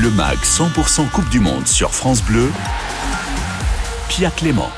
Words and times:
Le 0.00 0.10
MAG 0.12 0.38
100% 0.38 1.10
Coupe 1.10 1.28
du 1.28 1.40
Monde 1.40 1.66
sur 1.66 1.92
France 1.92 2.22
Bleu. 2.22 2.52
Pia 4.08 4.30
Clément. 4.30 4.70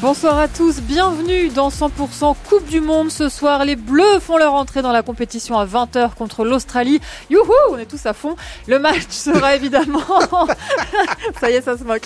Bonsoir 0.00 0.38
à 0.38 0.46
tous, 0.46 0.80
bienvenue 0.80 1.48
dans 1.48 1.70
100% 1.70 2.36
Coupe 2.48 2.66
du 2.66 2.80
Monde. 2.80 3.10
Ce 3.10 3.28
soir, 3.28 3.64
les 3.64 3.74
Bleus 3.74 4.20
font 4.20 4.36
leur 4.36 4.54
entrée 4.54 4.80
dans 4.80 4.92
la 4.92 5.02
compétition 5.02 5.58
à 5.58 5.66
20h 5.66 6.14
contre 6.14 6.44
l'Australie. 6.44 7.00
Youhou, 7.30 7.50
on 7.72 7.78
est 7.78 7.86
tous 7.86 8.06
à 8.06 8.12
fond. 8.12 8.36
Le 8.68 8.78
match 8.78 9.06
sera 9.10 9.56
évidemment... 9.56 9.98
ça 11.40 11.50
y 11.50 11.54
est, 11.54 11.62
ça 11.62 11.76
se 11.76 11.82
moque. 11.82 12.04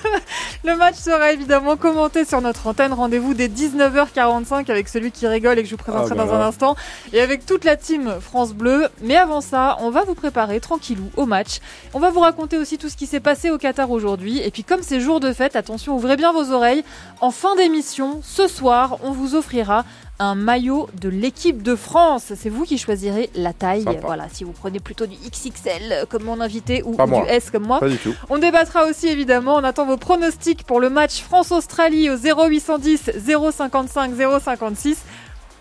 Le 0.64 0.76
match 0.76 0.96
sera 0.96 1.32
évidemment 1.32 1.78
commenté 1.78 2.26
sur 2.26 2.42
notre 2.42 2.66
antenne. 2.66 2.92
Rendez-vous 2.92 3.32
dès 3.32 3.48
19h45 3.48 4.70
avec 4.70 4.88
celui 4.88 5.10
qui 5.10 5.26
rigole 5.26 5.58
et 5.58 5.62
que 5.62 5.68
je 5.68 5.74
vous 5.74 5.82
présenterai 5.82 6.14
Ah, 6.18 6.26
dans 6.26 6.34
un 6.34 6.46
instant. 6.46 6.76
Et 7.14 7.20
avec 7.22 7.46
toute 7.46 7.64
la 7.64 7.76
team 7.76 8.14
France 8.20 8.52
Bleu. 8.52 8.88
Mais 9.00 9.16
avant 9.16 9.40
ça, 9.40 9.78
on 9.80 9.88
va 9.88 10.04
vous 10.04 10.14
préparer 10.14 10.60
tranquillou 10.60 11.10
au 11.16 11.24
match. 11.24 11.60
On 11.94 11.98
va 11.98 12.10
vous 12.10 12.20
raconter 12.20 12.58
aussi 12.58 12.76
tout 12.76 12.90
ce 12.90 12.96
qui 12.96 13.06
s'est 13.06 13.20
passé 13.20 13.50
au 13.50 13.56
Qatar 13.56 13.90
aujourd'hui. 13.90 14.38
Et 14.40 14.50
puis 14.50 14.64
comme 14.64 14.82
c'est 14.82 15.00
jour 15.00 15.18
de 15.18 15.32
fête, 15.32 15.56
attention, 15.56 15.96
ouvrez 15.96 16.16
bien 16.16 16.30
vos 16.34 16.52
oreilles. 16.52 16.84
En 17.22 17.30
fin 17.30 17.54
d'émission, 17.54 18.20
ce 18.24 18.48
soir, 18.48 18.98
on 19.04 19.12
vous 19.12 19.36
offrira 19.36 19.84
un 20.18 20.34
maillot 20.34 20.88
de 21.00 21.08
l'équipe 21.08 21.62
de 21.62 21.76
France. 21.76 22.32
C'est 22.34 22.48
vous 22.48 22.64
qui 22.64 22.78
choisirez 22.78 23.30
la 23.36 23.52
taille. 23.52 23.84
Sympa. 23.84 24.00
Voilà, 24.02 24.28
si 24.28 24.42
vous 24.42 24.50
prenez 24.50 24.80
plutôt 24.80 25.06
du 25.06 25.14
XXL 25.14 25.92
euh, 25.92 26.04
comme 26.04 26.24
mon 26.24 26.40
invité 26.40 26.82
ou, 26.84 26.96
du 26.96 27.12
S 27.28 27.52
comme 27.52 27.64
moi. 27.64 27.78
Pas 27.78 27.88
du 27.88 27.98
tout. 27.98 28.12
On 28.28 28.38
débattra 28.38 28.86
aussi 28.86 29.06
évidemment, 29.06 29.54
on 29.54 29.62
attend 29.62 29.86
vos 29.86 29.98
pronostics 29.98 30.64
pour 30.64 30.80
le 30.80 30.90
match 30.90 31.22
France-Australie 31.22 32.10
au 32.10 32.16
0810 32.16 33.12
055 33.52 34.10
056. 34.42 35.04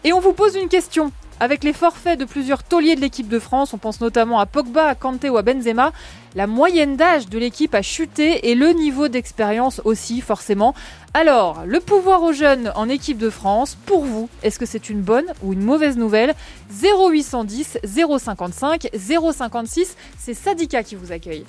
Et 0.04 0.14
on 0.14 0.20
vous 0.20 0.34
pose 0.34 0.56
une 0.56 0.68
question. 0.68 1.12
Avec 1.42 1.64
les 1.64 1.74
forfaits 1.74 2.20
de 2.20 2.26
plusieurs 2.26 2.62
tauliers 2.62 2.96
de 2.96 3.02
l'équipe 3.02 3.28
de 3.28 3.40
France, 3.40 3.74
on 3.74 3.80
pense 3.80 4.00
notamment 4.00 4.40
à 4.40 4.46
Pogba, 4.46 4.86
à 4.86 4.94
Kanté 4.94 5.28
ou 5.28 5.38
à 5.38 5.42
Benzema, 5.42 5.92
la 6.36 6.46
moyenne 6.46 6.98
d'âge 6.98 7.30
de 7.30 7.40
l'équipe 7.40 7.74
a 7.74 7.82
chuté 7.82 8.52
et 8.52 8.54
le 8.54 8.74
niveau 8.74 9.08
d'expérience 9.08 9.82
aussi 9.84 10.22
forcément. 10.22 10.76
Alors, 11.16 11.64
le 11.66 11.80
pouvoir 11.80 12.22
aux 12.22 12.32
jeunes 12.32 12.72
en 12.76 12.88
équipe 12.90 13.18
de 13.18 13.32
France, 13.32 13.76
pour 13.88 14.06
vous, 14.06 14.30
est-ce 14.44 14.60
que 14.60 14.68
c'est 14.68 14.92
une 14.92 15.02
bonne 15.02 15.26
ou 15.42 15.54
une 15.54 15.64
mauvaise 15.64 15.98
nouvelle? 15.98 16.36
0810 16.80 17.80
055 18.20 18.90
056, 18.94 19.98
c'est 20.20 20.36
Sadika 20.36 20.84
qui 20.84 20.94
vous 20.94 21.12
accueille. 21.12 21.46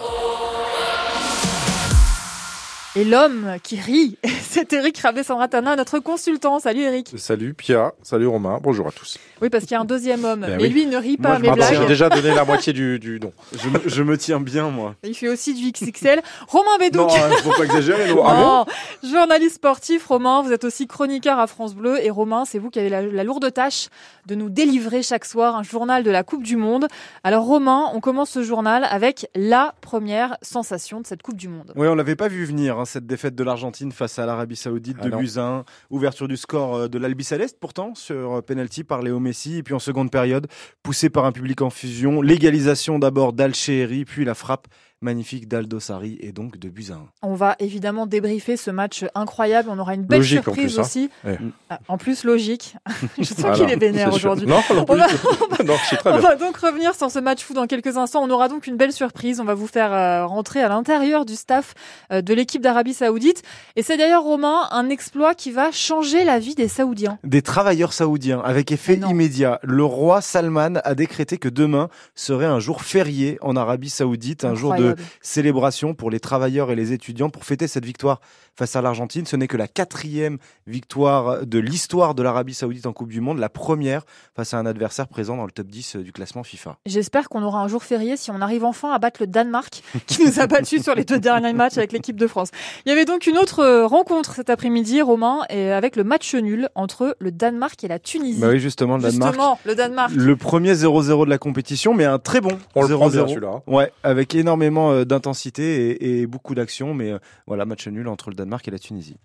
Et 2.94 3.04
l'homme 3.06 3.56
qui 3.62 3.80
rit, 3.80 4.18
c'est 4.42 4.70
Eric 4.74 4.98
Rabé-Sandratana, 4.98 5.76
notre 5.76 5.98
consultant. 5.98 6.58
Salut 6.58 6.82
Eric. 6.82 7.10
Salut 7.16 7.54
Pia, 7.54 7.92
salut 8.02 8.26
Romain, 8.26 8.58
bonjour 8.62 8.86
à 8.86 8.92
tous. 8.92 9.16
Oui, 9.40 9.48
parce 9.48 9.64
qu'il 9.64 9.72
y 9.72 9.76
a 9.76 9.80
un 9.80 9.86
deuxième 9.86 10.22
homme. 10.26 10.40
Ben 10.42 10.56
mais 10.58 10.64
oui. 10.64 10.68
lui, 10.68 10.82
il 10.82 10.90
ne 10.90 10.98
rit 10.98 11.16
Moi, 11.18 11.30
pas 11.30 11.36
à 11.36 11.38
je 11.38 11.72
mes 11.72 11.78
J'ai 11.80 11.86
déjà 11.86 12.10
donné 12.10 12.34
la 12.34 12.44
moitié 12.44 12.74
du, 12.74 12.98
du 12.98 13.18
don. 13.18 13.32
Je 13.58 13.68
me, 13.70 13.80
je 13.86 14.02
me 14.02 14.18
tiens 14.18 14.40
bien, 14.40 14.68
moi. 14.68 14.94
Il 15.04 15.14
fait 15.14 15.28
aussi 15.28 15.54
du 15.54 15.70
XXL. 15.72 16.20
Romain 16.48 16.76
Bédouc. 16.78 17.00
Non, 17.08 17.14
il 17.30 17.42
faut 17.42 17.52
pas 17.52 17.64
exagérer. 17.64 18.10
non. 18.10 18.22
Ah 18.26 18.34
bon 18.34 18.42
Non. 18.42 19.10
Journaliste 19.10 19.54
sportif, 19.56 20.06
Romain, 20.06 20.42
vous 20.42 20.52
êtes 20.52 20.64
aussi 20.64 20.86
chroniqueur 20.86 21.38
à 21.38 21.46
France 21.46 21.74
Bleu. 21.74 21.98
Et 22.04 22.10
Romain, 22.10 22.44
c'est 22.44 22.58
vous 22.58 22.68
qui 22.68 22.78
avez 22.78 22.90
la, 22.90 23.00
la 23.00 23.24
lourde 23.24 23.50
tâche 23.54 23.88
de 24.26 24.34
nous 24.34 24.50
délivrer 24.50 25.02
chaque 25.02 25.24
soir 25.24 25.56
un 25.56 25.62
journal 25.62 26.02
de 26.02 26.10
la 26.10 26.24
Coupe 26.24 26.42
du 26.42 26.56
Monde. 26.56 26.88
Alors 27.24 27.44
Romain, 27.44 27.90
on 27.94 28.00
commence 28.00 28.30
ce 28.30 28.42
journal 28.42 28.86
avec 28.90 29.28
la 29.34 29.74
première 29.80 30.36
sensation 30.42 31.00
de 31.00 31.06
cette 31.06 31.22
Coupe 31.22 31.36
du 31.38 31.48
Monde. 31.48 31.72
Oui, 31.74 31.88
on 31.88 31.94
l'avait 31.94 32.16
pas 32.16 32.28
vu 32.28 32.44
venir, 32.44 32.78
hein, 32.82 32.84
cette 32.84 33.06
défaite 33.06 33.34
de 33.34 33.44
l'Argentine 33.44 33.92
face 33.92 34.18
à 34.18 34.26
l'Arabie 34.26 34.56
Saoudite 34.56 34.96
Ah 35.00 35.08
de 35.08 35.38
1. 35.38 35.64
Ouverture 35.90 36.28
du 36.28 36.36
score 36.36 36.74
euh, 36.76 36.88
de 36.88 36.98
l'Albi 36.98 37.24
Céleste, 37.24 37.58
pourtant, 37.60 37.94
sur 37.94 38.38
euh, 38.38 38.42
penalty 38.42 38.84
par 38.84 39.02
Léo 39.02 39.18
Messi. 39.20 39.56
Et 39.58 39.62
puis 39.62 39.74
en 39.74 39.78
seconde 39.78 40.10
période, 40.10 40.46
poussé 40.82 41.10
par 41.10 41.24
un 41.24 41.32
public 41.32 41.62
en 41.62 41.70
fusion. 41.70 42.20
Légalisation 42.20 42.98
d'abord 42.98 43.32
d'Al-Shehri, 43.32 44.04
puis 44.04 44.24
la 44.24 44.34
frappe 44.34 44.68
magnifique 45.02 45.48
d'Aldo 45.48 45.80
Sari, 45.80 46.16
et 46.20 46.32
donc 46.32 46.58
de 46.58 46.68
1. 46.68 46.98
On 47.22 47.34
va 47.34 47.56
évidemment 47.58 48.06
débriefer 48.06 48.56
ce 48.56 48.70
match 48.70 49.04
incroyable. 49.14 49.68
On 49.70 49.78
aura 49.78 49.94
une 49.94 50.02
belle 50.04 50.18
Logique, 50.20 50.40
en 50.40 50.42
surprise 50.44 50.64
plus, 50.74 50.78
hein. 50.78 50.82
aussi. 50.82 51.10
Ouais. 51.24 51.38
Ah, 51.70 51.78
En 51.88 51.98
plus, 51.98 52.24
logique. 52.24 52.76
Je 53.18 53.24
sens 53.24 53.38
Voilà. 53.40 53.56
qu'il 53.56 53.70
est 53.70 53.76
vénère 53.76 54.12
aujourd'hui. 54.12 54.46
Non, 54.46 54.60
non, 54.74 54.84
On 54.88 54.94
va- 54.96 55.06
non, 55.64 55.74
je 55.80 55.86
suis 55.86 55.96
très 55.96 56.12
On 56.12 56.18
va 56.18 56.36
donc 56.36 56.56
revenir 56.56 56.94
sur 56.94 57.10
ce 57.10 57.18
match 57.18 57.42
fou 57.42 57.54
dans 57.54 57.66
quelques 57.66 57.96
instants. 57.96 58.22
On 58.22 58.30
aura 58.30 58.48
donc 58.48 58.66
une 58.66 58.76
belle 58.76 58.92
surprise. 58.92 59.40
On 59.40 59.44
va 59.44 59.54
vous 59.54 59.66
faire 59.66 59.92
euh, 59.92 60.26
rentrer 60.26 60.62
à 60.62 60.68
l'intérieur 60.68 61.24
du 61.24 61.34
staff 61.36 61.74
euh, 62.12 62.22
de 62.22 62.34
l'équipe 62.34 62.62
d'Arabie 62.62 62.94
Saoudite. 62.94 63.42
Et 63.76 63.82
c'est 63.82 63.96
d'ailleurs, 63.96 64.22
Romain, 64.22 64.68
un 64.70 64.88
exploit 64.88 65.34
qui 65.34 65.50
va 65.50 65.70
changer 65.72 66.24
la 66.24 66.38
vie 66.38 66.54
des 66.54 66.68
Saoudiens. 66.68 67.18
Des 67.24 67.42
travailleurs 67.42 67.92
saoudiens, 67.92 68.40
avec 68.44 68.72
effet 68.72 68.94
immédiat. 68.96 69.58
Le 69.62 69.84
roi 69.84 70.20
Salman 70.20 70.74
a 70.84 70.94
décrété 70.94 71.38
que 71.38 71.48
demain 71.48 71.88
serait 72.14 72.46
un 72.46 72.60
jour 72.60 72.82
férié 72.82 73.38
en 73.40 73.56
Arabie 73.56 73.90
Saoudite, 73.90 74.44
un 74.44 74.54
jour 74.54 74.74
de 74.74 74.91
Célébration 75.20 75.94
pour 75.94 76.10
les 76.10 76.20
travailleurs 76.20 76.70
et 76.70 76.76
les 76.76 76.92
étudiants 76.92 77.30
pour 77.30 77.44
fêter 77.44 77.68
cette 77.68 77.84
victoire 77.84 78.20
face 78.56 78.76
à 78.76 78.82
l'Argentine. 78.82 79.24
Ce 79.26 79.36
n'est 79.36 79.48
que 79.48 79.56
la 79.56 79.68
quatrième 79.68 80.38
victoire 80.66 81.46
de 81.46 81.58
l'histoire 81.58 82.14
de 82.14 82.22
l'Arabie 82.22 82.54
Saoudite 82.54 82.86
en 82.86 82.92
Coupe 82.92 83.08
du 83.10 83.20
Monde, 83.20 83.38
la 83.38 83.48
première 83.48 84.04
face 84.36 84.54
à 84.54 84.58
un 84.58 84.66
adversaire 84.66 85.08
présent 85.08 85.36
dans 85.36 85.44
le 85.44 85.50
top 85.52 85.66
10 85.68 85.96
du 85.96 86.12
classement 86.12 86.42
FIFA. 86.42 86.76
J'espère 86.86 87.28
qu'on 87.28 87.42
aura 87.42 87.60
un 87.60 87.68
jour 87.68 87.82
férié 87.84 88.16
si 88.16 88.30
on 88.30 88.40
arrive 88.40 88.64
enfin 88.64 88.92
à 88.92 88.98
battre 88.98 89.20
le 89.20 89.26
Danemark 89.26 89.82
qui 90.06 90.24
nous 90.24 90.40
a 90.40 90.46
battus 90.46 90.82
sur 90.82 90.94
les 90.94 91.04
deux 91.04 91.18
derniers 91.18 91.52
matchs 91.52 91.78
avec 91.78 91.92
l'équipe 91.92 92.16
de 92.16 92.26
France. 92.26 92.48
Il 92.84 92.88
y 92.88 92.92
avait 92.92 93.04
donc 93.04 93.26
une 93.26 93.38
autre 93.38 93.60
euh, 93.60 93.86
rencontre 93.86 94.34
cet 94.34 94.50
après-midi, 94.50 95.02
Romain, 95.02 95.40
et 95.50 95.70
avec 95.70 95.96
le 95.96 96.04
match 96.04 96.34
nul 96.34 96.68
entre 96.74 97.16
le 97.18 97.30
Danemark 97.32 97.82
et 97.84 97.88
la 97.88 97.98
Tunisie. 97.98 98.40
Bah 98.40 98.48
oui, 98.50 98.58
justement, 98.60 98.96
le 98.96 99.02
Danemark. 99.02 99.32
Justement, 99.32 99.58
le 99.64 99.74
Danemark. 99.74 100.12
Le 100.14 100.36
premier 100.36 100.74
0-0 100.74 101.24
de 101.24 101.30
la 101.30 101.38
compétition, 101.38 101.94
mais 101.94 102.04
un 102.04 102.18
très 102.18 102.40
bon 102.40 102.58
On 102.74 102.82
le 102.82 102.94
prend 102.96 103.08
bien 103.08 103.24
0-0. 103.24 103.28
celui-là. 103.28 103.48
hein. 103.54 103.62
Ouais, 103.66 103.92
avec 104.02 104.34
énormément 104.34 104.81
euh, 104.90 105.04
d'intensité 105.04 106.20
et, 106.20 106.26
beaucoup 106.26 106.54
d'action, 106.54 106.94
mais 106.94 107.12
euh, 107.12 107.18
voilà, 107.46 107.64
match 107.64 107.86
nul 107.88 108.08
entre 108.08 108.30
le 108.30 108.34
Danemark 108.34 108.66
et 108.66 108.70
la 108.70 108.78
Tunisie. 108.78 109.18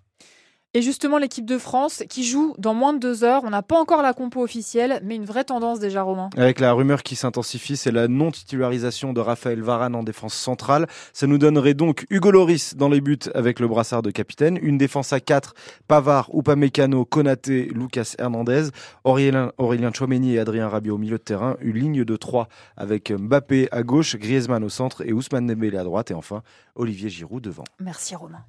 Et 0.78 0.82
justement, 0.82 1.18
l'équipe 1.18 1.44
de 1.44 1.58
France 1.58 2.04
qui 2.08 2.22
joue 2.22 2.54
dans 2.56 2.72
moins 2.72 2.92
de 2.92 3.00
deux 3.00 3.24
heures. 3.24 3.42
On 3.42 3.50
n'a 3.50 3.62
pas 3.62 3.80
encore 3.80 4.00
la 4.00 4.12
compo 4.12 4.44
officielle, 4.44 5.00
mais 5.02 5.16
une 5.16 5.24
vraie 5.24 5.42
tendance 5.42 5.80
déjà, 5.80 6.02
Romain. 6.02 6.30
Avec 6.36 6.60
la 6.60 6.72
rumeur 6.72 7.02
qui 7.02 7.16
s'intensifie, 7.16 7.76
c'est 7.76 7.90
la 7.90 8.06
non-titularisation 8.06 9.12
de 9.12 9.18
Raphaël 9.18 9.60
Varane 9.60 9.96
en 9.96 10.04
défense 10.04 10.34
centrale. 10.34 10.86
Ça 11.12 11.26
nous 11.26 11.36
donnerait 11.36 11.74
donc 11.74 12.06
Hugo 12.10 12.30
Loris 12.30 12.76
dans 12.76 12.88
les 12.88 13.00
buts 13.00 13.18
avec 13.34 13.58
le 13.58 13.66
brassard 13.66 14.02
de 14.02 14.12
capitaine, 14.12 14.56
une 14.62 14.78
défense 14.78 15.12
à 15.12 15.18
4, 15.18 15.54
Pavard, 15.88 16.30
Upamecano, 16.32 17.04
Konaté, 17.04 17.72
Lucas 17.74 18.14
Hernandez, 18.16 18.68
Aurélien, 19.02 19.50
Aurélien 19.58 19.90
Chouameni 19.92 20.34
et 20.34 20.38
Adrien 20.38 20.68
Rabiot 20.68 20.94
au 20.94 20.98
milieu 20.98 21.18
de 21.18 21.24
terrain, 21.24 21.56
une 21.60 21.76
ligne 21.76 22.04
de 22.04 22.16
3 22.16 22.46
avec 22.76 23.10
Mbappé 23.10 23.66
à 23.72 23.82
gauche, 23.82 24.14
Griezmann 24.14 24.62
au 24.62 24.68
centre 24.68 25.04
et 25.04 25.12
Ousmane 25.12 25.48
Dembélé 25.48 25.76
à 25.76 25.82
droite 25.82 26.12
et 26.12 26.14
enfin 26.14 26.44
Olivier 26.76 27.10
Giroud 27.10 27.42
devant. 27.42 27.64
Merci, 27.80 28.14
Romain. 28.14 28.44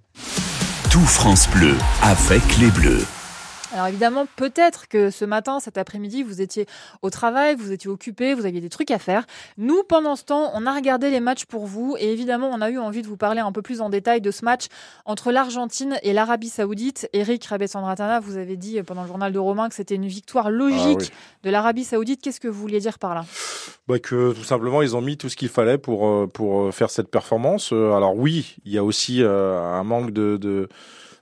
Tout 0.90 1.06
France 1.06 1.48
Bleu 1.50 1.76
avec 2.02 2.58
les 2.58 2.72
Bleus. 2.72 3.06
Alors 3.74 3.88
évidemment, 3.88 4.26
peut-être 4.36 4.88
que 4.88 5.12
ce 5.12 5.26
matin, 5.26 5.60
cet 5.60 5.78
après-midi, 5.78 6.24
vous 6.24 6.42
étiez 6.42 6.66
au 7.04 7.10
travail, 7.12 7.56
vous 7.56 7.72
étiez 7.72 7.90
occupé, 7.90 8.34
vous 8.34 8.46
aviez 8.46 8.62
des 8.62 8.70
trucs 8.70 8.90
à 8.90 8.98
faire. 8.98 9.26
Nous, 9.58 9.84
pendant 9.84 10.16
ce 10.16 10.24
temps, 10.24 10.52
on 10.56 10.66
a 10.66 10.74
regardé 10.74 11.12
les 11.12 11.20
matchs 11.20 11.46
pour 11.46 11.68
vous 11.68 11.96
et 12.00 12.12
évidemment, 12.12 12.50
on 12.52 12.62
a 12.62 12.70
eu 12.72 12.80
envie 12.80 13.04
de 13.04 13.08
vous 13.08 13.18
parler 13.18 13.42
un 13.42 13.52
peu 13.52 13.62
plus 13.62 13.82
en 13.82 13.90
détail 13.90 14.22
de 14.22 14.32
ce 14.32 14.44
match 14.44 14.66
entre 15.06 15.32
l'Argentine 15.32 15.98
et 16.02 16.14
l'Arabie 16.14 16.50
Saoudite. 16.50 17.08
Eric 17.14 17.46
Rabessandratana, 17.46 18.20
vous 18.20 18.38
avez 18.38 18.58
dit 18.58 18.82
pendant 18.82 19.04
le 19.04 19.08
journal 19.08 19.32
de 19.32 19.40
Romain 19.40 19.70
que 19.70 19.76
c'était 19.76 19.96
une 19.96 20.08
victoire 20.08 20.50
logique 20.50 20.98
Ah 21.02 21.04
oui. 21.04 21.10
de 21.44 21.50
l'Arabie 21.52 21.84
Saoudite. 21.84 22.22
Qu'est-ce 22.22 22.40
que 22.40 22.48
vous 22.48 22.60
vouliez 22.62 22.80
dire 22.80 22.98
par 22.98 23.14
là? 23.14 23.26
Bah, 23.88 24.00
que 24.00 24.34
tout 24.34 24.44
simplement 24.44 24.82
ils 24.82 24.96
ont 24.96 25.02
mis 25.02 25.18
tout 25.18 25.30
ce 25.30 25.36
qu'il 25.36 25.50
fallait 25.50 25.78
pour 25.78 26.08
euh, 26.08 26.28
pour 26.28 26.62
euh, 26.62 26.72
faire 26.72 26.90
cette 26.90 27.10
performance. 27.10 27.72
Euh, 27.74 27.94
Alors 27.94 28.16
oui, 28.16 28.56
il 28.66 28.72
y 28.72 28.78
a 28.78 28.84
aussi 28.84 29.22
un 29.24 29.84
manque 29.84 30.12
de, 30.12 30.38
de 30.38 30.70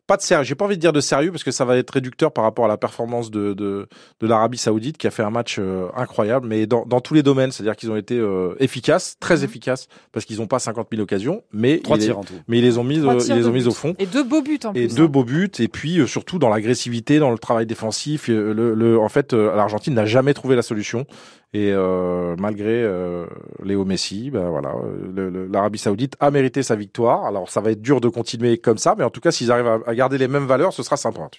pas 0.08 0.18
de 0.18 0.22
sérieux. 0.22 0.44
J'ai 0.46 0.56
pas 0.56 0.66
envie 0.66 0.78
de 0.78 0.82
dire 0.82 0.94
de 0.94 1.02
sérieux 1.02 1.32
parce 1.32 1.44
que 1.44 1.52
ça 1.52 1.66
va 1.66 1.78
être 1.78 1.92
réducteur 1.92 2.32
par 2.32 2.44
rapport 2.46 2.66
à 2.66 2.68
la 2.68 2.78
performance 2.78 3.30
de 3.30 3.54
de, 3.54 3.88
de 4.22 4.28
l'Arabie 4.28 4.58
Saoudite 4.58 4.98
qui 4.98 5.06
a 5.06 5.12
fait 5.12 5.24
un 5.24 5.30
match 5.30 5.58
euh, 5.60 5.88
incroyable, 5.96 6.48
mais 6.48 6.66
dans, 6.66 6.86
dans 6.86 7.02
tous 7.02 7.14
les 7.14 7.24
domaines, 7.24 7.52
c'est-à-dire 7.52 7.76
qu'ils 7.76 7.92
ont 7.92 7.96
été 7.98 8.18
euh, 8.18 8.56
efficaces, 8.60 9.18
très 9.20 9.38
Mhm. 9.40 9.44
efficaces 9.44 9.88
parce 10.14 10.26
qu'ils 10.26 10.38
n'ont 10.38 10.48
pas 10.48 10.60
50 10.60 10.88
000 10.92 11.02
occasions, 11.04 11.44
mais 11.52 11.80
Trois 11.84 11.98
ils, 11.98 12.00
les- 12.00 12.06
tirs 12.06 12.20
en 12.20 12.24
tout. 12.24 12.34
mais 12.48 12.58
ils 12.60 12.64
les 12.64 12.78
ont 12.78 12.84
mis 12.84 13.00
euh, 13.00 13.20
ils 13.28 13.36
les 13.36 13.48
ont 13.48 13.52
mis 13.52 13.68
au 13.68 13.72
fond. 13.72 13.94
Et 14.00 14.06
deux 14.06 14.24
beaux 14.24 14.42
buts 14.42 14.60
en 14.64 14.70
Et 14.74 14.88
plus. 14.88 14.96
deux 14.96 15.04
hein. 15.04 15.08
beaux 15.08 15.24
buts, 15.26 15.52
et 15.60 15.68
puis 15.68 16.00
euh, 16.00 16.08
surtout 16.08 16.40
dans 16.40 16.50
l'agressivité, 16.50 17.20
dans 17.20 17.32
le 17.32 17.38
travail 17.38 17.66
défensif. 17.66 18.30
euh, 18.30 18.54
Le, 18.54 18.74
le- 18.74 18.98
en 19.00 19.10
fait, 19.10 19.34
euh, 19.34 19.56
l'Argentine 19.56 19.94
n'a 19.94 20.06
jamais 20.06 20.34
trouvé 20.34 20.56
la 20.56 20.62
solution. 20.62 21.06
Et 21.54 21.72
euh, 21.72 22.36
malgré 22.38 22.84
euh, 22.84 23.26
Léo 23.64 23.86
Messi, 23.86 24.32
ben 24.32 24.50
voilà, 24.50 24.74
euh, 24.76 25.48
l'Arabie 25.52 25.80
Saoudite 25.80 26.16
a 26.20 26.30
mérité 26.30 26.62
sa 26.62 26.76
victoire. 26.76 27.26
Alors 27.26 27.50
ça 27.50 27.62
va 27.62 27.72
être 27.72 27.82
dur 27.82 28.02
de 28.02 28.10
continuer 28.10 28.58
comme 28.58 28.78
ça, 28.78 28.96
mais 28.98 29.04
en 29.04 29.10
tout 29.10 29.22
cas, 29.22 29.32
s'ils 29.32 29.52
arrivent 29.52 29.68
à, 29.68 29.80
à 29.88 29.96
garder 29.96 30.18
les 30.18 30.28
mêmes 30.28 30.46
valeurs, 30.46 30.74
ce 30.74 30.84
sera 30.84 30.98
sympa. 30.98 31.30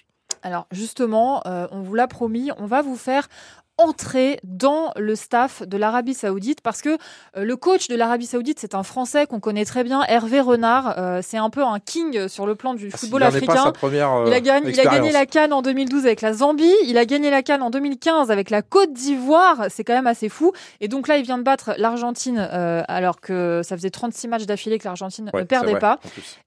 Alors 0.41 0.67
justement, 0.71 1.41
euh, 1.45 1.67
on 1.71 1.81
vous 1.81 1.95
l'a 1.95 2.07
promis, 2.07 2.49
on 2.57 2.65
va 2.65 2.81
vous 2.81 2.95
faire 2.95 3.27
entrer 3.79 4.39
dans 4.43 4.91
le 4.95 5.15
staff 5.15 5.63
de 5.67 5.77
l'Arabie 5.77 6.13
Saoudite 6.13 6.61
parce 6.61 6.81
que 6.81 6.89
euh, 6.89 7.43
le 7.43 7.55
coach 7.55 7.87
de 7.87 7.95
l'Arabie 7.95 8.25
Saoudite, 8.27 8.59
c'est 8.59 8.75
un 8.75 8.83
Français 8.83 9.25
qu'on 9.25 9.39
connaît 9.39 9.65
très 9.65 9.83
bien, 9.83 10.03
Hervé 10.07 10.41
Renard. 10.41 10.95
Euh, 10.97 11.21
c'est 11.23 11.37
un 11.37 11.49
peu 11.49 11.63
un 11.63 11.79
king 11.79 12.27
sur 12.27 12.45
le 12.45 12.55
plan 12.55 12.73
du 12.73 12.89
Ah, 12.93 12.97
football 12.97 13.23
africain. 13.23 13.71
Première, 13.71 14.13
euh, 14.13 14.25
Il 14.27 14.33
a, 14.33 14.41
gagné, 14.41 14.69
il 14.71 14.79
a 14.79 14.83
gagné 14.83 15.07
expérience. 15.07 15.13
la 15.13 15.25
Cannes 15.25 15.53
en 15.53 15.61
2012 15.61 16.05
avec 16.05 16.21
la 16.21 16.33
Zambie, 16.33 16.73
il 16.85 16.97
a 16.97 17.05
gagné 17.05 17.29
la 17.29 17.41
Cannes 17.41 17.63
en 17.63 17.69
2015 17.69 18.29
avec 18.31 18.49
la 18.49 18.61
Côte 18.61 18.93
d'Ivoire, 18.93 19.65
c'est 19.69 19.83
quand 19.83 19.93
même 19.93 20.07
assez 20.07 20.29
fou. 20.29 20.51
Et 20.81 20.87
donc 20.87 21.07
là, 21.07 21.17
il 21.17 21.23
vient 21.23 21.37
de 21.37 21.43
battre 21.43 21.73
l'Argentine 21.77 22.37
alors 22.87 23.21
que 23.21 23.61
ça 23.63 23.75
faisait 23.77 23.89
36 23.89 24.27
matchs 24.27 24.45
d'affilée 24.45 24.77
que 24.77 24.85
l'Argentine 24.85 25.29
Ouais, 25.33 25.41
ne 25.41 25.45
perdait 25.45 25.71
vrai, 25.71 25.79
pas. 25.79 25.99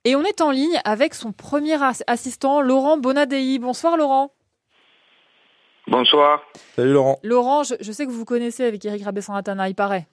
Et 0.04 0.14
on 0.16 0.22
est 0.24 0.40
en 0.40 0.50
ligne 0.50 0.78
avec 0.84 1.14
son 1.14 1.32
premier 1.32 1.82
as- 1.82 2.02
assistant, 2.06 2.60
Laurent 2.60 2.98
Bonadei. 2.98 3.58
Bonsoir 3.58 3.96
Laurent. 3.96 4.30
Bonsoir. 5.88 6.42
Salut 6.76 6.92
Laurent, 6.92 7.18
Laurent, 7.22 7.62
je, 7.64 7.74
je 7.80 7.92
sais 7.92 8.06
que 8.06 8.10
vous 8.10 8.18
vous 8.18 8.24
connaissez 8.24 8.64
avec 8.64 8.84
Eric 8.84 9.02
Rabessan-Atana, 9.04 9.68
il 9.68 9.74
paraît. 9.74 10.06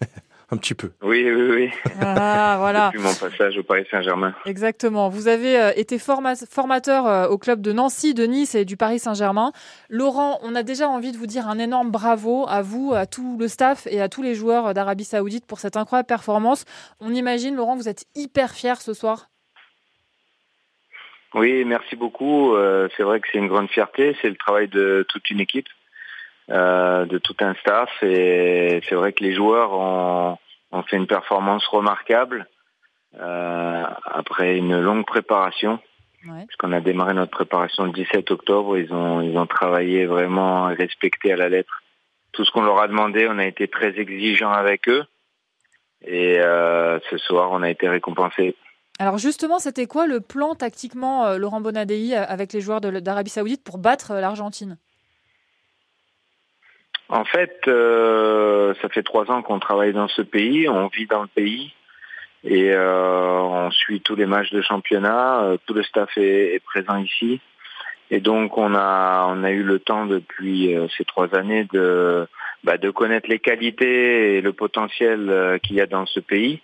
un 0.50 0.56
petit 0.58 0.74
peu. 0.74 0.92
Oui, 1.02 1.24
oui, 1.30 1.50
oui. 1.50 1.70
Ah, 2.00 2.56
voilà. 2.60 2.90
Depuis 2.92 3.02
mon 3.02 3.14
passage 3.14 3.56
au 3.56 3.62
Paris 3.62 3.86
Saint-Germain. 3.90 4.34
Exactement. 4.44 5.08
Vous 5.08 5.26
avez 5.26 5.58
euh, 5.58 5.72
été 5.76 5.98
forma- 5.98 6.36
formateur 6.36 7.06
euh, 7.06 7.28
au 7.28 7.38
club 7.38 7.62
de 7.62 7.72
Nancy, 7.72 8.12
de 8.12 8.24
Nice 8.24 8.54
et 8.54 8.66
du 8.66 8.76
Paris 8.76 8.98
Saint-Germain. 8.98 9.52
Laurent, 9.88 10.38
on 10.42 10.54
a 10.54 10.62
déjà 10.62 10.88
envie 10.88 11.10
de 11.12 11.16
vous 11.16 11.26
dire 11.26 11.48
un 11.48 11.58
énorme 11.58 11.90
bravo 11.90 12.44
à 12.46 12.60
vous, 12.60 12.92
à 12.94 13.06
tout 13.06 13.36
le 13.38 13.48
staff 13.48 13.86
et 13.90 14.00
à 14.02 14.08
tous 14.10 14.22
les 14.22 14.34
joueurs 14.34 14.74
d'Arabie 14.74 15.04
Saoudite 15.04 15.46
pour 15.46 15.58
cette 15.58 15.76
incroyable 15.78 16.06
performance. 16.06 16.64
On 17.00 17.12
imagine, 17.14 17.56
Laurent, 17.56 17.76
vous 17.76 17.88
êtes 17.88 18.04
hyper 18.14 18.50
fier 18.52 18.80
ce 18.80 18.92
soir. 18.92 19.30
Oui, 21.34 21.64
merci 21.64 21.96
beaucoup. 21.96 22.54
Euh, 22.54 22.88
c'est 22.96 23.02
vrai 23.02 23.20
que 23.20 23.28
c'est 23.30 23.38
une 23.38 23.48
grande 23.48 23.68
fierté. 23.68 24.16
C'est 24.22 24.30
le 24.30 24.36
travail 24.36 24.68
de 24.68 25.04
toute 25.08 25.28
une 25.30 25.40
équipe, 25.40 25.68
euh, 26.50 27.04
de 27.06 27.18
tout 27.18 27.36
un 27.40 27.54
staff. 27.54 27.90
Et 28.02 28.80
c'est 28.88 28.94
vrai 28.94 29.12
que 29.12 29.24
les 29.24 29.34
joueurs 29.34 29.72
ont, 29.72 30.38
ont 30.70 30.82
fait 30.84 30.96
une 30.96 31.08
performance 31.08 31.66
remarquable 31.66 32.46
euh, 33.20 33.84
après 34.06 34.56
une 34.56 34.80
longue 34.80 35.04
préparation. 35.04 35.80
Ouais. 36.26 36.46
Puisqu'on 36.46 36.72
a 36.72 36.80
démarré 36.80 37.14
notre 37.14 37.32
préparation 37.32 37.84
le 37.84 37.92
17 37.92 38.30
octobre. 38.30 38.78
Ils 38.78 38.92
ont, 38.94 39.20
ils 39.20 39.36
ont 39.36 39.46
travaillé 39.46 40.06
vraiment 40.06 40.66
respecté 40.66 41.32
à 41.32 41.36
la 41.36 41.48
lettre 41.48 41.82
tout 42.32 42.44
ce 42.44 42.50
qu'on 42.50 42.62
leur 42.62 42.80
a 42.80 42.88
demandé. 42.88 43.26
On 43.28 43.38
a 43.38 43.46
été 43.46 43.68
très 43.68 43.98
exigeants 43.98 44.52
avec 44.52 44.88
eux. 44.88 45.04
Et 46.06 46.38
euh, 46.38 46.98
ce 47.10 47.16
soir, 47.18 47.50
on 47.52 47.62
a 47.62 47.70
été 47.70 47.88
récompensés. 47.88 48.56
Alors 48.98 49.18
justement, 49.18 49.58
c'était 49.58 49.86
quoi 49.86 50.06
le 50.06 50.20
plan 50.20 50.54
tactiquement, 50.54 51.26
euh, 51.26 51.38
Laurent 51.38 51.60
Bonadei, 51.60 52.14
euh, 52.14 52.24
avec 52.26 52.52
les 52.52 52.60
joueurs 52.60 52.80
d'Arabie 52.80 53.30
Saoudite 53.30 53.64
pour 53.64 53.78
battre 53.78 54.12
euh, 54.12 54.20
l'Argentine? 54.20 54.78
En 57.08 57.24
fait, 57.24 57.60
ça 57.66 58.88
fait 58.88 59.02
trois 59.02 59.30
ans 59.30 59.42
qu'on 59.42 59.58
travaille 59.58 59.92
dans 59.92 60.08
ce 60.08 60.22
pays, 60.22 60.68
on 60.68 60.88
vit 60.88 61.06
dans 61.06 61.22
le 61.22 61.28
pays 61.28 61.72
et 62.44 62.74
on 62.74 63.70
suit 63.70 64.00
tous 64.00 64.16
les 64.16 64.24
matchs 64.24 64.50
de 64.50 64.62
championnat. 64.62 65.56
tout 65.66 65.74
le 65.74 65.82
staff 65.82 66.08
est 66.16 66.62
présent 66.64 66.96
ici 66.96 67.40
et 68.10 68.20
donc 68.20 68.58
on 68.58 68.74
a 68.74 69.26
on 69.28 69.44
a 69.44 69.50
eu 69.50 69.62
le 69.62 69.78
temps 69.78 70.06
depuis 70.06 70.74
euh, 70.74 70.86
ces 70.96 71.04
trois 71.04 71.34
années 71.34 71.66
de 71.72 72.26
bah, 72.62 72.78
de 72.78 72.90
connaître 72.90 73.28
les 73.28 73.38
qualités 73.38 74.36
et 74.36 74.40
le 74.40 74.52
potentiel 74.52 75.28
euh, 75.28 75.58
qu'il 75.58 75.76
y 75.76 75.80
a 75.80 75.86
dans 75.86 76.06
ce 76.06 76.20
pays, 76.20 76.60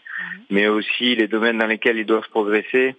mais 0.51 0.67
aussi 0.69 1.15
les 1.17 1.29
domaines 1.29 1.59
dans 1.59 1.67
lesquels 1.67 1.99
ils 1.99 2.07
doivent 2.07 2.29
progresser. 2.31 2.97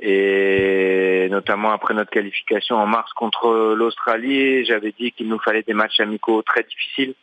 Et 0.00 1.28
notamment 1.30 1.70
après 1.70 1.94
notre 1.94 2.10
qualification 2.10 2.76
en 2.76 2.86
mars 2.86 3.12
contre 3.12 3.74
l'Australie, 3.76 4.64
j'avais 4.64 4.92
dit 4.98 5.12
qu'il 5.12 5.28
nous 5.28 5.38
fallait 5.38 5.62
des 5.62 5.74
matchs 5.74 6.00
amicaux 6.00 6.42
très 6.42 6.64
difficiles 6.64 7.14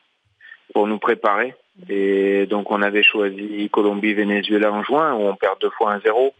pour 0.73 0.87
nous 0.87 0.97
préparer. 0.97 1.53
Et 1.89 2.45
donc 2.45 2.71
on 2.71 2.81
avait 2.81 3.03
choisi 3.03 3.69
Colombie-Venezuela 3.69 4.71
en 4.71 4.83
juin, 4.83 5.13
où 5.15 5.27
on 5.27 5.35
perd 5.35 5.59
deux 5.59 5.69
fois 5.71 5.97
1-0. 5.97 6.31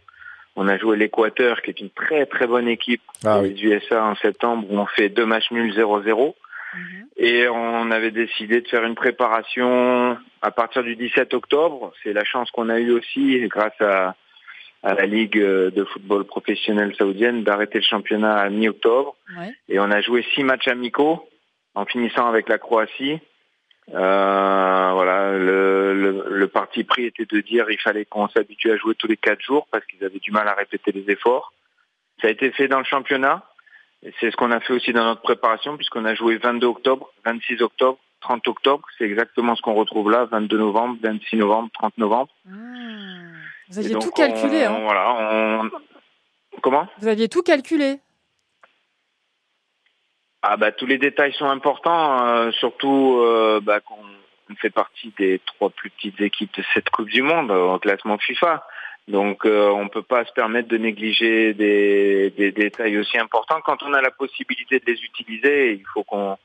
On 0.56 0.68
a 0.68 0.76
joué 0.78 0.96
l'Équateur, 0.96 1.62
qui 1.62 1.70
est 1.70 1.80
une 1.80 1.90
très 1.90 2.26
très 2.26 2.46
bonne 2.46 2.68
équipe, 2.68 3.02
Ah 3.24 3.40
oui. 3.40 3.54
les 3.54 3.62
USA 3.64 4.04
en 4.04 4.14
septembre, 4.16 4.66
où 4.70 4.78
on 4.78 4.86
fait 4.86 5.08
deux 5.08 5.24
matchs 5.26 5.50
nuls 5.50 5.72
0-0. 5.74 6.34
Et 7.18 7.48
on 7.48 7.90
avait 7.90 8.10
décidé 8.10 8.62
de 8.62 8.68
faire 8.68 8.84
une 8.84 8.94
préparation 8.94 10.16
à 10.40 10.50
partir 10.50 10.82
du 10.82 10.96
17 10.96 11.34
octobre. 11.34 11.92
C'est 12.02 12.12
la 12.14 12.24
chance 12.24 12.50
qu'on 12.50 12.70
a 12.70 12.78
eue 12.80 12.92
aussi, 12.92 13.46
grâce 13.48 13.78
à, 13.80 14.14
à 14.82 14.94
la 14.94 15.04
Ligue 15.06 15.38
de 15.38 15.84
football 15.92 16.24
professionnel 16.24 16.94
saoudienne, 16.96 17.44
d'arrêter 17.44 17.78
le 17.78 17.84
championnat 17.84 18.36
à 18.38 18.48
mi-octobre. 18.48 19.14
Ouais. 19.38 19.52
Et 19.68 19.78
on 19.80 19.90
a 19.90 20.00
joué 20.00 20.24
six 20.34 20.44
matchs 20.44 20.68
amicaux, 20.68 21.28
en 21.74 21.84
finissant 21.84 22.26
avec 22.26 22.48
la 22.48 22.56
Croatie. 22.58 23.18
Euh, 23.90 24.90
voilà, 24.92 25.32
le, 25.32 25.94
le, 25.94 26.24
le 26.28 26.48
parti 26.48 26.84
pris 26.84 27.04
était 27.04 27.24
de 27.26 27.40
dire 27.40 27.66
il 27.70 27.80
fallait 27.80 28.04
qu'on 28.04 28.28
s'habitue 28.28 28.70
à 28.70 28.76
jouer 28.76 28.94
tous 28.94 29.06
les 29.08 29.16
quatre 29.16 29.40
jours 29.42 29.66
parce 29.70 29.84
qu'ils 29.86 30.04
avaient 30.04 30.18
du 30.20 30.30
mal 30.30 30.46
à 30.48 30.54
répéter 30.54 30.92
les 30.92 31.10
efforts. 31.10 31.52
Ça 32.20 32.28
a 32.28 32.30
été 32.30 32.50
fait 32.52 32.68
dans 32.68 32.78
le 32.78 32.84
championnat. 32.84 33.42
C'est 34.20 34.30
ce 34.30 34.36
qu'on 34.36 34.50
a 34.50 34.60
fait 34.60 34.72
aussi 34.72 34.92
dans 34.92 35.04
notre 35.04 35.22
préparation 35.22 35.76
puisqu'on 35.76 36.04
a 36.04 36.14
joué 36.14 36.36
22 36.36 36.66
octobre, 36.66 37.12
26 37.24 37.60
octobre, 37.62 37.98
30 38.20 38.46
octobre. 38.48 38.84
C'est 38.98 39.04
exactement 39.04 39.54
ce 39.56 39.62
qu'on 39.62 39.74
retrouve 39.74 40.10
là, 40.10 40.24
22 40.26 40.58
novembre, 40.58 40.96
26 41.02 41.36
novembre, 41.36 41.68
30 41.74 41.98
novembre. 41.98 42.30
Mmh. 42.46 43.32
Vous 43.68 43.76
Et 43.76 43.84
aviez 43.84 43.94
donc, 43.94 44.02
tout 44.04 44.10
calculé, 44.12 44.66
on- 44.68 44.74
hein 44.74 44.80
Voilà, 44.84 45.14
on... 45.14 45.70
Comment? 46.62 46.86
Vous 46.98 47.08
aviez 47.08 47.28
tout 47.28 47.42
calculé. 47.42 47.98
Ah 50.42 50.56
bah 50.56 50.72
tous 50.72 50.86
les 50.86 50.98
détails 50.98 51.32
sont 51.34 51.46
importants, 51.46 52.26
euh, 52.26 52.50
surtout 52.52 53.20
euh, 53.20 53.60
bah, 53.62 53.80
qu'on 53.80 53.94
on 54.50 54.54
fait 54.56 54.70
partie 54.70 55.12
des 55.16 55.40
trois 55.46 55.70
plus 55.70 55.90
petites 55.90 56.20
équipes 56.20 56.52
de 56.56 56.64
cette 56.74 56.90
Coupe 56.90 57.08
du 57.08 57.22
Monde 57.22 57.50
en 57.50 57.78
classement 57.78 58.18
FIFA. 58.18 58.66
Donc 59.08 59.46
euh, 59.46 59.68
on 59.70 59.88
peut 59.88 60.02
pas 60.02 60.24
se 60.24 60.32
permettre 60.32 60.68
de 60.68 60.78
négliger 60.78 61.54
des, 61.54 62.30
des 62.30 62.52
détails 62.52 62.98
aussi 62.98 63.18
importants. 63.18 63.60
Quand 63.64 63.82
on 63.82 63.94
a 63.94 64.00
la 64.00 64.10
possibilité 64.10 64.78
de 64.80 64.84
les 64.86 65.00
utiliser, 65.02 65.72
il 65.72 65.84
faut 65.94 66.04
qu'on 66.04 66.36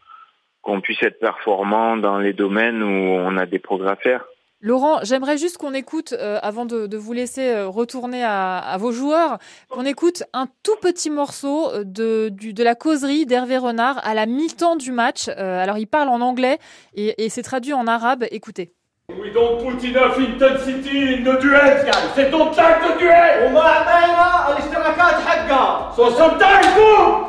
qu'on 0.62 0.82
puisse 0.82 1.02
être 1.02 1.20
performant 1.20 1.98
dans 1.98 2.18
les 2.18 2.34
domaines 2.34 2.84
où 2.84 2.88
on 2.88 3.38
a 3.38 3.46
des 3.46 3.60
progrès 3.60 3.92
à 3.92 3.96
faire. 3.96 4.26
Laurent, 4.65 5.01
j'aimerais 5.03 5.39
juste 5.39 5.59
qu'on 5.59 5.75
écoute, 5.75 6.13
euh, 6.13 6.39
avant 6.41 6.65
de, 6.67 6.87
de 6.87 6.97
vous 6.97 7.13
laisser 7.13 7.49
euh, 7.51 7.67
retourner 7.67 8.23
à, 8.23 8.59
à 8.59 8.77
vos 8.77 8.93
joueurs, 8.93 9.39
qu'on 9.69 9.85
écoute 9.85 10.23
un 10.33 10.47
tout 10.63 10.77
petit 10.81 11.11
morceau 11.11 11.69
euh, 11.73 11.83
de, 11.85 12.29
du- 12.31 12.53
de 12.55 12.63
la 12.63 12.77
causerie 12.77 13.27
d'Hervé 13.27 13.59
Renard 13.59 14.01
à 14.05 14.15
la 14.15 14.25
mi-temps 14.27 14.77
du 14.77 14.93
match. 14.93 15.29
Euh, 15.29 15.61
alors, 15.61 15.79
il 15.79 15.87
parle 15.89 16.09
en 16.11 16.21
anglais 16.21 16.59
et, 16.95 17.25
et 17.25 17.29
c'est 17.29 17.43
traduit 17.43 17.73
en 17.73 17.89
arabe. 17.89 18.25
Écoutez. 18.31 18.73
We 19.11 19.33
don't 19.35 19.59
put 19.65 19.85
enough 19.85 20.17
intensity 20.17 21.15
in 21.15 21.25
the 21.25 21.41
duels, 21.41 21.85
guys. 21.85 22.15
They 22.15 22.31
don't 22.31 22.57
like 22.57 22.81
the 22.87 22.99
duel. 23.01 23.47
وما 23.51 23.61
عطينا 23.61 24.49
الاشتراكات 24.53 25.15
حقها 25.27 25.93
So 25.97 26.11
sometimes 26.11 26.67
move. 26.77 27.27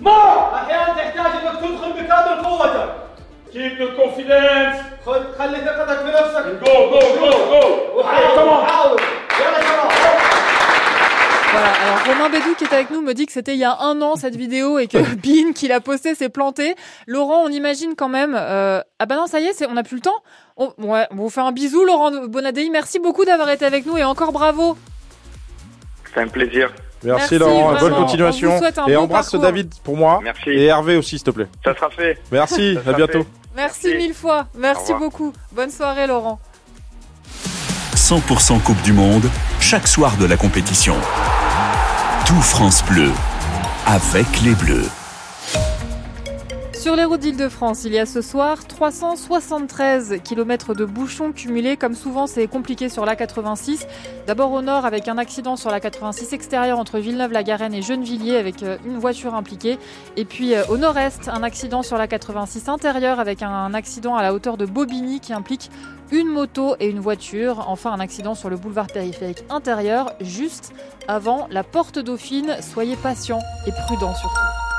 More. 0.00 0.54
احيانا 0.54 0.92
تحتاج 0.96 1.46
انك 1.46 1.60
تدخل 1.60 1.92
بكامل 1.92 2.44
قوتك 2.44 2.94
Keep 3.52 3.78
the 3.78 3.96
confidence. 3.96 4.76
خذ 5.06 5.22
خلي 5.38 5.58
ثقتك 5.60 5.98
في 5.98 6.10
نفسك 6.10 6.44
And 6.46 6.60
go, 6.64 6.72
go, 6.90 7.00
go, 7.20 7.30
go. 7.52 8.02
Allez, 8.02 8.34
come 8.36 8.48
on. 8.48 8.64
حاول 8.66 9.00
يلا 9.40 9.60
شباب 9.60 9.92
Voilà, 11.52 11.68
alors 11.84 12.06
Romain 12.06 12.30
Bédou 12.30 12.54
qui 12.54 12.64
est 12.64 12.72
avec 12.72 12.90
nous 12.90 13.02
me 13.02 13.12
dit 13.12 13.26
que 13.26 13.32
c'était 13.32 13.52
il 13.52 13.58
y 13.58 13.64
a 13.64 13.76
un 13.80 14.00
an 14.00 14.16
cette 14.16 14.36
vidéo 14.36 14.78
et 14.78 14.86
que 14.86 14.96
Bin 15.24 15.52
qui 15.52 15.68
l'a 15.68 15.80
posté 15.80 16.14
s'est 16.14 16.30
planté. 16.30 16.74
Laurent, 17.06 17.42
on 17.44 17.48
imagine 17.50 17.94
quand 17.94 18.08
même. 18.08 18.34
euh, 18.34 18.80
Ah 18.98 19.04
bah 19.04 19.16
non, 19.16 19.26
ça 19.26 19.38
y 19.38 19.44
est, 19.44 19.52
c'est- 19.52 19.66
on 19.66 19.74
n'a 19.74 19.82
plus 19.82 19.96
le 19.96 20.00
temps. 20.02 20.20
On... 20.56 20.72
Ouais, 20.78 21.06
on 21.10 21.16
vous 21.16 21.28
fait 21.28 21.42
un 21.42 21.52
bisou, 21.52 21.84
Laurent 21.84 22.10
Bonadei. 22.26 22.70
Merci 22.70 23.00
beaucoup 23.00 23.26
d'avoir 23.26 23.50
été 23.50 23.66
avec 23.66 23.84
nous 23.84 23.98
et 23.98 24.04
encore 24.04 24.32
bravo. 24.32 24.78
C'est 26.14 26.20
un 26.22 26.28
plaisir. 26.28 26.72
Merci, 27.03 27.19
Merci, 27.19 27.37
Laurent, 27.37 27.63
vraiment. 27.71 27.79
bonne 27.79 27.93
On 27.93 28.01
continuation. 28.03 28.51
vous 28.53 28.57
souhaite 28.57 28.79
un 28.79 28.87
Et 28.87 28.95
embrasse 28.95 29.25
parcours. 29.31 29.41
David 29.41 29.73
pour 29.83 29.95
moi. 29.97 30.19
Merci. 30.23 30.49
Et 30.49 30.65
Hervé 30.65 30.95
aussi, 30.97 31.09
s'il 31.11 31.23
te 31.23 31.31
plaît. 31.31 31.47
Ça 31.63 31.75
sera 31.75 31.89
fait. 31.89 32.17
Merci, 32.31 32.77
Ça 32.83 32.89
à 32.89 32.93
bientôt. 32.93 33.25
Merci, 33.55 33.87
Merci. 33.87 33.97
mille 33.97 34.13
fois. 34.13 34.47
Merci 34.57 34.93
beaucoup. 34.93 35.33
Bonne 35.51 35.69
soirée, 35.71 36.07
Laurent. 36.07 36.39
100% 37.95 38.59
Coupe 38.61 38.81
du 38.83 38.93
Monde, 38.93 39.29
chaque 39.59 39.87
soir 39.87 40.15
de 40.17 40.25
la 40.25 40.37
compétition. 40.37 40.95
Tout 42.25 42.41
France 42.41 42.83
Bleu, 42.85 43.11
avec 43.85 44.25
les 44.43 44.53
Bleus. 44.55 44.87
Sur 46.87 46.95
les 46.95 47.03
routes 47.03 47.19
d'Île-de-France, 47.19 47.83
il 47.83 47.91
y 47.91 47.99
a 47.99 48.05
ce 48.05 48.21
soir 48.21 48.65
373 48.65 50.21
km 50.23 50.73
de 50.73 50.85
bouchons 50.85 51.33
cumulés. 51.33 51.75
Comme 51.75 51.95
souvent, 51.95 52.27
c'est 52.27 52.47
compliqué 52.47 52.87
sur 52.87 53.03
la 53.03 53.17
86. 53.17 53.85
D'abord 54.25 54.53
au 54.53 54.61
nord 54.61 54.85
avec 54.85 55.09
un 55.09 55.17
accident 55.17 55.57
sur 55.57 55.69
la 55.69 55.81
86 55.81 56.31
extérieure 56.31 56.79
entre 56.79 56.99
Villeneuve-la-Garenne 56.99 57.73
et 57.73 57.81
Gennevilliers 57.81 58.37
avec 58.37 58.63
euh, 58.63 58.77
une 58.85 58.99
voiture 58.99 59.35
impliquée. 59.35 59.79
Et 60.15 60.23
puis 60.23 60.55
euh, 60.55 60.63
au 60.69 60.77
nord-est, 60.77 61.27
un 61.27 61.43
accident 61.43 61.83
sur 61.83 61.97
la 61.97 62.07
86 62.07 62.69
intérieure 62.69 63.19
avec 63.19 63.43
un 63.43 63.73
accident 63.73 64.15
à 64.15 64.21
la 64.21 64.33
hauteur 64.33 64.55
de 64.55 64.65
Bobigny 64.65 65.19
qui 65.19 65.33
implique 65.33 65.69
une 66.13 66.29
moto 66.29 66.77
et 66.79 66.87
une 66.87 67.01
voiture. 67.01 67.65
Enfin, 67.67 67.91
un 67.91 67.99
accident 67.99 68.33
sur 68.33 68.49
le 68.49 68.55
boulevard 68.55 68.87
périphérique 68.87 69.43
intérieur 69.49 70.13
juste 70.21 70.71
avant 71.09 71.49
la 71.51 71.65
porte 71.65 71.99
Dauphine. 71.99 72.55
Soyez 72.61 72.95
patients 72.95 73.41
et 73.65 73.71
prudents 73.73 74.15
surtout. 74.15 74.76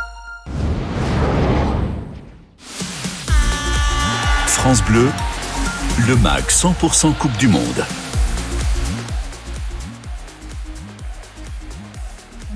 France 4.58 4.82
Bleu, 4.84 5.08
le 6.06 6.16
MAC 6.16 6.50
100% 6.50 7.14
Coupe 7.14 7.36
du 7.38 7.48
Monde. 7.48 7.84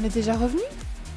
On 0.01 0.05
est 0.05 0.09
déjà 0.13 0.33
revenu? 0.35 0.61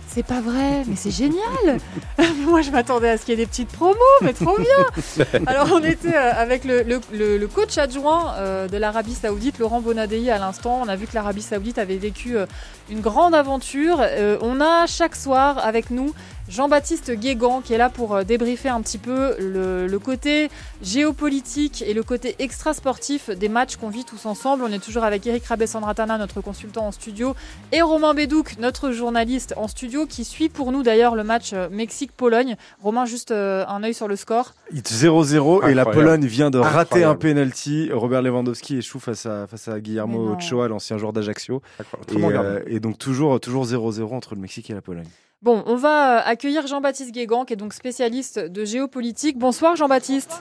C'est 0.07 0.23
pas 0.23 0.39
vrai, 0.39 0.83
mais 0.87 0.95
c'est 0.95 1.11
génial 1.11 1.79
Moi, 2.47 2.61
je 2.61 2.71
m'attendais 2.71 3.09
à 3.09 3.17
ce 3.17 3.25
qu'il 3.25 3.37
y 3.37 3.41
ait 3.41 3.43
des 3.45 3.49
petites 3.49 3.67
promos, 3.69 3.95
mais 4.21 4.31
trop 4.31 4.57
bien 4.57 5.25
Alors, 5.47 5.67
on 5.73 5.83
était 5.83 6.15
euh, 6.15 6.31
avec 6.37 6.63
le, 6.63 6.83
le- 6.83 7.01
le- 7.11 7.37
le 7.37 7.47
coach 7.47 7.77
adjoint 7.77 8.33
euh, 8.37 8.69
de 8.69 8.77
l'Arabie 8.77 9.13
Saoudite, 9.15 9.59
Laurent 9.59 9.81
Bonadei, 9.81 10.29
à 10.29 10.37
l'instant. 10.37 10.79
On 10.81 10.87
a 10.87 10.95
vu 10.95 11.05
que 11.07 11.15
l'Arabie 11.15 11.41
Saoudite 11.41 11.79
avait 11.79 11.97
vécu 11.97 12.37
euh, 12.37 12.45
une 12.89 13.01
grande 13.01 13.35
aventure. 13.35 13.99
On 14.41 14.61
a 14.61 14.85
chaque 14.87 15.17
soir 15.17 15.57
avec 15.65 15.89
nous 15.89 16.13
Jean-Baptiste 16.49 17.11
Guégan 17.11 17.61
qui 17.61 17.73
est 17.73 17.77
là 17.77 17.89
pour 17.89 18.15
euh, 18.15 18.23
débriefer 18.23 18.69
un 18.69 18.81
petit 18.81 18.97
peu 18.97 19.35
le, 19.39 19.87
le 19.87 19.99
côté 19.99 20.49
géopolitique 20.81 21.83
et 21.85 21.93
le 21.93 22.03
côté 22.03 22.35
extra-sportif 22.39 23.29
des 23.29 23.49
matchs 23.49 23.77
qu'on 23.77 23.89
vit 23.89 24.05
tous 24.05 24.25
ensemble. 24.25 24.63
On 24.63 24.71
est 24.71 24.83
toujours 24.83 25.03
avec 25.03 25.25
Eric 25.25 25.45
Rabessandratana, 25.45 26.17
notre 26.17 26.41
consultant 26.41 26.87
en 26.87 26.91
studio, 26.91 27.35
et 27.71 27.81
Romain 27.81 28.13
Bédouc, 28.13 28.57
notre 28.59 28.91
journaliste 28.91 29.53
en 29.57 29.67
studio, 29.67 30.05
qui 30.05 30.23
suit 30.23 30.49
pour 30.49 30.71
nous 30.71 30.83
d'ailleurs 30.83 31.15
le 31.15 31.23
match 31.23 31.51
euh, 31.53 31.67
Mexique-Pologne. 31.71 32.55
Romain, 32.81 33.05
juste 33.05 33.31
euh, 33.31 33.65
un 33.67 33.83
œil 33.83 33.93
sur 33.93 34.07
le 34.07 34.15
score. 34.15 34.53
0-0 34.73 35.67
et 35.69 35.73
la. 35.73 35.85
Pologne 35.85 36.25
vient 36.25 36.49
de 36.49 36.57
rater 36.57 37.03
un 37.03 37.15
penalty. 37.15 37.89
Robert 37.93 38.21
Lewandowski 38.21 38.77
échoue 38.77 38.99
face 38.99 39.25
à, 39.25 39.47
face 39.47 39.67
à 39.67 39.75
Mais 39.75 39.81
Guillermo. 39.81 40.35
Ochoa, 40.35 40.67
l'ancien 40.67 40.97
joueur 40.97 41.13
d'Ajaccio. 41.13 41.61
Et, 42.09 42.23
euh, 42.23 42.61
et 42.67 42.79
donc 42.79 42.97
toujours 42.97 43.39
toujours 43.39 43.65
0-0 43.65 44.13
entre 44.13 44.35
le 44.35 44.41
Mexique 44.41 44.69
et 44.69 44.73
la 44.73 44.81
Pologne. 44.81 45.07
Bon, 45.41 45.63
on 45.67 45.75
va 45.75 46.17
euh, 46.17 46.21
accueillir 46.25 46.65
Jean-Baptiste 46.65 47.11
Guégan, 47.11 47.45
qui 47.45 47.53
est 47.53 47.57
donc 47.57 47.73
spécialiste 47.73 48.39
de 48.39 48.65
géopolitique. 48.65 49.37
Bonsoir 49.37 49.75
Jean-Baptiste. 49.75 50.31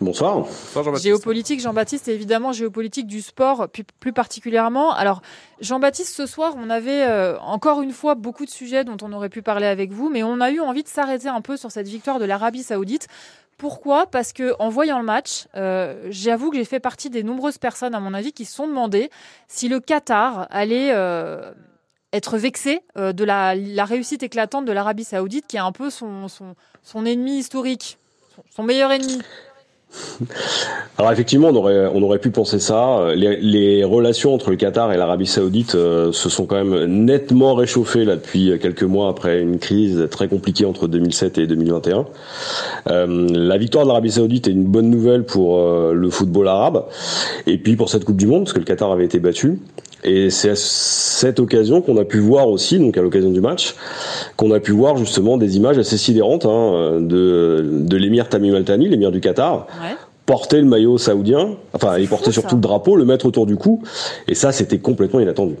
Bonsoir. 0.00 0.36
Bonsoir, 0.36 0.84
Jean-Baptiste. 0.84 1.06
Géopolitique, 1.06 1.60
Jean-Baptiste, 1.60 2.08
et 2.08 2.14
évidemment 2.14 2.52
géopolitique 2.52 3.06
du 3.06 3.20
sport 3.20 3.68
plus, 3.68 3.84
plus 3.98 4.12
particulièrement. 4.12 4.92
Alors, 4.94 5.22
Jean-Baptiste, 5.60 6.14
ce 6.14 6.26
soir, 6.26 6.54
on 6.56 6.70
avait 6.70 7.02
euh, 7.02 7.38
encore 7.40 7.82
une 7.82 7.90
fois 7.90 8.14
beaucoup 8.14 8.44
de 8.44 8.50
sujets 8.50 8.84
dont 8.84 8.96
on 9.02 9.12
aurait 9.12 9.28
pu 9.28 9.42
parler 9.42 9.66
avec 9.66 9.90
vous, 9.90 10.08
mais 10.08 10.22
on 10.22 10.40
a 10.40 10.50
eu 10.50 10.60
envie 10.60 10.84
de 10.84 10.88
s'arrêter 10.88 11.28
un 11.28 11.40
peu 11.40 11.56
sur 11.56 11.72
cette 11.72 11.88
victoire 11.88 12.20
de 12.20 12.24
l'Arabie 12.24 12.62
Saoudite. 12.62 13.08
Pourquoi? 13.56 14.06
Parce 14.06 14.32
que 14.32 14.54
en 14.60 14.68
voyant 14.68 15.00
le 15.00 15.04
match, 15.04 15.48
euh, 15.56 16.06
j'avoue 16.10 16.50
que 16.50 16.56
j'ai 16.56 16.64
fait 16.64 16.78
partie 16.78 17.10
des 17.10 17.24
nombreuses 17.24 17.58
personnes, 17.58 17.94
à 17.94 17.98
mon 17.98 18.14
avis, 18.14 18.32
qui 18.32 18.44
se 18.44 18.54
sont 18.54 18.68
demandé 18.68 19.10
si 19.48 19.68
le 19.68 19.80
Qatar 19.80 20.46
allait 20.50 20.92
euh, 20.92 21.50
être 22.12 22.38
vexé 22.38 22.80
euh, 22.96 23.12
de 23.12 23.24
la, 23.24 23.54
réussite 23.84 24.22
éclatante 24.22 24.64
de 24.64 24.72
l'Arabie 24.72 25.04
Saoudite, 25.04 25.46
qui 25.46 25.56
est 25.56 25.60
un 25.60 25.72
peu 25.72 25.90
son, 25.90 26.26
ennemi 27.04 27.38
historique, 27.38 27.98
son, 28.54 28.62
meilleur 28.62 28.90
ennemi. 28.92 29.18
Alors 30.98 31.10
effectivement, 31.12 31.48
on 31.48 31.54
aurait, 31.54 31.86
on 31.86 32.02
aurait 32.02 32.18
pu 32.18 32.30
penser 32.30 32.58
ça. 32.58 33.14
Les, 33.14 33.82
relations 33.84 34.34
entre 34.34 34.50
le 34.50 34.56
Qatar 34.56 34.92
et 34.92 34.98
l'Arabie 34.98 35.26
Saoudite 35.26 35.76
euh, 35.76 36.12
se 36.12 36.28
sont 36.28 36.44
quand 36.44 36.62
même 36.62 36.84
nettement 37.04 37.54
réchauffées 37.54 38.04
là 38.04 38.16
depuis 38.16 38.52
quelques 38.60 38.82
mois 38.82 39.08
après 39.08 39.40
une 39.40 39.58
crise 39.58 40.08
très 40.10 40.28
compliquée 40.28 40.66
entre 40.66 40.88
2007 40.88 41.38
et 41.38 41.46
2021. 41.46 42.04
Euh, 42.88 43.28
la 43.30 43.56
victoire 43.56 43.84
de 43.84 43.88
l'Arabie 43.88 44.12
Saoudite 44.12 44.48
est 44.48 44.52
une 44.52 44.64
bonne 44.66 44.90
nouvelle 44.90 45.24
pour 45.24 45.58
le 45.58 46.10
football 46.10 46.48
arabe 46.48 46.84
et 47.46 47.56
puis 47.56 47.74
pour 47.74 47.88
cette 47.88 48.04
Coupe 48.04 48.18
du 48.18 48.26
Monde 48.26 48.44
parce 48.44 48.52
que 48.52 48.58
le 48.58 48.66
Qatar 48.66 48.92
avait 48.92 49.06
été 49.06 49.20
battu. 49.20 49.58
Et 50.04 50.30
c'est 50.30 50.50
à 50.50 50.56
cette 50.56 51.40
occasion 51.40 51.80
qu'on 51.82 51.96
a 51.96 52.04
pu 52.04 52.18
voir 52.18 52.48
aussi, 52.48 52.78
donc 52.78 52.96
à 52.96 53.02
l'occasion 53.02 53.30
du 53.30 53.40
match, 53.40 53.74
qu'on 54.36 54.52
a 54.52 54.60
pu 54.60 54.70
voir 54.72 54.96
justement 54.96 55.36
des 55.38 55.56
images 55.56 55.76
assez 55.78 55.98
sidérantes 55.98 56.46
hein, 56.46 56.98
de, 57.00 57.64
de 57.82 57.96
l'émir 57.96 58.28
Tamim 58.28 58.54
Al 58.54 58.64
Thani, 58.64 58.88
l'émir 58.88 59.10
du 59.10 59.20
Qatar, 59.20 59.66
Ouais. 59.82 59.96
porter 60.24 60.60
le 60.60 60.66
maillot 60.66 60.98
saoudien, 60.98 61.50
enfin 61.72 61.98
il 61.98 62.06
portait 62.08 62.26
ça. 62.26 62.32
surtout 62.32 62.54
le 62.54 62.60
drapeau, 62.60 62.94
le 62.96 63.04
mettre 63.04 63.26
autour 63.26 63.44
du 63.46 63.56
cou, 63.56 63.82
et 64.28 64.34
ça 64.34 64.52
c'était 64.52 64.78
complètement 64.78 65.18
inattendu. 65.20 65.54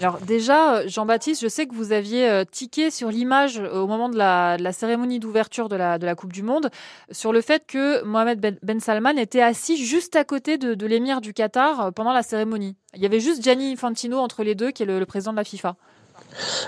Alors 0.00 0.18
déjà, 0.24 0.76
euh, 0.76 0.82
Jean-Baptiste, 0.86 1.42
je 1.42 1.48
sais 1.48 1.66
que 1.66 1.74
vous 1.74 1.92
aviez 1.92 2.28
euh, 2.28 2.44
tiqué 2.48 2.90
sur 2.90 3.08
l'image 3.08 3.58
euh, 3.58 3.80
au 3.80 3.86
moment 3.86 4.08
de 4.08 4.16
la, 4.16 4.56
cérémonie 4.72 5.18
d'ouverture 5.18 5.68
de 5.68 5.76
la, 5.76 6.14
Coupe 6.14 6.32
du 6.32 6.42
Monde, 6.42 6.70
sur 7.10 7.32
le 7.32 7.40
fait 7.40 7.64
que 7.66 8.04
Mohamed 8.04 8.40
Ben, 8.40 8.56
Ben 8.62 8.80
Salman 8.80 9.16
était 9.16 9.42
assis 9.42 9.76
juste 9.76 10.14
à 10.16 10.24
côté 10.24 10.56
de, 10.56 10.86
l'émir 10.86 11.20
du 11.20 11.32
Qatar 11.32 11.92
pendant 11.92 12.12
la 12.12 12.22
cérémonie. 12.22 12.76
Il 12.94 13.02
y 13.02 13.06
avait 13.06 13.20
juste 13.20 13.42
Gianni 13.42 13.72
Infantino 13.72 14.18
entre 14.18 14.42
les 14.42 14.54
deux, 14.54 14.70
qui 14.70 14.84
est 14.84 14.86
le, 14.86 15.04
président 15.04 15.32
de 15.32 15.36
la 15.36 15.44
FIFA. 15.44 15.76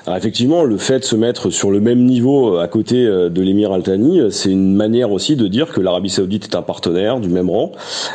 Alors 0.07 0.17
effectivement, 0.17 0.65
le 0.65 0.77
fait 0.79 1.01
de 1.01 1.05
se 1.05 1.17
mettre 1.17 1.51
sur 1.51 1.71
le 1.71 1.81
même 1.81 2.05
niveau 2.05 2.59
à 2.59 2.69
côté 2.69 3.05
de 3.05 3.43
l'émir 3.43 3.73
Al 3.73 3.83
Thani, 3.83 4.21
euh, 4.21 4.31
c'est 4.31 4.51
une 4.51 4.75
manière 4.75 5.11
aussi 5.13 5.37
de 5.37 5.47
dire 5.47 5.73
que 5.73 5.81
l'Arabie 5.81 6.11
Saoudite 6.11 6.45
est 6.45 6.55
un 6.55 6.63
partenaire 6.63 7.21
du 7.21 7.29
même 7.29 7.51
rang, 7.51 7.73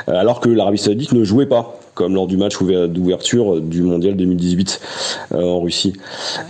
alors 0.07 0.39
que 0.39 0.49
l'Arabie 0.49 0.77
Saoudite 0.77 1.13
ne 1.13 1.23
jouait 1.23 1.45
pas 1.45 1.79
comme 1.95 2.13
lors 2.13 2.27
du 2.27 2.37
match 2.37 2.61
ouver- 2.61 2.87
d'ouverture 2.87 3.59
du 3.61 3.81
mondial 3.81 4.15
2018 4.15 4.79
euh, 5.33 5.41
en 5.41 5.59
Russie. 5.61 5.93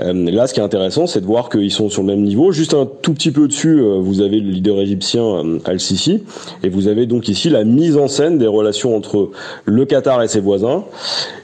Euh, 0.02 0.12
là, 0.32 0.48
ce 0.48 0.54
qui 0.54 0.60
est 0.60 0.64
intéressant, 0.64 1.08
c'est 1.08 1.22
de 1.22 1.26
voir 1.26 1.50
qu'ils 1.50 1.72
sont 1.72 1.88
sur 1.90 2.02
le 2.02 2.08
même 2.08 2.24
niveau. 2.24 2.52
Juste 2.52 2.74
un 2.74 2.86
tout 2.86 3.14
petit 3.14 3.32
peu 3.32 3.48
dessus, 3.48 3.80
euh, 3.80 4.00
vous 4.02 4.22
avez 4.22 4.40
le 4.40 4.50
leader 4.50 4.80
égyptien 4.82 5.24
Al-Sisi, 5.66 6.24
et 6.64 6.70
vous 6.70 6.88
avez 6.88 7.06
donc 7.06 7.30
ici 7.30 7.50
la 7.50 7.64
mise 7.64 7.96
en 7.96 8.08
scène 8.08 8.38
des 8.38 8.48
relations 8.48 8.96
entre 8.98 9.30
le 9.66 9.86
Qatar 9.86 10.22
et 10.24 10.28
ses 10.28 10.42
voisins. 10.42 10.84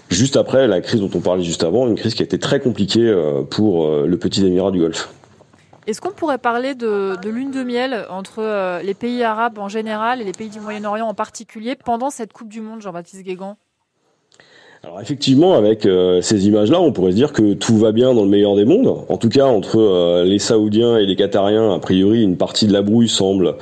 Juste 0.10 0.36
après 0.36 0.68
la 0.68 0.82
crise 0.82 1.00
dont 1.00 1.10
on 1.16 1.22
parlait 1.22 1.44
juste 1.44 1.64
avant, 1.64 1.88
une 1.88 1.96
crise 1.96 2.16
qui 2.16 2.22
a 2.22 2.26
été 2.26 2.38
très 2.38 2.60
compliquée 2.60 3.16
pour 3.50 3.88
le 4.06 4.18
petit 4.18 4.46
émirat 4.46 4.72
du 4.72 4.80
Golfe. 4.80 5.14
Est-ce 5.88 6.02
qu'on 6.02 6.12
pourrait 6.12 6.38
parler 6.38 6.76
de, 6.76 7.16
de 7.24 7.30
lune 7.30 7.52
de 7.52 7.64
miel 7.64 8.06
entre 8.10 8.82
les 8.84 8.94
pays 8.94 9.24
arabes 9.24 9.58
en 9.58 9.70
général 9.70 10.20
et 10.22 10.26
les 10.26 10.34
pays 10.34 10.50
du 10.50 10.60
Moyen-Orient 10.60 11.08
en 11.08 11.14
particulier 11.14 11.76
pendant 11.76 12.10
cette 12.10 12.34
Coupe 12.34 12.50
du 12.50 12.60
Monde, 12.60 12.82
Jean-Baptiste 12.82 13.24
Guégan? 13.24 13.56
Alors 14.84 15.00
effectivement, 15.00 15.54
avec 15.54 15.86
euh, 15.86 16.22
ces 16.22 16.48
images-là, 16.48 16.82
on 16.82 16.92
pourrait 16.92 17.12
se 17.12 17.16
dire 17.16 17.34
que 17.34 17.54
tout 17.54 17.78
va 17.78 17.92
bien 17.92 18.16
dans 18.16 18.24
le 18.24 18.30
meilleur 18.30 18.56
des 18.56 18.66
mondes. 18.66 19.06
En 19.10 19.18
tout 19.18 19.30
cas, 19.30 19.46
entre 19.46 19.80
euh, 19.80 20.24
les 20.24 20.40
Saoudiens 20.40 20.98
et 20.98 21.06
les 21.06 21.16
Qatariens, 21.16 21.76
a 21.76 21.78
priori, 21.78 22.24
une 22.24 22.36
partie 22.36 22.66
de 22.66 22.74
la 22.74 22.82
brouille 22.82 23.08
semble, 23.08 23.58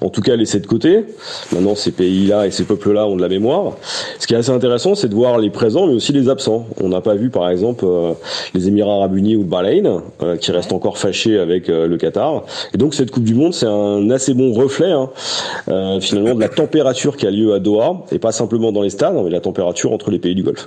en 0.00 0.08
tout 0.08 0.20
cas, 0.20 0.34
laissée 0.34 0.58
de 0.58 0.66
côté. 0.66 1.04
Maintenant, 1.52 1.76
ces 1.76 1.92
pays-là 1.92 2.48
et 2.48 2.50
ces 2.50 2.64
peuples-là 2.64 3.06
ont 3.06 3.14
de 3.14 3.22
la 3.22 3.28
mémoire. 3.28 3.76
Ce 4.18 4.26
qui 4.26 4.34
est 4.34 4.36
assez 4.36 4.50
intéressant, 4.50 4.96
c'est 4.96 5.06
de 5.06 5.14
voir 5.14 5.38
les 5.38 5.50
présents, 5.50 5.86
mais 5.86 5.94
aussi 5.94 6.12
les 6.12 6.28
absents. 6.28 6.66
On 6.82 6.88
n'a 6.88 7.00
pas 7.00 7.14
vu, 7.14 7.30
par 7.30 7.48
exemple, 7.50 7.84
euh, 7.86 8.12
les 8.52 8.66
Émirats 8.66 8.94
Arabes 8.94 9.16
Unis 9.16 9.36
ou 9.36 9.42
le 9.42 9.48
Bahreïn, 9.48 10.02
euh, 10.24 10.36
qui 10.36 10.50
restent 10.50 10.72
encore 10.72 10.98
fâchés 10.98 11.38
avec 11.38 11.68
euh, 11.68 11.86
le 11.86 11.96
Qatar. 11.98 12.46
Et 12.74 12.78
donc, 12.78 12.94
cette 12.94 13.12
Coupe 13.12 13.22
du 13.22 13.36
Monde, 13.36 13.54
c'est 13.54 13.66
un 13.66 14.10
assez 14.10 14.34
bon 14.34 14.52
reflet, 14.52 14.90
hein, 14.90 15.08
euh, 15.68 16.00
finalement, 16.00 16.34
de 16.34 16.40
la 16.40 16.48
température 16.48 17.16
qui 17.16 17.28
a 17.28 17.30
lieu 17.30 17.54
à 17.54 17.60
Doha, 17.60 18.04
et 18.10 18.18
pas 18.18 18.32
simplement 18.32 18.72
dans 18.72 18.82
les 18.82 18.90
stades, 18.90 19.14
mais 19.22 19.30
la 19.30 19.40
température 19.40 19.92
entre 19.92 20.10
les 20.10 20.18
pays 20.18 20.34
du 20.34 20.42
Golfe. 20.42 20.63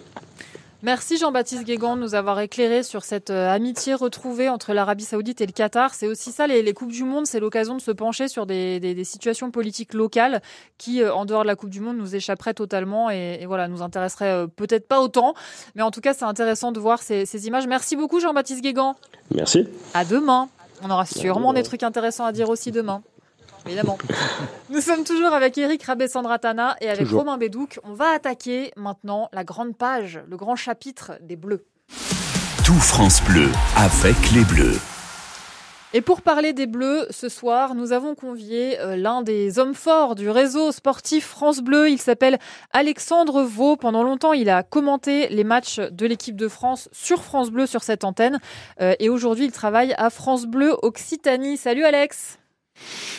Merci 0.84 1.18
Jean-Baptiste 1.18 1.64
Guégan 1.64 1.96
de 1.96 2.02
nous 2.02 2.14
avoir 2.14 2.40
éclairé 2.40 2.84
sur 2.84 3.04
cette 3.04 3.32
euh, 3.32 3.50
amitié 3.52 3.96
retrouvée 3.96 4.48
entre 4.48 4.74
l'Arabie 4.74 5.06
Saoudite 5.06 5.42
et 5.42 5.48
le 5.48 5.52
Qatar. 5.52 5.96
C'est 5.96 6.06
aussi 6.08 6.32
ça, 6.32 6.46
les, 6.46 6.62
les 6.62 6.74
Coupes 6.74 6.92
du 6.92 7.04
Monde, 7.04 7.26
c'est 7.26 7.40
l'occasion 7.40 7.76
de 7.76 7.82
se 7.82 7.90
pencher 7.90 8.28
sur 8.28 8.46
des, 8.46 8.80
des- 8.80 8.94
des 8.94 9.04
situations 9.04 9.50
politiques 9.50 9.96
locales 9.96 10.40
qui, 10.78 11.02
euh, 11.02 11.12
en 11.12 11.26
dehors 11.26 11.42
de 11.42 11.48
la 11.48 11.56
Coupe 11.56 11.72
du 11.72 11.80
Monde, 11.82 11.98
nous 11.98 12.16
échapperaient 12.16 12.54
totalement 12.54 13.10
et, 13.10 13.40
et 13.42 13.48
voilà, 13.48 13.68
nous 13.68 13.82
intéresseraient 13.82 14.44
euh, 14.44 14.48
peut-être 14.48 14.88
pas 14.88 15.02
autant. 15.02 15.34
Mais 15.74 15.82
en 15.82 15.90
tout 15.90 16.00
cas, 16.00 16.14
c'est 16.14 16.26
intéressant 16.26 16.72
de 16.72 16.80
voir 16.80 17.02
ces, 17.02 17.26
ces 17.26 17.48
images. 17.48 17.66
Merci 17.66 17.96
beaucoup 17.96 18.20
Jean-Baptiste 18.20 18.62
Guégan. 18.62 18.96
Merci. 19.34 19.68
À 19.96 20.06
demain. 20.06 20.48
On 20.84 20.92
aura 20.92 21.08
sûrement 21.08 21.54
des 21.54 21.64
trucs 21.64 21.82
intéressants 21.82 22.26
à 22.26 22.32
dire 22.32 22.50
aussi 22.50 22.72
demain. 22.72 23.02
Évidemment. 23.68 23.98
Nous 24.70 24.82
sommes 24.82 25.04
toujours 25.04 25.34
avec 25.34 25.58
Eric 25.58 25.84
Rabessandratana 25.84 26.78
et 26.82 26.88
avec 26.88 27.02
Toujours. 27.02 27.22
Romain 27.22 27.38
Bédouc. 27.38 27.80
On 27.84 27.94
va 27.94 28.10
attaquer 28.10 28.72
maintenant 28.76 29.30
la 29.34 29.44
grande 29.44 29.76
page, 29.76 30.22
le 30.28 30.38
grand 30.38 30.56
chapitre 30.56 31.14
des 31.22 31.36
Bleus. 31.36 31.66
Tout 32.66 32.74
France 32.74 33.22
Bleu 33.24 33.50
avec 33.76 34.16
les 34.32 34.44
Bleus. 34.44 34.80
Et 35.94 36.02
pour 36.02 36.22
parler 36.22 36.52
des 36.52 36.68
Bleus, 36.68 37.08
ce 37.12 37.30
soir, 37.30 37.74
nous 37.74 37.94
avons 37.94 38.14
convié 38.14 38.78
euh, 38.80 38.98
l'un 38.98 39.22
des 39.22 39.58
hommes 39.58 39.74
forts 39.74 40.16
du 40.16 40.30
réseau 40.30 40.74
sportif 40.74 41.26
France 41.26 41.62
Bleu. 41.62 41.90
Il 41.90 41.98
s'appelle 41.98 42.40
Alexandre 42.72 43.42
Vaux. 43.44 43.78
Pendant 43.78 44.04
longtemps, 44.04 44.34
il 44.34 44.50
a 44.50 44.64
commenté 44.64 45.30
les 45.30 45.46
matchs 45.46 45.80
de 45.80 46.06
l'équipe 46.06 46.36
de 46.36 46.50
France 46.50 46.90
sur 46.92 47.24
France 47.24 47.52
Bleu 47.52 47.66
sur 47.66 47.84
cette 47.84 48.04
antenne. 48.04 48.40
Euh, 48.82 48.96
et 49.00 49.08
aujourd'hui, 49.08 49.46
il 49.46 49.52
travaille 49.52 49.94
à 49.98 50.10
France 50.10 50.46
Bleu 50.46 50.76
Occitanie. 50.82 51.56
Salut 51.56 51.86
Alex 51.86 52.38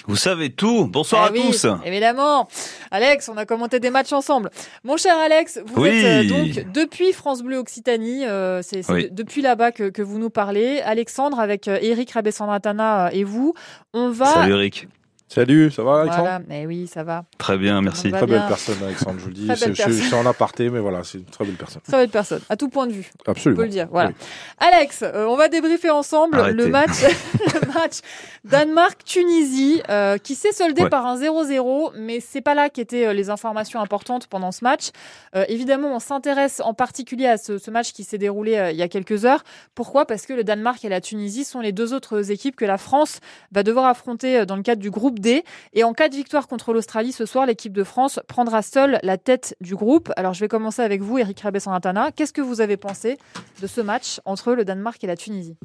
Vous 0.06 0.16
savez 0.16 0.50
tout. 0.50 0.86
Bonsoir 0.86 1.22
Ah 1.24 1.28
à 1.28 1.32
oui, 1.32 1.42
tous. 1.50 1.66
Évidemment. 1.84 2.48
Alex, 2.90 3.28
on 3.28 3.36
a 3.36 3.44
commenté 3.46 3.80
des 3.80 3.90
matchs 3.90 4.12
ensemble. 4.12 4.50
Mon 4.84 4.96
cher 4.96 5.16
Alex, 5.18 5.60
vous 5.66 5.82
Oui. 5.82 5.88
êtes 5.90 6.30
euh, 6.32 6.62
donc 6.64 6.72
depuis 6.72 7.12
France 7.12 7.42
Bleu 7.42 7.58
Occitanie. 7.58 8.24
euh, 8.26 8.62
c'est 8.62 8.82
c'est 8.82 8.92
Oui. 8.92 9.10
de- 9.10 9.14
depuis 9.14 9.42
là-bas 9.42 9.72
que, 9.72 9.90
que 9.90 10.02
vous 10.02 10.18
nous 10.18 10.30
parlez. 10.30 10.80
Alexandre, 10.80 11.38
avec 11.40 11.68
Eric 11.68 12.10
Rabessandratana 12.12 13.06
euh, 13.06 13.10
et 13.12 13.24
vous, 13.24 13.54
on 13.92 14.10
va 14.10 14.26
Salut 14.26 14.52
Eric. 14.54 14.88
Salut, 15.30 15.70
ça 15.70 15.82
va 15.82 16.00
Alexandre 16.00 16.22
Voilà, 16.22 16.40
mais 16.48 16.64
oui, 16.66 16.86
ça 16.86 17.04
va. 17.04 17.24
Très 17.36 17.58
bien, 17.58 17.82
merci. 17.82 18.10
Très 18.10 18.24
bien. 18.24 18.38
belle 18.38 18.48
personne 18.48 18.76
Alexandre, 18.82 19.16
je 19.18 19.22
vous 19.24 19.28
le 19.28 19.34
dis. 19.34 19.46
Très 19.46 19.56
belle 19.66 19.76
C'est- 19.76 19.84
Je, 19.90 19.96
je 19.98 20.02
suis 20.04 20.14
en 20.14 20.24
aparté, 20.24 20.70
mais 20.70 20.78
voilà, 20.80 21.04
c'est 21.04 21.18
une 21.18 21.24
très 21.24 21.44
belle 21.44 21.54
personne. 21.56 21.82
Très 21.82 21.98
belle 21.98 22.08
personne, 22.08 22.40
à 22.48 22.56
tout 22.56 22.70
point 22.70 22.86
de 22.86 22.92
vue. 22.92 23.10
On 23.20 23.24
peut 23.24 23.30
Absolument. 23.32 23.62
le 23.62 23.68
dire. 23.68 23.88
Voilà. 23.90 24.08
Oui. 24.08 24.14
Alex, 24.58 25.00
euh, 25.02 25.26
on 25.26 25.36
va 25.36 25.48
débriefer 25.48 25.90
ensemble 25.90 26.36
Arrêtez. 26.38 26.56
le 26.56 26.68
match, 26.68 26.88
le 27.62 27.72
match 27.74 27.98
Danemark-Tunisie, 28.44 29.82
euh, 29.90 30.16
qui 30.18 30.34
s'est 30.34 30.52
soldé 30.52 30.82
Ouais. 30.84 30.88
par 30.88 31.06
un 31.06 31.16
0-0, 31.16 31.92
mais 31.98 32.20
c'est 32.20 32.40
pas 32.40 32.54
là 32.54 32.70
qu'étaient 32.70 33.06
euh, 33.08 33.12
les 33.12 33.28
informations 33.30 33.80
importantes 33.82 34.28
pendant 34.28 34.52
ce 34.52 34.64
match. 34.64 34.90
Euh, 35.36 35.44
évidemment, 35.48 35.94
on 35.94 35.98
s'intéresse 35.98 36.62
en 36.64 36.72
particulier 36.72 37.26
à 37.26 37.36
ce, 37.36 37.58
ce 37.58 37.70
match 37.70 37.92
qui 37.92 38.04
s'est 38.04 38.18
déroulé 38.18 38.56
euh, 38.56 38.70
il 38.70 38.76
y 38.78 38.82
a 38.82 38.88
quelques 38.88 39.24
heures. 39.26 39.44
Pourquoi? 39.74 40.06
Parce 40.06 40.24
que 40.24 40.32
le 40.32 40.44
Danemark 40.44 40.82
et 40.84 40.88
la 40.88 41.00
Tunisie 41.02 41.44
sont 41.44 41.60
les 41.60 41.72
deux 41.72 41.92
autres 41.92 42.30
équipes 42.30 42.56
que 42.56 42.64
la 42.64 42.78
France 42.78 43.20
va 43.52 43.62
devoir 43.62 43.86
affronter 43.86 44.46
dans 44.46 44.56
le 44.56 44.62
cadre 44.62 44.80
du 44.80 44.90
groupe 44.90 45.17
D. 45.20 45.44
Et 45.72 45.84
en 45.84 45.92
cas 45.92 46.08
de 46.08 46.14
victoire 46.14 46.48
contre 46.48 46.72
l'Australie 46.72 47.12
ce 47.12 47.26
soir, 47.26 47.46
l'équipe 47.46 47.72
de 47.72 47.84
France 47.84 48.20
prendra 48.28 48.62
seule 48.62 48.98
la 49.02 49.18
tête 49.18 49.56
du 49.60 49.74
groupe. 49.74 50.12
Alors 50.16 50.34
je 50.34 50.40
vais 50.40 50.48
commencer 50.48 50.82
avec 50.82 51.02
vous, 51.02 51.18
Eric 51.18 51.40
Rabessan-Atana. 51.40 52.12
Qu'est-ce 52.12 52.32
que 52.32 52.40
vous 52.40 52.60
avez 52.60 52.76
pensé 52.76 53.18
de 53.60 53.66
ce 53.66 53.80
match 53.80 54.20
entre 54.24 54.52
le 54.52 54.64
Danemark 54.64 55.02
et 55.02 55.06
la 55.06 55.16
Tunisie? 55.16 55.56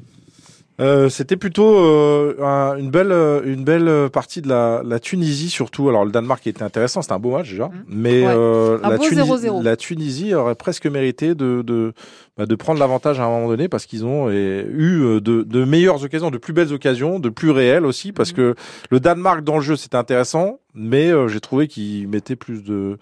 Euh, 0.82 1.08
C'était 1.08 1.38
plutôt 1.38 1.77
euh, 1.77 2.36
un- 2.42 2.75
une 2.77 2.89
belle, 2.89 3.12
euh, 3.12 3.42
une 3.46 3.63
belle 3.63 4.10
partie 4.10 4.42
de 4.42 4.50
la, 4.50 4.82
la 4.84 5.00
Tunisie 5.00 5.50
surtout. 5.50 5.88
Alors 5.88 6.03
le 6.03 6.12
Danemark 6.12 6.46
était 6.48 6.63
intéressant, 6.63 7.01
c'était 7.03 7.13
un 7.13 7.20
beau 7.20 7.32
match 7.32 7.51
déjà, 7.51 7.70
mais 7.88 8.25
Ouais. 8.25 8.34
euh, 8.36 8.80
la, 8.82 8.98
Tunisie, 8.98 9.22
0-0. 9.30 9.62
la 9.63 9.75
Tunisie 9.77 10.34
aurait 10.34 10.56
presque 10.56 10.88
mérité 10.88 11.36
de, 11.36 11.62
de, 11.62 11.94
bah, 12.38 12.48
de 12.48 12.56
prendre 12.56 12.80
l'avantage 12.80 13.20
à 13.20 13.25
un 13.25 13.30
moment 13.30 13.48
donné 13.50 13.68
parce 13.70 13.86
qu'ils 13.86 14.03
ont 14.03 14.30
euh, 14.30 14.63
eu 14.68 15.22
de, 15.22 15.44
de 15.44 15.63
meilleures 15.63 16.03
occasions, 16.03 16.32
de 16.32 16.39
plus 16.39 16.53
belles 16.53 16.74
occasions, 16.74 17.20
de 17.20 17.30
plus 17.30 17.51
réelles 17.51 17.86
aussi, 17.86 18.12
parce 18.12 18.32
Mhm. 18.32 18.36
que 18.38 18.56
le 18.89 19.00
Danemark 19.00 19.44
dans 19.44 19.56
le 19.58 19.62
jeu 19.62 19.75
c'était 19.75 19.98
intéressant, 19.98 20.60
mais 20.74 21.12
j'ai 21.27 21.39
trouvé 21.39 21.68
qu'ils 21.68 22.08
mettaient 22.08 22.36
plus 22.36 22.63
de 22.63 22.98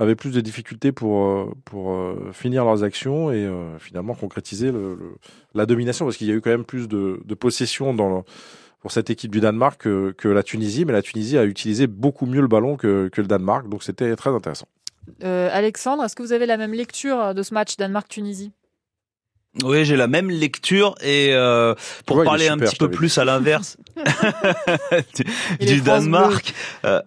avaient 0.00 0.16
plus 0.16 0.32
de 0.32 0.40
difficultés 0.40 0.90
pour 0.92 1.26
euh, 1.26 1.52
pour 1.64 1.92
euh, 1.92 2.30
finir 2.32 2.64
leurs 2.64 2.82
actions 2.82 3.30
et 3.30 3.44
euh, 3.44 3.78
finalement 3.78 4.14
concrétiser 4.14 4.72
le, 4.72 4.94
le- 4.96 5.14
la 5.54 5.66
domination 5.66 6.04
parce 6.06 6.16
qu'il 6.16 6.26
y 6.26 6.32
a 6.32 6.34
eu 6.34 6.40
quand 6.40 6.50
même 6.50 6.64
plus 6.64 6.88
de, 6.88 7.20
de 7.24 7.34
possession 7.34 7.94
dans 7.94 8.08
le- 8.08 8.22
pour 8.80 8.92
cette 8.92 9.10
équipe 9.10 9.30
du 9.30 9.40
Danemark 9.40 9.80
que, 9.82 10.12
que 10.16 10.26
la 10.26 10.42
Tunisie, 10.42 10.84
mais 10.86 10.92
la 10.94 11.02
Tunisie 11.02 11.36
a 11.36 11.44
utilisé 11.44 11.86
beaucoup 11.86 12.24
mieux 12.26 12.40
le 12.40 12.48
ballon 12.48 12.76
que, 12.78 13.08
que 13.12 13.20
le 13.20 13.26
Danemark, 13.26 13.68
donc 13.68 13.82
c'était 13.82 14.16
très 14.16 14.30
intéressant. 14.30 14.66
Euh, 15.22 15.50
Alexandre, 15.52 16.02
est-ce 16.04 16.16
que 16.16 16.22
vous 16.22 16.32
avez 16.32 16.46
la 16.46 16.56
même 16.56 16.72
lecture 16.72 17.34
de 17.34 17.42
ce 17.42 17.52
match 17.52 17.76
Danemark-Tunisie? 17.76 18.52
Oui, 19.64 19.84
j'ai 19.84 19.96
la 19.96 20.06
même 20.06 20.30
lecture 20.30 20.94
et 21.02 21.30
euh, 21.34 21.74
pour 22.06 22.22
parler 22.24 22.46
un 22.48 22.56
petit 22.56 22.76
peu 22.76 22.88
plus 22.90 23.18
à 23.18 23.24
l'inverse 23.24 23.76
du, 25.60 25.80
Danemark. 25.80 26.54
euh, 26.84 27.02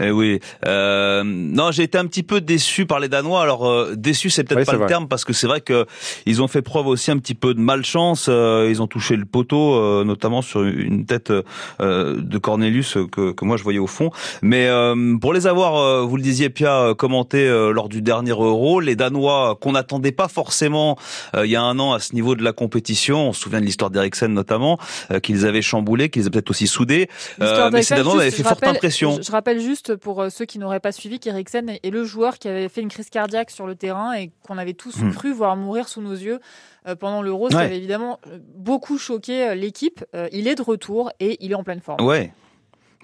eh 0.00 0.10
oui. 0.10 0.40
Euh, 0.66 1.22
non, 1.24 1.70
j'ai 1.70 1.82
été 1.84 1.98
un 1.98 2.06
petit 2.06 2.22
peu 2.22 2.40
déçu 2.40 2.86
par 2.86 3.00
les 3.00 3.08
Danois. 3.08 3.42
Alors 3.42 3.66
euh, 3.68 3.94
déçu, 3.96 4.30
c'est 4.30 4.44
peut-être 4.44 4.60
Oui, 4.60 4.64
pas 4.64 4.72
le 4.72 4.78
vrai. 4.78 4.88
terme 4.88 5.08
parce 5.08 5.24
que 5.24 5.32
c'est 5.32 5.46
vrai 5.46 5.60
que 5.60 5.86
ils 6.26 6.42
ont 6.42 6.48
fait 6.48 6.62
preuve 6.62 6.86
aussi 6.86 7.10
un 7.10 7.18
petit 7.18 7.34
peu 7.34 7.54
de 7.54 7.60
malchance. 7.60 8.26
Euh, 8.28 8.68
ils 8.70 8.80
ont 8.82 8.86
touché 8.86 9.16
le 9.16 9.24
poteau, 9.24 9.74
euh, 9.74 10.04
notamment 10.04 10.42
sur 10.42 10.62
une 10.64 11.06
tête 11.06 11.32
euh, 11.80 12.16
de 12.20 12.38
Cornelius 12.38 12.96
que, 13.10 13.32
que 13.32 13.44
moi 13.44 13.56
je 13.56 13.62
voyais 13.62 13.78
au 13.78 13.86
fond. 13.86 14.10
Mais 14.42 14.66
euh, 14.68 15.16
pour 15.20 15.32
les 15.32 15.46
avoir, 15.46 15.76
euh, 15.76 16.02
vous 16.02 16.16
le 16.16 16.22
disiez 16.22 16.50
Pia, 16.50 16.94
commenté 16.96 17.46
euh, 17.48 17.72
lors 17.72 17.88
du 17.88 18.02
dernier 18.02 18.30
Euro, 18.30 18.80
les 18.80 18.96
Danois 18.96 19.58
qu'on 19.60 19.72
n'attendait 19.72 20.12
pas 20.12 20.28
forcément 20.28 20.96
euh, 21.34 21.46
il 21.46 21.50
y 21.50 21.56
a 21.56 21.62
un 21.62 21.78
an 21.78 21.92
à 21.92 21.98
ce 22.00 22.14
niveau 22.14 22.34
de 22.34 22.42
la 22.44 22.52
compétition. 22.52 23.28
On 23.28 23.32
se 23.32 23.40
souvient 23.40 23.60
de 23.60 23.64
l'histoire 23.66 23.90
d'Eriksen 23.90 24.32
notamment, 24.32 24.78
euh, 25.10 25.20
qu'ils 25.20 25.46
avaient 25.46 25.62
chamboulé, 25.62 26.08
qu'ils 26.08 26.22
avaient 26.22 26.30
peut-être 26.30 26.50
aussi 26.50 26.66
soudé. 26.66 27.08
L'histoire 27.38 27.66
Euh, 27.66 27.70
mais 27.72 27.82
ces 27.82 27.96
Danois 27.96 28.20
avaient 28.22 28.30
fait 28.30 28.42
forte 28.42 28.64
impression. 28.64 29.16
Je, 29.18 29.22
je 29.26 29.32
rappelle 29.32 29.60
juste 29.60 29.87
pour 29.96 30.20
euh, 30.22 30.28
ceux 30.30 30.44
qui 30.44 30.58
n'auraient 30.58 30.80
pas 30.80 30.92
suivi 30.92 31.18
qu'Eriksen 31.20 31.70
est 31.82 31.90
le 31.90 32.04
joueur 32.04 32.38
qui 32.38 32.48
avait 32.48 32.68
fait 32.68 32.80
une 32.80 32.88
crise 32.88 33.10
cardiaque 33.10 33.50
sur 33.50 33.66
le 33.66 33.74
terrain 33.74 34.12
et 34.14 34.30
qu'on 34.46 34.58
avait 34.58 34.74
tous 34.74 34.96
Hmm. 35.00 35.12
cru 35.12 35.32
voir 35.32 35.56
mourir 35.56 35.88
sous 35.88 36.00
nos 36.02 36.12
yeux 36.12 36.40
euh, 36.86 36.94
pendant 36.94 37.22
l'Euro. 37.22 37.50
Ça 37.50 37.58
Ouais. 37.58 37.64
avait 37.64 37.76
évidemment 37.78 38.20
euh, 38.26 38.38
beaucoup 38.56 38.98
choqué 38.98 39.54
l'équipe. 39.54 40.04
Il 40.32 40.48
est 40.48 40.54
de 40.54 40.62
retour 40.62 41.10
et 41.20 41.36
il 41.44 41.52
est 41.52 41.54
en 41.56 41.64
pleine 41.64 41.80
forme. 41.80 42.04
Ouais. 42.04 42.32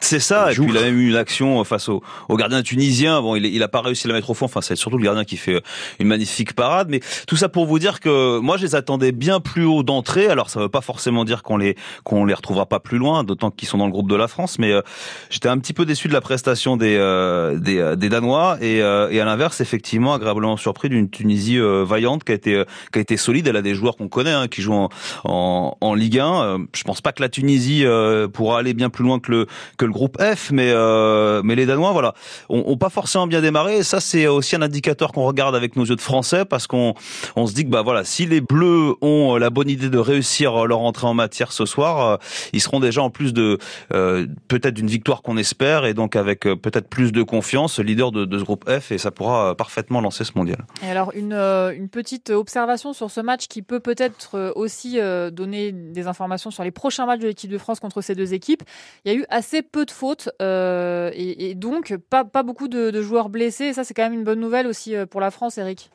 C'est 0.01 0.21
ça, 0.21 0.51
et 0.51 0.55
puis 0.55 0.67
il 0.69 0.77
a 0.77 0.83
même 0.83 0.99
eu 0.99 1.09
une 1.09 1.17
action 1.17 1.63
face 1.65 1.89
au, 1.89 2.03
au 2.29 2.37
gardien 2.37 2.63
tunisien. 2.63 3.23
Bon, 3.23 3.37
il, 3.37 3.63
a 3.63 3.69
pas 3.69 3.81
réussi 3.81 4.07
à 4.07 4.09
la 4.09 4.15
mettre 4.15 4.29
au 4.29 4.35
fond. 4.35 4.45
Enfin, 4.47 4.61
c'est 4.61 4.77
surtout 4.77 4.99
le 4.99 5.05
gardien 5.05 5.25
qui 5.25 5.37
fait 5.37 5.55
euh, 5.55 5.61
une 5.99 6.09
magnifique 6.09 6.53
parade. 6.53 6.89
Mais 6.91 7.01
tout 7.27 7.37
ça 7.37 7.49
pour 7.49 7.67
vous 7.67 7.79
dire 7.79 8.01
que 8.01 8.39
moi, 8.39 8.57
je 8.57 8.65
les 8.65 8.75
attendais 8.75 9.13
bien 9.13 9.41
plus 9.41 9.65
haut 9.65 9.83
d'entrée. 9.83 10.27
Alors, 10.27 10.51
ça 10.51 10.61
veut 10.61 10.69
pas 10.69 10.81
forcément 10.83 11.25
dire 11.25 11.43
qu'on 11.43 11.57
les 11.57 11.77
qu'on 12.03 12.25
les 12.25 12.35
retrouvera 12.35 12.67
pas 12.67 12.81
plus 12.81 12.99
loin, 12.99 13.25
d'autant 13.25 13.51
qu'ils 13.51 13.69
sont 13.69 13.79
dans 13.79 13.87
le 13.87 13.93
groupe 13.93 14.11
de 14.11 14.17
la 14.17 14.29
France. 14.29 14.59
Mais 14.59 14.73
euh, 14.73 14.83
j'étais 15.31 15.49
un 15.49 15.59
petit 15.59 15.73
peu 15.73 15.87
déçu 15.87 16.09
de 16.09 16.13
la 16.13 16.21
prestation 16.21 16.77
des 16.77 16.97
euh, 16.97 17.59
des, 17.59 17.79
euh, 17.79 17.97
des 17.97 18.09
Danois 18.09 18.59
et, 18.61 18.83
euh, 18.83 19.09
et 19.11 19.21
à 19.21 19.25
l'inverse, 19.25 19.61
effectivement, 19.61 20.13
agréablement 20.15 20.57
surpris 20.57 20.89
d'une 20.89 21.09
Tunisie 21.09 21.59
euh, 21.59 21.85
vaillante 21.85 22.25
qui 22.25 22.33
a 22.33 22.35
été 22.35 22.55
euh, 22.55 22.65
qui 22.93 22.99
a 22.99 23.03
été 23.03 23.17
solide. 23.17 23.47
Elle 23.47 23.57
a 23.57 23.63
des 23.63 23.75
joueurs 23.75 23.97
qu'on 23.97 24.09
connaît, 24.09 24.33
hein, 24.33 24.49
qui 24.49 24.61
jouent 24.61 24.75
en, 24.75 24.89
en, 25.25 25.77
en 25.81 25.95
Ligue 25.95 26.19
1. 26.19 26.43
Euh, 26.43 26.59
je 26.75 26.83
pense 26.85 27.01
pas 27.01 27.13
que 27.13 27.23
la 27.23 27.29
Tunisie 27.29 27.87
euh, 27.87 28.29
pourra 28.29 28.59
aller 28.59 28.75
bien 28.75 28.91
plus 28.91 29.05
loin 29.05 29.19
que 29.19 29.31
le 29.31 29.47
que 29.79 29.84
le 29.85 29.93
groupe 29.93 30.21
F, 30.21 30.51
mais 30.51 30.71
euh, 30.71 31.43
mais 31.45 31.55
les 31.55 31.67
Danois, 31.67 31.93
voilà, 31.93 32.15
ont, 32.49 32.65
ont 32.67 32.77
pas 32.77 32.91
forcément 32.91 33.27
bien 33.27 33.41
démarré. 33.41 33.79
Et 33.79 33.83
ça, 33.83 34.01
c'est 34.01 34.27
aussi 34.27 34.57
un 34.57 34.63
indicateur 34.63 35.13
qu'on 35.13 35.25
regarde 35.25 35.55
avec 35.55 35.77
nos 35.77 35.85
yeux 35.85 35.97
de 35.97 36.01
Français, 36.01 36.45
parce 36.45 36.67
qu'on 36.67 36.95
on 37.37 37.47
se 37.47 37.55
dit 37.55 37.65
que 37.65 37.71
bah 37.71 37.83
voilà, 37.83 38.05
si 38.05 38.27
les 38.27 38.41
Bleus 38.41 38.95
ont 39.01 39.37
la 39.37 39.51
bonne 39.51 39.69
idée 39.69 39.91
de 39.91 39.99
réussir 39.99 40.67
leur 40.67 40.81
entrée 40.81 41.07
en 41.07 41.15
matière 41.15 41.53
ce 41.53 41.67
soir, 41.67 42.07
euh, 42.07 42.17
ils 42.53 42.61
seront 42.61 42.81
déjà 42.81 43.03
en 43.03 43.11
plus 43.11 43.33
de 43.33 43.59
euh, 43.93 44.27
peut-être 44.49 44.75
d'une 44.75 44.89
victoire 44.89 45.23
qu'on 45.23 45.37
espère, 45.37 45.85
et 45.85 45.95
donc 45.95 46.17
avec 46.17 46.47
euh, 46.47 46.57
peut-être 46.57 46.89
plus 46.89 47.13
de 47.13 47.23
confiance, 47.23 47.79
leader 47.79 48.13
de, 48.13 48.25
de 48.25 48.39
ce 48.39 48.45
groupe 48.45 48.69
F, 48.69 48.93
et 48.93 48.99
ça 48.99 49.11
pourra 49.11 49.51
euh, 49.51 49.55
parfaitement 49.55 50.01
lancer 50.01 50.25
ce 50.25 50.33
mondial. 50.35 50.65
Et 50.85 50.91
alors, 50.91 51.13
une, 51.15 51.33
euh, 51.33 51.73
une 51.75 51.89
petite 51.89 52.31
observation 52.31 52.93
sur 52.93 53.11
ce 53.11 53.21
match 53.21 53.47
qui 53.49 53.63
peut 53.63 53.81
peut-être 53.81 54.35
euh, 54.35 54.53
aussi 54.55 54.99
euh, 54.99 55.31
donner 55.31 55.73
des 55.73 56.07
informations 56.07 56.51
sur 56.51 56.65
les 56.65 56.71
prochains 56.71 57.07
matchs 57.07 57.21
de 57.21 57.27
l'équipe 57.29 57.51
de 57.51 57.59
France 57.59 57.81
contre 57.81 58.01
ces 58.01 58.15
deux 58.15 58.35
équipes. 58.35 58.63
Il 59.05 59.13
y 59.13 59.15
a 59.15 59.19
eu 59.19 59.25
assez 59.29 59.63
peu 59.75 59.85
de 59.85 59.91
fautes 59.91 60.29
euh, 60.41 61.11
et, 61.15 61.51
et 61.51 61.55
donc 61.57 61.97
pas, 62.09 62.25
pas 62.25 62.45
beaucoup 62.45 62.69
de, 62.69 62.91
de 62.93 63.03
joueurs 63.03 63.29
blessés. 63.29 63.65
Et 63.67 63.73
ça, 63.73 63.83
c'est 63.83 63.93
quand 63.93 64.05
même 64.05 64.13
une 64.15 64.23
bonne 64.25 64.39
nouvelle 64.41 64.69
aussi 64.69 64.95
euh, 64.95 65.05
pour 65.05 65.21
la 65.21 65.31
France, 65.33 65.59
Eric. 65.59 65.91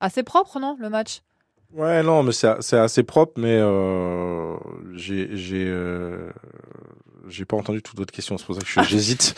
Assez 0.00 0.24
propre, 0.24 0.58
non, 0.58 0.76
le 0.80 0.90
match? 0.90 1.20
Ouais, 1.72 2.02
non, 2.02 2.22
mais 2.24 2.32
c'est 2.32 2.76
assez 2.76 3.02
propre, 3.04 3.32
mais 3.36 3.56
euh, 3.60 4.56
j'ai 4.94 5.30
j'ai 5.36 5.64
euh, 5.66 6.30
j'ai 7.28 7.44
pas 7.44 7.56
entendu 7.56 7.82
toute 7.82 7.96
votre 7.98 8.12
question, 8.12 8.36
c'est 8.38 8.44
pour 8.46 8.54
ça 8.54 8.60
que 8.60 8.66
je- 8.68 8.80
j'hésite. 8.88 9.34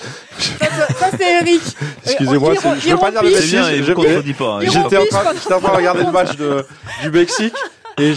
Ça, 0.59 1.11
c'est 1.17 1.33
Eric. 1.41 1.63
Excusez-moi, 2.05 2.55
je 2.55 2.91
veux 2.91 2.97
pas 2.99 3.11
dire 3.11 3.23
de 3.23 3.29
bêtises. 3.29 3.55
et 3.55 3.83
je- 3.83 3.93
vous 3.93 4.03
contredit 4.03 4.35
pas. 4.35 4.55
hein. 4.57 4.61
J'étais 4.63 4.79
en 4.79 5.07
train, 5.07 5.71
de 5.71 5.77
regarder 5.77 6.05
le 6.05 6.13
match 6.13 6.37
de, 6.37 6.65
du 7.03 7.11
Mexique 7.11 7.55
et 7.99 8.13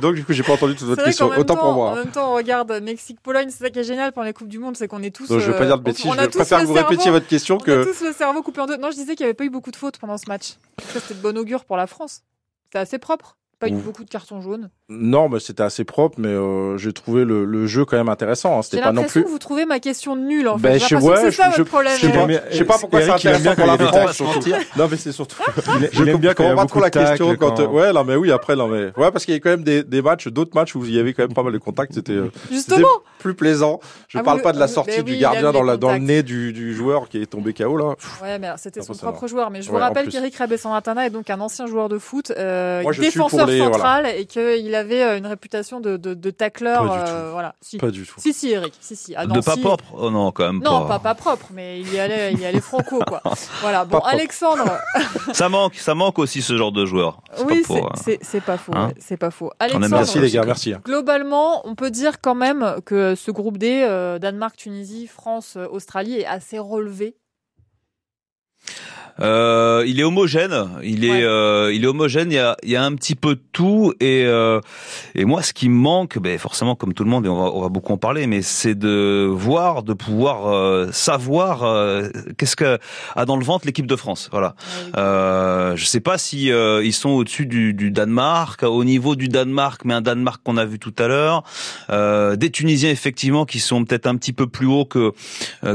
donc 0.00 0.14
du 0.14 0.24
coup 0.24 0.32
j'ai 0.32 0.42
pas 0.42 0.52
entendu 0.52 0.74
toute 0.74 0.86
votre 0.86 1.04
question. 1.04 1.28
Autant 1.28 1.44
temps, 1.44 1.56
pour 1.56 1.68
en 1.68 1.72
moi. 1.74 1.94
même 1.94 2.10
temps, 2.10 2.32
on 2.32 2.36
regarde 2.36 2.72
Mexique-Pologne. 2.82 3.48
C'est 3.50 3.64
ça 3.64 3.70
qui 3.70 3.78
est 3.78 3.84
génial 3.84 4.12
pendant 4.12 4.26
les 4.26 4.32
Coupes 4.32 4.48
du 4.48 4.58
Monde, 4.58 4.76
c'est 4.76 4.86
qu'on 4.88 5.02
est 5.02 5.14
tous. 5.14 5.28
Donc, 5.28 5.40
je 5.40 5.50
veux 5.50 5.56
pas 5.56 5.62
euh, 5.62 5.66
dire 5.66 5.78
de 5.78 5.82
bêtises. 5.82 6.04
Je 6.04 6.26
préfère 6.26 6.60
que 6.60 6.66
vous 6.66 6.74
répétiez 6.74 7.10
votre 7.10 7.26
question 7.26 7.56
On 7.56 7.62
a 7.62 7.64
que. 7.64 7.84
tous 7.84 8.04
le 8.04 8.12
cerveau 8.12 8.42
coupé 8.42 8.60
en 8.60 8.66
deux. 8.66 8.76
Non, 8.76 8.90
je 8.90 8.96
disais 8.96 9.14
qu'il 9.14 9.24
n'y 9.24 9.28
avait 9.28 9.34
pas 9.34 9.44
eu 9.44 9.50
beaucoup 9.50 9.70
de 9.70 9.76
fautes 9.76 9.98
pendant 9.98 10.18
ce 10.18 10.26
match. 10.28 10.54
Ça, 10.92 11.00
c'était 11.00 11.14
de 11.14 11.20
bon 11.20 11.36
augure 11.38 11.64
pour 11.64 11.76
la 11.76 11.86
France. 11.86 12.22
C'est 12.72 12.78
assez 12.78 12.98
propre. 12.98 13.36
Pas 13.64 13.74
eu 13.74 13.78
beaucoup 13.78 14.04
de 14.04 14.10
cartons 14.10 14.40
jaunes. 14.40 14.70
Non, 14.88 15.28
mais 15.28 15.40
c'était 15.40 15.62
assez 15.62 15.84
propre, 15.84 16.16
mais 16.18 16.28
euh, 16.28 16.76
j'ai 16.76 16.92
trouvé 16.92 17.24
le, 17.24 17.44
le 17.44 17.66
jeu 17.66 17.84
quand 17.84 17.96
même 17.96 18.08
intéressant. 18.08 18.58
Hein. 18.58 18.62
C'était 18.62 18.82
pas 18.82 18.92
non 18.92 19.04
plus. 19.04 19.24
que 19.24 19.28
vous 19.28 19.38
trouvez 19.38 19.64
ma 19.64 19.80
question 19.80 20.16
nulle 20.16 20.48
en 20.48 20.58
fait. 20.58 20.62
Ben, 20.62 20.78
je- 20.78 20.94
l'impression 20.94 20.98
que 20.98 21.04
ouais, 21.04 21.30
c'est 21.30 21.36
ça 21.36 21.50
je- 21.50 21.56
votre 21.58 21.70
problème. 21.70 21.98
Je 22.00 22.08
pas, 22.08 22.50
je 22.50 22.56
sais 22.56 22.64
pas 22.64 22.78
pourquoi 22.78 23.00
c'est 23.02 23.10
intéressant 23.10 23.54
pour 23.54 23.66
la 23.66 23.78
France. 23.78 24.22
Non, 24.76 24.88
mais 24.90 24.96
c'est 24.96 25.12
surtout. 25.12 25.36
Il, 25.80 25.88
Je 25.92 26.04
aime 26.04 26.18
bien 26.18 26.34
quand 26.34 26.50
a 26.50 26.54
pas 26.54 26.66
trop 26.66 26.80
la 26.80 26.90
question 26.90 27.34
quand. 27.36 27.58
Ouais, 27.60 27.92
non, 27.92 28.04
mais 28.04 28.16
oui, 28.16 28.30
après, 28.30 28.56
non, 28.56 28.68
mais. 28.68 28.92
Ouais, 28.96 29.10
parce 29.10 29.24
qu'il 29.24 29.34
y 29.34 29.36
a 29.36 29.40
quand 29.40 29.50
même 29.50 29.64
des, 29.64 30.02
matchs, 30.02 30.28
d'autres 30.28 30.54
matchs 30.54 30.74
où 30.74 30.84
il 30.84 30.94
y 30.94 30.98
avait 30.98 31.12
quand 31.14 31.22
même 31.22 31.34
pas 31.34 31.42
mal 31.42 31.52
de 31.52 31.58
contacts. 31.58 31.94
C'était 31.94 32.12
euh, 32.12 32.30
Justement, 32.50 32.88
plus 33.18 33.34
plaisant. 33.34 33.80
Je 34.08 34.18
Ah, 34.18 34.22
parle 34.22 34.42
pas 34.42 34.52
de 34.52 34.58
la 34.58 34.68
sortie 34.68 34.98
mais 34.98 35.02
du 35.02 35.16
gardien 35.16 35.52
dans, 35.52 35.62
le 35.62 35.98
nez 35.98 36.22
du, 36.22 36.74
joueur 36.74 37.08
qui 37.08 37.22
est 37.22 37.26
tombé 37.26 37.54
KO 37.54 37.76
là. 37.76 37.94
Ouais, 38.22 38.38
mais 38.38 38.48
c'était 38.56 38.82
son 38.82 38.94
propre 38.94 39.26
joueur. 39.26 39.50
Mais 39.50 39.62
je 39.62 39.70
vous 39.70 39.76
rappelle 39.76 40.08
qu'Eric 40.08 40.36
Rabessandratana 40.36 41.06
est 41.06 41.10
donc 41.10 41.30
un 41.30 41.40
ancien 41.40 41.66
joueur 41.66 41.88
de 41.88 41.98
foot, 41.98 42.32
euh, 42.36 42.82
défenseur 42.98 43.46
pour 43.58 43.66
les- 43.68 43.72
central, 43.74 44.06
et 44.06 44.26
qu'il 44.26 44.74
avait 44.74 45.02
euh, 45.02 45.18
une 45.18 45.26
réputation 45.26 45.80
de, 45.80 45.96
de, 45.96 46.14
de 46.14 46.30
tacleur. 46.30 46.86
Pas 46.86 47.04
du 47.06 47.10
euh, 47.12 47.30
voilà. 47.32 47.54
Si. 47.60 47.78
Pas 47.78 47.90
du 47.90 48.06
tout. 48.06 48.14
si, 48.18 48.32
si, 48.32 48.50
Eric. 48.50 48.74
Si, 48.80 48.96
si. 48.96 49.14
À 49.16 49.26
De 49.26 49.40
pas 49.40 49.56
propre 49.56 49.84
Oh 49.96 50.10
non, 50.10 50.32
quand 50.32 50.44
même 50.52 50.62
Non, 50.62 50.86
pas, 50.86 50.98
pas 50.98 51.14
propre, 51.14 51.46
mais 51.52 51.80
il 51.80 51.92
y 51.92 51.98
allait, 51.98 52.32
il 52.32 52.40
y 52.40 52.46
allait 52.46 52.60
franco, 52.60 53.00
quoi. 53.06 53.22
Voilà. 53.60 53.84
Bon, 53.84 54.00
Pas. 54.00 54.08
Alexandre. 54.08 54.64
Ça 55.32 55.48
manque, 55.48 55.74
ça 55.76 55.94
manque 55.94 56.18
aussi 56.18 56.42
ce 56.42 56.56
genre 56.56 56.72
de 56.72 56.84
joueur. 56.86 57.20
C'est 57.34 57.44
oui, 57.44 57.62
pas 57.66 57.74
c'est- 57.96 58.14
euh, 58.14 58.18
c'est 58.22 58.40
pas 58.42 58.56
faux. 58.58 58.72
hein 58.74 58.92
c'est 58.98 59.16
pas 59.16 59.30
faux. 59.30 59.50
Alexandre. 59.58 59.88
Merci 59.88 60.18
les 60.20 60.30
gars, 60.30 60.44
merci. 60.44 60.72
hein. 60.72 60.80
Globalement, 60.84 61.66
on 61.66 61.74
peut 61.74 61.90
dire 61.90 62.20
quand 62.20 62.34
même 62.34 62.76
que 62.84 63.14
ce 63.14 63.30
groupe 63.30 63.58
D, 63.58 63.82
euh, 63.86 64.18
Danemark, 64.18 64.56
Tunisie, 64.56 65.06
France, 65.06 65.56
Australie, 65.70 66.20
est 66.20 66.26
assez 66.26 66.58
relevé. 66.58 67.16
Euh, 69.20 69.84
il 69.86 70.00
est 70.00 70.04
homogène. 70.04 70.68
Il 70.82 71.04
est, 71.04 71.10
Ouais. 71.10 71.22
euh, 71.22 71.72
il 71.72 71.84
est 71.84 71.86
homogène. 71.86 72.30
Il 72.32 72.34
y 72.34 72.38
a, 72.38 72.56
il 72.62 72.70
y 72.70 72.76
a 72.76 72.82
un 72.84 72.94
petit 72.94 73.14
peu 73.14 73.36
de 73.36 73.42
tout. 73.52 73.92
Et, 74.00 74.24
euh, 74.26 74.60
et 75.14 75.24
moi, 75.24 75.42
ce 75.42 75.52
qui 75.52 75.68
me 75.68 75.76
manque, 75.76 76.18
ben, 76.18 76.38
forcément, 76.38 76.74
comme 76.74 76.94
tout 76.94 77.04
le 77.04 77.10
monde, 77.10 77.26
et 77.26 77.28
on 77.28 77.36
va, 77.42 77.50
on 77.52 77.60
va 77.62 77.68
beaucoup 77.68 77.92
en 77.92 77.96
parler, 77.96 78.26
mais 78.26 78.42
c'est 78.42 78.74
de 78.74 79.28
voir, 79.30 79.82
de 79.82 79.92
pouvoir 79.92 80.48
euh, 80.52 80.88
savoir 80.92 81.62
euh, 81.62 82.08
qu'est-ce 82.38 82.56
que 82.56 82.78
a 83.14 83.24
dans 83.24 83.36
le 83.36 83.44
ventre 83.44 83.66
l'équipe 83.66 83.86
de 83.86 83.96
France. 83.96 84.28
Voilà. 84.32 84.54
Euh, 84.96 85.76
je 85.76 85.84
sais 85.84 86.00
pas 86.00 86.18
si 86.18 86.50
euh, 86.50 86.82
ils 86.84 86.92
sont 86.92 87.10
au-dessus 87.10 87.46
du, 87.46 87.72
du 87.74 87.90
Danemark, 87.90 88.62
au 88.62 88.84
niveau 88.84 89.14
du 89.16 89.28
Danemark, 89.28 89.82
mais 89.84 89.94
un 89.94 90.00
Danemark 90.00 90.40
qu'on 90.42 90.56
a 90.56 90.64
vu 90.64 90.78
tout 90.78 90.94
à 90.98 91.06
l'heure. 91.06 91.42
Euh, 91.90 92.36
des 92.36 92.50
Tunisiens 92.50 92.90
effectivement 92.90 93.44
qui 93.44 93.60
sont 93.60 93.84
peut-être 93.84 94.06
un 94.06 94.16
petit 94.16 94.32
peu 94.32 94.46
plus 94.46 94.66
hauts 94.66 94.84
que 94.84 95.12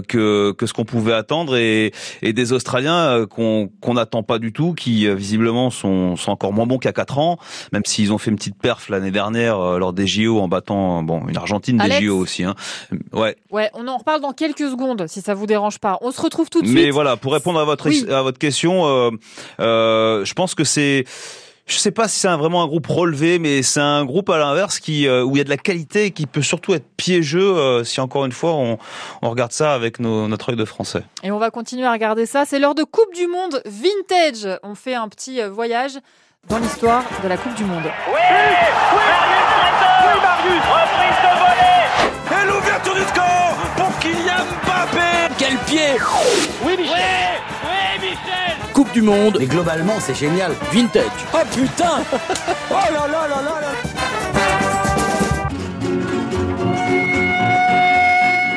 que, 0.08 0.52
que 0.52 0.66
ce 0.66 0.74
qu'on 0.74 0.86
pouvait 0.86 1.14
attendre 1.14 1.56
et, 1.56 1.92
et 2.22 2.34
des 2.34 2.54
Australiens 2.54 3.26
qu'on 3.30 3.70
qu'on 3.82 3.94
n'attend 3.94 4.24
pas 4.24 4.40
du 4.40 4.52
tout, 4.52 4.74
qui 4.74 5.08
euh, 5.08 5.16
visiblement 5.16 5.70
sont, 5.70 6.16
sont 6.16 6.32
encore 6.32 6.52
moins 6.52 6.66
bons 6.66 6.78
qu'il 6.78 6.88
y 6.88 6.90
a 6.90 6.94
quatre 6.94 7.18
ans, 7.20 7.38
même 7.72 7.84
s'ils 7.86 8.12
ont 8.12 8.18
fait 8.18 8.32
une 8.32 8.38
petite 8.38 8.58
perf 8.62 8.90
l'année 8.90 9.12
dernière 9.12 9.58
euh, 9.60 9.78
lors 9.80 9.94
des 9.94 10.08
JO 10.08 10.40
en 10.40 10.48
battant 10.48 11.04
bon 11.04 11.28
une 11.28 11.38
Argentine 11.38 11.78
des 11.78 12.06
JO 12.06 12.18
aussi. 12.18 12.44
Hein. 12.44 12.56
Ouais. 13.14 13.36
Ouais, 13.52 13.70
on 13.74 13.88
en 13.88 13.98
reparle 13.98 14.22
dans 14.22 14.34
quelques 14.34 14.70
secondes, 14.70 15.06
si 15.08 15.22
ça 15.22 15.34
vous 15.34 15.46
dérange 15.46 15.80
pas. 15.80 15.98
On 16.02 16.12
se 16.12 16.22
retrouve 16.22 16.50
tout 16.50 16.62
de 16.62 16.68
Mais 16.68 16.82
suite. 16.82 16.94
voilà, 16.94 17.16
pour 17.18 17.34
répondre 17.34 17.60
à 17.60 17.66
votre 17.66 17.88
Oui. 17.88 18.06
à 18.10 18.22
votre 18.22 18.40
question, 18.40 18.86
euh, 18.86 19.10
euh, 19.60 20.26
je 20.26 20.34
pense 20.34 20.56
que 20.56 20.64
c'est 20.64 21.06
je 21.70 21.78
sais 21.78 21.92
pas 21.92 22.08
si 22.08 22.20
c'est 22.20 22.28
vraiment 22.36 22.64
un 22.64 22.68
groupe 22.68 22.88
relevé, 22.88 23.38
mais 23.38 23.62
c'est 23.62 23.80
un 23.80 24.04
groupe 24.04 24.30
à 24.30 24.38
l'inverse 24.40 24.80
qui 24.80 25.08
euh, 25.08 25.24
où 25.24 25.36
il 25.36 25.38
y 25.38 25.42
a 25.42 25.44
de 25.44 25.50
la 25.50 25.58
qualité 25.58 26.06
et 26.06 26.12
qui 26.12 26.26
peut 26.26 26.42
surtout 26.42 26.74
être 26.74 26.88
piégeux 26.98 27.58
euh, 27.58 27.84
si 27.84 28.02
encore 28.02 28.26
une 28.26 28.32
fois 28.32 28.54
on, 28.54 28.80
on 29.22 29.30
regarde 29.30 29.52
ça 29.52 29.74
avec 29.74 30.00
nos, 30.00 30.28
notre 30.28 30.50
œil 30.50 30.56
de 30.56 30.66
français. 30.66 31.04
Et 31.24 31.32
on 31.32 31.38
va 31.38 31.52
continuer 31.52 31.86
à 31.86 31.92
regarder 31.92 32.26
ça. 32.26 32.46
C'est 32.46 32.58
l'heure 32.58 32.76
de 32.76 32.84
Coupe 32.84 33.14
du 33.14 33.28
Monde 33.28 33.62
Vintage. 33.66 34.60
On 34.64 34.74
fait 34.74 34.96
un 34.96 35.08
petit 35.10 35.42
euh, 35.42 35.50
voyage 35.50 36.00
dans 36.48 36.58
l'histoire 36.58 37.04
de 37.24 37.28
la 37.28 37.38
Coupe 37.38 37.54
du 37.54 37.66
Monde. 37.66 37.86
Et 42.32 42.48
l'ouverture 42.48 42.96
du 42.96 43.02
score 43.02 43.56
pour 43.76 44.00
Kylian 44.00 44.46
Mbappé 44.66 45.36
Quel 45.38 45.58
pied 45.60 45.98
Oui, 46.66 46.78
Michel 46.78 46.78
Oui, 46.78 46.78
Michel 46.78 47.29
Coupe 48.90 48.94
du 48.94 49.02
Monde. 49.02 49.38
Mais 49.40 49.46
globalement, 49.46 50.00
c'est 50.00 50.16
génial. 50.16 50.52
Vintage. 50.72 51.04
Oh 51.34 51.38
putain 51.54 52.02
Oh 52.72 52.74
là 52.74 53.08
là 53.08 53.28
là 53.28 53.42
là 53.42 53.62
là 53.62 53.72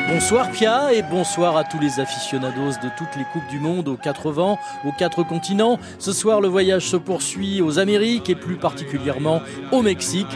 Bonsoir 0.09 0.49
Pia 0.51 0.93
et 0.93 1.01
bonsoir 1.01 1.57
à 1.57 1.63
tous 1.63 1.79
les 1.79 1.99
aficionados 1.99 2.71
de 2.81 2.89
toutes 2.97 3.15
les 3.15 3.25
Coupes 3.31 3.47
du 3.49 3.59
Monde 3.59 3.87
aux 3.87 3.97
quatre 3.97 4.31
vents, 4.31 4.57
aux 4.85 4.91
quatre 4.91 5.23
continents. 5.23 5.79
Ce 5.99 6.13
soir, 6.13 6.41
le 6.41 6.47
voyage 6.47 6.87
se 6.87 6.97
poursuit 6.97 7.61
aux 7.61 7.79
Amériques 7.79 8.29
et 8.29 8.35
plus 8.35 8.55
particulièrement 8.55 9.41
au 9.71 9.81
Mexique. 9.81 10.35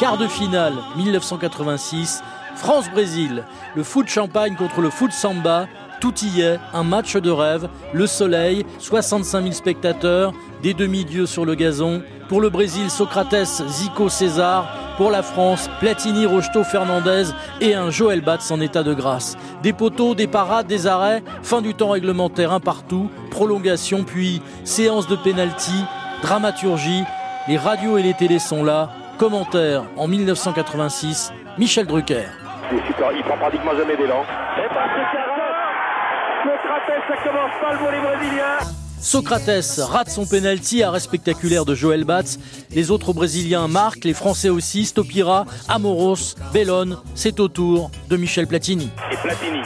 Quart 0.00 0.18
de 0.18 0.28
finale 0.28 0.74
1986, 0.96 2.22
France-Brésil. 2.56 3.44
Le 3.74 3.82
foot 3.82 4.08
champagne 4.08 4.54
contre 4.56 4.80
le 4.80 4.90
foot 4.90 5.12
samba. 5.12 5.66
Tout 6.00 6.14
y 6.22 6.42
est, 6.42 6.58
un 6.74 6.82
match 6.82 7.16
de 7.16 7.30
rêve, 7.30 7.68
le 7.92 8.06
soleil, 8.06 8.66
65 8.78 9.42
000 9.42 9.52
spectateurs, 9.52 10.32
des 10.62 10.74
demi-dieux 10.74 11.26
sur 11.26 11.44
le 11.44 11.54
gazon. 11.54 12.02
Pour 12.28 12.40
le 12.40 12.50
Brésil, 12.50 12.90
Socrates, 12.90 13.62
Zico, 13.66 14.08
César. 14.08 14.68
Pour 14.96 15.10
la 15.10 15.22
France, 15.22 15.68
Platini, 15.78 16.24
Rocheteau, 16.24 16.64
Fernandez 16.64 17.24
et 17.60 17.74
un 17.74 17.90
Joël 17.90 18.22
Batz 18.22 18.50
en 18.50 18.60
état 18.62 18.82
de 18.82 18.94
grâce. 18.94 19.36
Des 19.62 19.74
poteaux, 19.74 20.14
des 20.14 20.26
parades, 20.26 20.66
des 20.66 20.86
arrêts, 20.86 21.22
fin 21.42 21.60
du 21.60 21.74
temps 21.74 21.90
réglementaire 21.90 22.50
un 22.50 22.60
partout, 22.60 23.10
prolongation, 23.30 24.04
puis 24.04 24.40
séance 24.64 25.06
de 25.06 25.16
pénalty, 25.16 25.84
dramaturgie. 26.22 27.04
Les 27.46 27.58
radios 27.58 27.98
et 27.98 28.02
les 28.02 28.14
télés 28.14 28.38
sont 28.38 28.64
là. 28.64 28.88
Commentaire 29.18 29.84
en 29.98 30.08
1986, 30.08 31.32
Michel 31.58 31.86
Drucker. 31.86 32.24
Il 32.72 33.22
prend 33.22 33.36
pratiquement 33.36 33.76
jamais 33.76 33.96
d'élan. 33.96 34.24
Socrates, 36.46 37.02
ça 37.08 37.16
commence 37.24 37.50
pas 37.60 37.76
Brésiliens 37.76 38.58
Socrates 39.00 39.80
rate 39.80 40.10
son 40.10 40.26
penalty, 40.26 40.82
arrêt 40.82 41.00
spectaculaire 41.00 41.64
de 41.64 41.74
Joël 41.74 42.04
Batz. 42.04 42.38
Les 42.70 42.90
autres 42.90 43.12
Brésiliens 43.12 43.66
marquent, 43.66 44.04
les 44.04 44.14
Français 44.14 44.48
aussi. 44.48 44.84
Stopira, 44.84 45.44
Amoros, 45.68 46.36
Bellone. 46.52 46.98
C'est 47.14 47.40
au 47.40 47.48
tour 47.48 47.90
de 48.08 48.16
Michel 48.16 48.46
Platini. 48.46 48.90
Et 49.10 49.16
Platini. 49.16 49.60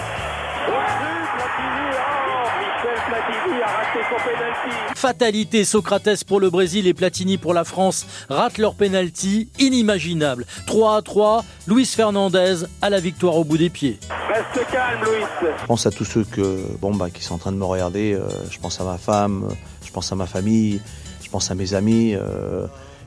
Fatalité, 4.95 5.65
Socrates 5.65 6.25
pour 6.25 6.41
le 6.41 6.51
Brésil 6.51 6.87
et 6.87 6.95
Platini 6.95 7.39
pour 7.39 7.55
la 7.55 7.65
France 7.65 8.07
ratent 8.29 8.59
leur 8.59 8.75
penalty 8.75 9.49
inimaginable. 9.59 10.47
3 10.67 10.97
à 10.97 11.03
3, 11.03 11.45
Luis 11.67 11.87
Fernandez 11.87 12.57
à 12.83 12.91
la 12.91 13.01
victoire 13.01 13.37
au 13.37 13.45
bout 13.45 13.57
des 13.59 13.71
pieds. 13.71 13.99
Reste 14.29 14.71
calme, 14.71 15.01
Louis. 15.05 15.51
Je 15.61 15.67
pense 15.67 15.87
à 15.87 15.91
tous 15.91 16.05
ceux 16.05 16.25
que, 16.25 16.59
bon, 16.81 16.95
bah, 16.95 17.09
qui 17.11 17.23
sont 17.23 17.35
en 17.35 17.39
train 17.39 17.53
de 17.53 17.57
me 17.57 17.65
regarder. 17.65 18.13
euh, 18.15 18.21
je 18.51 18.59
pense 18.59 18.81
à 18.81 18.85
ma 18.85 18.99
femme, 18.99 19.49
euh, 19.51 19.55
je 19.85 19.91
pense 19.91 20.13
à 20.13 20.17
ma 20.17 20.27
famille, 20.27 20.81
je 21.23 21.31
pense 21.31 21.51
à 21.51 21.55
mes 21.55 21.75
amis. 21.75 22.15
euh, 22.15 22.67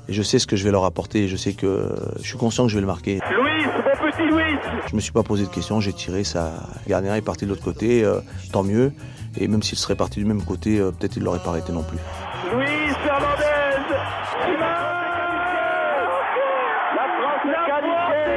et 0.10 0.14
je 0.14 0.22
sais 0.22 0.38
ce 0.38 0.46
que 0.48 0.58
je 0.58 0.66
vais 0.66 0.72
leur 0.72 0.84
apporter. 0.84 1.28
Je 1.30 1.38
sais 1.38 1.54
que 1.54 1.90
je 2.22 2.28
suis 2.28 2.38
conscient 2.38 2.66
que 2.66 2.70
je 2.72 2.76
vais 2.76 2.82
le 2.82 2.88
marquer. 2.88 3.20
Louis, 3.32 3.66
mon 3.66 4.12
petit 4.12 4.28
Louis. 4.30 4.60
Je 4.90 4.96
me 4.98 5.00
suis 5.00 5.14
pas 5.14 5.24
posé 5.24 5.44
de 5.46 5.50
questions. 5.50 5.80
J'ai 5.80 5.94
tiré. 5.94 6.26
Ça, 6.26 6.52
le 6.86 6.90
gardien 6.90 7.16
est 7.16 7.22
parti 7.22 7.46
de 7.46 7.50
l'autre 7.52 7.64
côté. 7.64 8.04
euh, 8.04 8.20
tant 8.52 8.64
mieux. 8.64 8.92
Et 9.38 9.48
même 9.48 9.64
s'il 9.64 9.78
serait 9.78 9.96
parti 9.96 10.20
du 10.20 10.26
même 10.26 10.44
côté, 10.44 10.80
euh, 10.80 10.92
peut-être 10.92 11.18
il 11.18 11.24
l'aurait 11.24 11.40
pas 11.40 11.50
arrêté 11.50 11.72
non 11.72 11.84
plus. 11.84 11.98
Louis 12.52 12.66
Fernandez. 13.04 13.44
Il 14.48 14.60
marque. 14.60 14.94
La 16.96 17.08
France 17.18 17.46
est 17.46 17.70
qualifiée. 17.70 18.34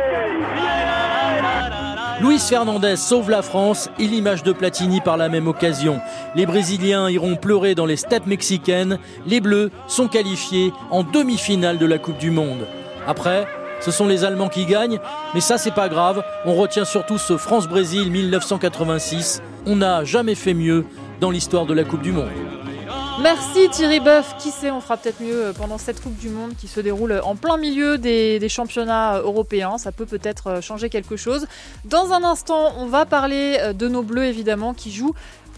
Luis 2.23 2.39
Fernandez 2.39 2.97
sauve 2.97 3.31
la 3.31 3.43
France 3.43 3.91
et 3.99 4.07
l'image 4.07 4.43
de 4.43 4.53
Platini 4.53 5.03
par 5.03 5.19
la 5.19 5.29
même 5.29 5.49
occasion. 5.49 6.01
Les 6.35 6.47
Brésiliens 6.47 7.11
iront 7.11 7.37
pleurer 7.37 7.75
dans 7.75 7.85
les 7.85 7.97
steppes 7.97 8.27
mexicaines. 8.27 8.99
Les 9.27 9.41
Bleus 9.41 9.71
sont 9.87 10.09
qualifiés 10.09 10.73
en 10.91 11.03
demi-finale 11.03 11.77
de 11.77 11.85
la 11.85 11.99
Coupe 11.99 12.17
du 12.17 12.31
Monde. 12.31 12.67
Après, 13.07 13.47
ce 13.81 13.91
sont 13.91 14.07
les 14.07 14.25
Allemands 14.25 14.49
qui 14.49 14.65
gagnent, 14.65 14.99
mais 15.35 15.41
ça 15.41 15.59
c'est 15.59 15.75
pas 15.75 15.91
grave. 15.91 16.25
On 16.47 16.55
retient 16.55 16.87
surtout 16.87 17.19
ce 17.19 17.37
France-Brésil 17.37 18.11
1986. 18.11 19.43
On 19.69 19.75
n'a 19.75 20.05
jamais 20.05 20.37
fait 20.37 20.55
mieux 20.55 20.85
dans 21.21 21.33
l'histoire 21.33 21.67
de 21.67 21.75
la 21.75 21.83
Coupe 21.83 22.03
du 22.03 22.13
Monde. 22.13 22.31
Merci 23.21 23.69
Thierry 23.71 23.99
Boeuf. 23.99 24.37
Qui 24.39 24.51
sait, 24.53 24.71
on 24.71 24.81
fera 24.81 24.97
peut-être 24.97 25.21
mieux 25.21 25.47
euh, 25.47 25.53
pendant 25.53 25.77
cette 25.77 26.01
Coupe 26.01 26.17
du 26.17 26.29
Monde 26.29 26.53
qui 26.57 26.69
se 26.69 26.79
déroule 26.79 27.21
en 27.25 27.35
plein 27.35 27.57
milieu 27.57 27.99
des, 27.99 28.49
championnats 28.49 29.17
euh, 29.17 29.23
européens. 29.23 29.77
Ça 29.77 29.91
peut 29.91 30.07
peut-être 30.07 30.47
euh, 30.47 30.61
changer 30.61 30.89
quelque 30.89 31.17
chose. 31.17 31.49
Dans 31.85 32.13
un 32.13 32.23
instant, 32.23 32.75
on 32.79 32.87
va 32.87 33.07
parler 33.07 33.59
de 33.75 33.89
nos 33.89 34.03
Bleus 34.05 34.27
évidemment 34.27 34.73
qui 34.73 34.93
jouent 34.93 35.15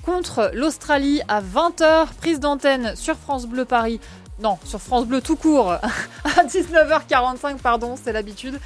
contre 0.07 0.51
l'Australie 0.55 1.21
à 1.29 1.43
20h. 1.43 2.07
Prise 2.19 2.41
d'antenne 2.41 2.95
sur 2.97 3.17
France 3.17 3.47
Bleu 3.47 3.67
Paris. 3.67 4.01
Non, 4.41 4.57
sur 4.65 4.81
France 4.81 5.05
Bleu 5.05 5.21
tout 5.21 5.37
court 5.37 5.73
à 6.25 6.45
19h45, 6.45 7.59
pardon, 7.59 7.97
c'est 8.03 8.13
l'habitude. 8.13 8.59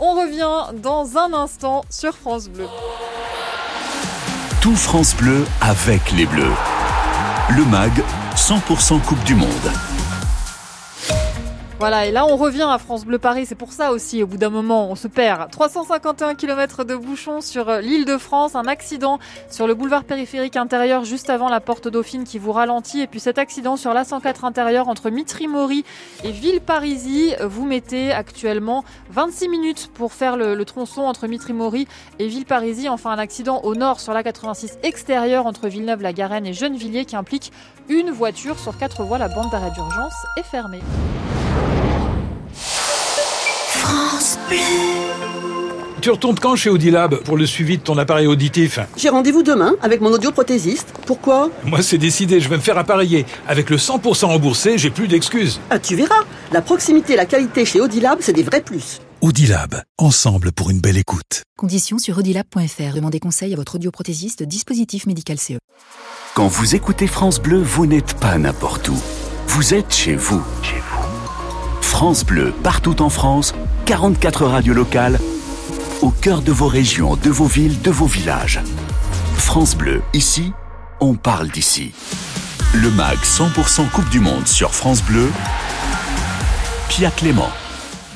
On 0.00 0.14
revient 0.14 0.76
dans 0.80 1.18
un 1.18 1.32
instant 1.34 1.84
sur 1.88 2.16
France 2.16 2.48
Bleu. 2.48 2.66
France 4.74 5.14
Bleu 5.16 5.44
avec 5.60 6.12
les 6.12 6.26
Bleus. 6.26 6.54
Le 7.50 7.64
MAG, 7.64 7.92
100% 8.36 9.00
Coupe 9.00 9.22
du 9.24 9.34
Monde. 9.34 9.87
Voilà, 11.78 12.06
et 12.06 12.10
là 12.10 12.26
on 12.26 12.36
revient 12.36 12.66
à 12.68 12.76
France 12.78 13.04
Bleu 13.04 13.20
Paris, 13.20 13.46
c'est 13.46 13.54
pour 13.54 13.72
ça 13.72 13.92
aussi, 13.92 14.20
au 14.24 14.26
bout 14.26 14.36
d'un 14.36 14.50
moment, 14.50 14.90
on 14.90 14.96
se 14.96 15.06
perd. 15.06 15.48
351 15.52 16.34
km 16.34 16.82
de 16.82 16.96
bouchons 16.96 17.40
sur 17.40 17.68
euh, 17.68 17.80
l'île 17.80 18.04
de 18.04 18.18
France, 18.18 18.56
un 18.56 18.66
accident 18.66 19.20
sur 19.48 19.68
le 19.68 19.74
boulevard 19.74 20.02
périphérique 20.02 20.56
intérieur 20.56 21.04
juste 21.04 21.30
avant 21.30 21.48
la 21.48 21.60
porte 21.60 21.86
Dauphine 21.86 22.24
qui 22.24 22.40
vous 22.40 22.50
ralentit, 22.50 23.02
et 23.02 23.06
puis 23.06 23.20
cet 23.20 23.38
accident 23.38 23.76
sur 23.76 23.94
l'A104 23.94 24.44
intérieur 24.44 24.88
entre 24.88 25.08
Mitry-Mory 25.10 25.84
et 26.24 26.32
Villeparisis. 26.32 27.36
Vous 27.44 27.64
mettez 27.64 28.10
actuellement 28.10 28.84
26 29.12 29.48
minutes 29.48 29.90
pour 29.94 30.12
faire 30.12 30.36
le, 30.36 30.64
tronçon 30.64 31.02
entre 31.02 31.28
Mitry-Mory 31.28 31.86
et 32.18 32.26
Villeparisis. 32.26 32.88
Enfin, 32.88 33.12
un 33.12 33.18
accident 33.18 33.60
au 33.62 33.76
nord 33.76 34.00
sur 34.00 34.12
l'A86 34.14 34.78
extérieur 34.82 35.46
entre 35.46 35.68
Villeneuve-la-Garenne 35.68 36.46
et 36.46 36.54
Gennevilliers 36.54 37.04
qui 37.04 37.14
implique 37.14 37.52
une 37.88 38.10
voiture 38.10 38.58
sur 38.58 38.76
quatre 38.76 39.04
voies. 39.04 39.18
La 39.18 39.28
bande 39.28 39.50
d'arrêt 39.52 39.70
d'urgence 39.70 40.14
est 40.36 40.42
fermée. 40.42 40.80
France 43.88 44.38
Bleu. 44.50 44.58
Tu 46.02 46.10
retournes 46.10 46.38
quand 46.38 46.56
chez 46.56 46.68
Audilab 46.68 47.16
pour 47.24 47.38
le 47.38 47.46
suivi 47.46 47.78
de 47.78 47.82
ton 47.82 47.96
appareil 47.96 48.26
auditif 48.26 48.78
J'ai 48.98 49.08
rendez-vous 49.08 49.42
demain 49.42 49.76
avec 49.80 50.02
mon 50.02 50.10
audioprothésiste. 50.12 50.92
Pourquoi? 51.06 51.50
Moi, 51.64 51.82
c'est 51.82 51.96
décidé, 51.96 52.38
je 52.38 52.50
vais 52.50 52.56
me 52.56 52.60
faire 52.60 52.76
appareiller. 52.76 53.24
Avec 53.48 53.70
le 53.70 53.78
100% 53.78 54.26
remboursé, 54.26 54.76
j'ai 54.76 54.90
plus 54.90 55.08
d'excuses. 55.08 55.58
Ah, 55.70 55.78
tu 55.78 55.96
verras. 55.96 56.22
La 56.52 56.60
proximité 56.60 57.14
et 57.14 57.16
la 57.16 57.24
qualité 57.24 57.64
chez 57.64 57.80
Audilab, 57.80 58.18
c'est 58.20 58.34
des 58.34 58.42
vrais 58.42 58.60
plus. 58.60 59.00
Audilab, 59.22 59.82
ensemble 59.96 60.52
pour 60.52 60.68
une 60.68 60.80
belle 60.80 60.98
écoute. 60.98 61.42
Conditions 61.56 61.98
sur 61.98 62.18
audilab.fr. 62.18 62.94
Demandez 62.94 63.20
conseil 63.20 63.54
à 63.54 63.56
votre 63.56 63.76
audioprothésiste, 63.76 64.42
dispositif 64.42 65.06
médical 65.06 65.38
CE. 65.38 65.54
Quand 66.34 66.48
vous 66.48 66.74
écoutez 66.74 67.06
France 67.06 67.40
Bleu, 67.40 67.62
vous 67.62 67.86
n'êtes 67.86 68.12
pas 68.20 68.36
n'importe 68.36 68.90
où. 68.90 68.98
Vous 69.46 69.72
êtes 69.72 69.94
chez 69.94 70.14
vous. 70.14 70.42
Chez 70.62 70.76
vous. 70.92 70.98
France 71.80 72.24
Bleu, 72.24 72.52
partout 72.62 73.02
en 73.02 73.08
France, 73.08 73.54
44 73.88 74.44
radios 74.44 74.74
locales, 74.74 75.18
au 76.02 76.10
cœur 76.10 76.42
de 76.42 76.52
vos 76.52 76.66
régions, 76.66 77.16
de 77.16 77.30
vos 77.30 77.46
villes, 77.46 77.80
de 77.80 77.90
vos 77.90 78.04
villages. 78.04 78.60
France 79.38 79.74
Bleu, 79.74 80.02
ici, 80.12 80.52
on 81.00 81.14
parle 81.14 81.48
d'ici. 81.48 81.92
Le 82.74 82.90
MAG 82.90 83.16
100% 83.16 83.88
Coupe 83.88 84.10
du 84.10 84.20
Monde 84.20 84.46
sur 84.46 84.74
France 84.74 85.02
Bleu. 85.02 85.30
Pia 86.90 87.10
Clément. 87.10 87.48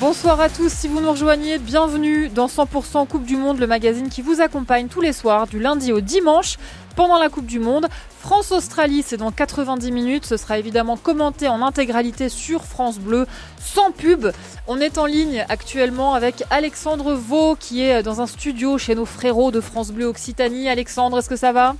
Bonsoir 0.02 0.40
à 0.40 0.48
tous, 0.48 0.72
si 0.72 0.88
vous 0.88 1.00
nous 1.00 1.12
rejoignez, 1.12 1.58
bienvenue 1.58 2.28
dans 2.28 2.48
100% 2.48 3.06
Coupe 3.06 3.24
du 3.24 3.36
Monde, 3.36 3.60
le 3.60 3.68
magazine 3.68 4.08
qui 4.08 4.20
vous 4.20 4.40
accompagne 4.40 4.88
tous 4.88 5.00
les 5.00 5.12
soirs, 5.12 5.46
du 5.46 5.60
lundi 5.60 5.92
au 5.92 6.00
dimanche, 6.00 6.58
pendant 6.96 7.20
la 7.20 7.28
Coupe 7.28 7.46
du 7.46 7.60
Monde. 7.60 7.86
France-Australie, 8.18 9.04
c'est 9.06 9.16
dans 9.16 9.30
90 9.30 9.92
minutes, 9.92 10.26
ce 10.26 10.36
sera 10.36 10.58
évidemment 10.58 10.96
commenté 10.96 11.46
en 11.46 11.62
intégralité 11.62 12.28
sur 12.28 12.64
France 12.64 12.98
Bleu, 12.98 13.28
sans 13.60 13.92
pub. 13.92 14.26
On 14.66 14.80
est 14.80 14.98
en 14.98 15.06
ligne 15.06 15.46
actuellement 15.48 16.14
avec 16.14 16.42
Alexandre 16.50 17.12
Vaux, 17.12 17.54
qui 17.54 17.84
est 17.84 18.02
dans 18.02 18.20
un 18.20 18.26
studio 18.26 18.78
chez 18.78 18.96
nos 18.96 19.06
frérots 19.06 19.52
de 19.52 19.60
France 19.60 19.92
Bleu 19.92 20.06
Occitanie. 20.06 20.68
Alexandre, 20.68 21.20
est-ce 21.20 21.28
que 21.28 21.36
ça 21.36 21.52
va? 21.52 21.76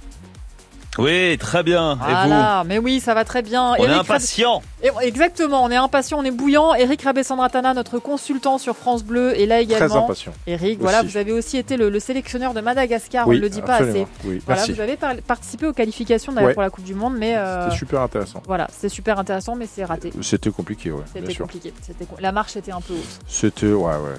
Oui, 0.99 1.39
très 1.39 1.63
bien. 1.63 1.95
Et 1.95 1.99
Voilà, 2.11 2.65
mais 2.67 2.79
oui, 2.79 3.01
ça 3.01 3.15
va 3.15 3.25
très 3.25 3.41
bien. 3.41 3.71
On 3.73 3.77
est 3.77 3.85
Eric 3.85 4.01
impatient. 4.01 4.63
Exactement, 5.01 5.65
on 5.65 5.71
est 5.71 5.77
impatient, 5.77 6.19
on 6.19 6.25
est 6.25 6.31
bouillant. 6.31 6.75
Eric 6.75 7.03
Rabessandratana, 7.03 7.73
notre 7.73 7.99
consultant 7.99 8.59
sur 8.59 8.77
France 8.77 9.03
Bleu, 9.03 9.39
est 9.41 9.47
là 9.47 9.61
également. 9.61 10.05
impatient. 10.05 10.33
Eric, 10.47 10.73
Aussi. 10.73 10.77
voilà, 10.83 11.03
vous 11.03 11.17
avez 11.17 11.33
aussi 11.33 11.57
été 11.57 11.77
le, 11.79 11.89
le 11.89 11.99
sélectionneur 12.01 12.53
de 12.53 12.61
Madagascar, 12.61 13.27
on 13.27 13.31
Oui, 13.31 13.37
ne 13.37 13.41
le 13.43 13.49
dit 13.49 13.63
pas 13.63 13.77
assez. 13.77 14.07
Oui, 14.25 14.43
voilà, 14.45 14.61
merci. 14.61 14.73
vous 14.73 14.81
avez 14.81 14.97
par- 14.97 15.15
participé 15.27 15.67
aux 15.67 15.73
qualifications 15.73 16.33
Ouais. 16.35 16.53
pour 16.53 16.63
la 16.63 16.71
Coupe 16.71 16.85
du 16.85 16.95
Monde, 16.95 17.15
mais 17.17 17.37
euh, 17.37 17.65
C'était 17.67 17.79
super 17.79 18.01
intéressant. 18.03 18.43
voilà, 18.47 18.69
c'est 18.77 18.89
super 18.89 19.19
intéressant, 19.19 19.55
mais 19.57 19.67
c'est 19.73 19.85
raté. 19.85 20.13
C'était 20.21 20.51
compliqué, 20.51 20.91
ouais, 20.91 21.03
bien 21.15 21.23
C'était 21.27 21.35
compliqué. 21.39 21.73
La 22.21 22.33
marche 22.33 22.57
était 22.57 22.73
un 22.73 22.81
peu 22.81 22.95
haute. 22.95 23.19
C'était, 23.27 23.67
ouais, 23.67 23.75
ouais. 23.75 24.19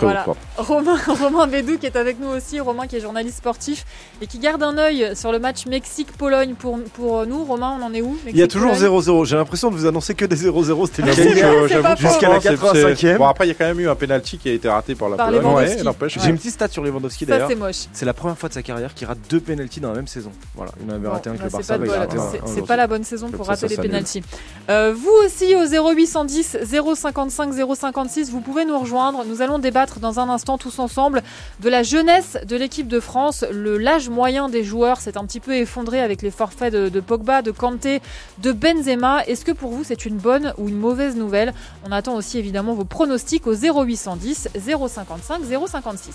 Voilà. 0.00 0.24
Romain, 0.56 0.96
Romain 1.08 1.46
Bédou 1.46 1.78
qui 1.78 1.86
est 1.86 1.96
avec 1.96 2.20
nous 2.20 2.28
aussi, 2.28 2.60
Romain 2.60 2.86
qui 2.86 2.96
est 2.96 3.00
journaliste 3.00 3.38
sportif 3.38 3.84
et 4.20 4.26
qui 4.26 4.38
garde 4.38 4.62
un 4.62 4.76
œil 4.78 5.16
sur 5.16 5.32
le 5.32 5.38
match 5.38 5.66
Mexique-Pologne 5.66 6.54
pour, 6.54 6.78
pour 6.94 7.26
nous. 7.26 7.44
Romain, 7.44 7.76
on 7.80 7.84
en 7.84 7.94
est 7.94 8.02
où 8.02 8.16
Il 8.26 8.36
y 8.36 8.42
a 8.42 8.48
toujours 8.48 8.70
Mexique-Pologne 8.70 9.22
0-0. 9.22 9.24
J'ai 9.26 9.36
l'impression 9.36 9.70
de 9.70 9.76
vous 9.76 9.86
annoncer 9.86 10.14
que 10.14 10.24
des 10.24 10.36
0-0. 10.36 10.86
C'était 10.92 11.02
que 11.02 11.96
jusqu'à 11.96 12.28
la 12.28 12.40
c'est- 12.40 12.54
85e. 12.54 13.16
Bon, 13.18 13.26
après, 13.26 13.46
il 13.46 13.48
y 13.48 13.52
a 13.52 13.54
quand 13.54 13.64
même 13.66 13.80
eu 13.80 13.88
un 13.88 13.94
penalty 13.94 14.38
qui 14.38 14.48
a 14.48 14.52
été 14.52 14.68
raté 14.68 14.94
par 14.94 15.08
la 15.08 15.16
Par 15.16 15.28
Pologne. 15.30 15.46
Ouais, 15.54 15.82
n'empêche. 15.82 16.18
J'ai 16.20 16.30
une 16.30 16.36
petite 16.36 16.52
stat 16.54 16.68
sur 16.68 16.82
Lewandowski 16.82 17.26
d'ailleurs. 17.26 17.48
c'est 17.48 17.54
moche. 17.54 17.86
C'est 17.92 18.04
la 18.06 18.14
première 18.14 18.36
fois 18.38 18.48
de 18.48 18.54
sa 18.54 18.62
carrière 18.62 18.94
qu'il 18.94 19.06
rate 19.06 19.18
deux 19.30 19.40
pénaltys 19.40 19.80
dans 19.80 19.90
la 19.90 19.96
même 19.96 20.06
saison. 20.06 20.32
Voilà, 20.54 20.72
il 20.84 20.90
en 20.90 20.94
avait 20.94 21.06
Bon, 21.06 21.12
raté 21.12 21.30
un 21.30 21.32
avec 21.32 21.44
le 21.44 21.50
Barça. 21.50 21.78
C'est- 22.46 22.66
pas 22.66 22.76
la 22.76 22.86
bonne 22.86 23.04
saison 23.04 23.28
pour 23.30 23.46
rater 23.46 23.68
les 23.68 23.76
pénaltys. 23.76 24.22
Euh, 24.70 24.92
vous 24.96 25.12
aussi 25.24 25.54
au 25.54 25.64
0810 25.66 26.56
055 26.96 27.52
056, 27.76 28.30
vous 28.30 28.40
pouvez 28.40 28.64
nous 28.64 28.78
rejoindre. 28.78 29.24
Nous 29.24 29.42
allons 29.46 29.58
débattre 29.60 30.00
dans 30.00 30.18
un 30.18 30.28
instant 30.28 30.58
tous 30.58 30.80
ensemble 30.80 31.22
de 31.60 31.68
la 31.68 31.84
jeunesse 31.84 32.36
de 32.46 32.56
l'équipe 32.56 32.88
de 32.88 32.98
France. 32.98 33.44
Le 33.50 33.78
l'âge 33.78 34.08
moyen 34.08 34.48
des 34.48 34.64
joueurs 34.64 35.00
s'est 35.00 35.16
un 35.16 35.24
petit 35.24 35.38
peu 35.38 35.54
effondré 35.54 36.00
avec 36.00 36.20
les 36.20 36.32
forfaits 36.32 36.72
de, 36.72 36.88
de 36.88 37.00
Pogba, 37.00 37.42
de 37.42 37.52
Kanté, 37.52 38.02
de 38.38 38.50
Benzema. 38.50 39.24
Est-ce 39.26 39.44
que 39.44 39.52
pour 39.52 39.70
vous 39.70 39.84
c'est 39.84 40.04
une 40.04 40.16
bonne 40.16 40.52
ou 40.58 40.68
une 40.68 40.78
mauvaise 40.78 41.14
nouvelle? 41.14 41.54
On 41.88 41.92
attend 41.92 42.16
aussi 42.16 42.38
évidemment 42.38 42.74
vos 42.74 42.84
pronostics 42.84 43.46
au 43.46 43.54
0810 43.54 44.48
055 44.56 45.42
056. 45.68 46.14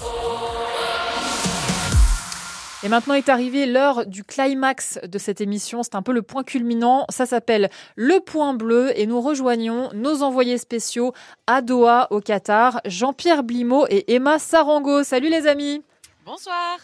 Et 2.84 2.90
maintenant 2.90 3.14
est 3.14 3.30
arrivée 3.30 3.68
l'heure 3.68 4.08
du 4.08 4.24
climax 4.24 4.98
de 5.04 5.20
cette 5.20 5.40
émission. 5.40 5.84
C'est 5.84 5.94
un 5.94 6.02
peu 6.02 6.14
le 6.14 6.24
point 6.24 6.44
culminant. 6.44 7.06
Ça 7.10 7.28
s'appelle 7.28 7.70
le 7.96 8.20
point 8.20 8.56
bleu 8.56 8.92
et 9.00 9.06
nous 9.06 9.22
rejoignons 9.22 9.92
nos 9.94 10.24
envoyés 10.24 10.58
spéciaux 10.58 11.14
à 11.46 11.62
Doha, 11.62 12.08
au 12.10 12.22
Qatar, 12.22 12.82
Jean-Pierre 12.86 13.44
Blimaud 13.44 13.86
et 13.90 14.16
Emma 14.16 14.40
Sarango. 14.40 15.04
Salut 15.04 15.30
les 15.30 15.46
amis. 15.46 15.84
Bonsoir. 16.26 16.80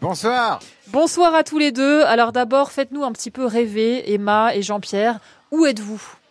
Bonsoir. 0.00 0.60
Bonsoir 0.88 1.34
à 1.34 1.44
tous 1.44 1.58
les 1.58 1.70
deux. 1.70 2.02
Alors 2.04 2.32
d'abord, 2.32 2.72
faites-nous 2.72 3.04
un 3.04 3.12
petit 3.12 3.30
peu 3.30 3.44
rêver, 3.44 4.10
Emma 4.10 4.54
et 4.54 4.62
Jean-Pierre. 4.62 5.20
Où 5.50 5.66
êtes-vous? 5.66 6.21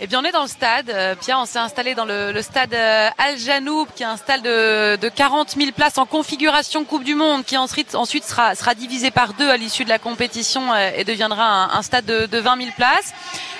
Eh 0.00 0.06
bien, 0.06 0.20
on 0.20 0.24
est 0.24 0.30
dans 0.30 0.42
le 0.42 0.48
stade. 0.48 0.90
Euh, 0.90 1.16
Pierre, 1.16 1.40
on 1.40 1.44
s'est 1.44 1.58
installé 1.58 1.96
dans 1.96 2.04
le, 2.04 2.30
le 2.30 2.40
stade 2.40 2.72
euh, 2.72 3.08
Al 3.18 3.36
Janoub, 3.36 3.88
qui 3.96 4.04
est 4.04 4.06
un 4.06 4.16
stade 4.16 4.42
de, 4.42 4.94
de 4.94 5.08
40 5.08 5.56
000 5.56 5.72
places 5.72 5.98
en 5.98 6.06
configuration 6.06 6.84
Coupe 6.84 7.02
du 7.02 7.16
Monde, 7.16 7.44
qui 7.44 7.56
ensuite, 7.56 7.96
ensuite 7.96 8.22
sera, 8.22 8.54
sera 8.54 8.76
divisé 8.76 9.10
par 9.10 9.32
deux 9.32 9.50
à 9.50 9.56
l'issue 9.56 9.82
de 9.82 9.88
la 9.88 9.98
compétition 9.98 10.72
euh, 10.72 10.90
et 10.96 11.02
deviendra 11.02 11.44
un, 11.44 11.70
un 11.76 11.82
stade 11.82 12.04
de, 12.04 12.26
de 12.26 12.38
20 12.38 12.58
000 12.58 12.68
places. 12.76 13.12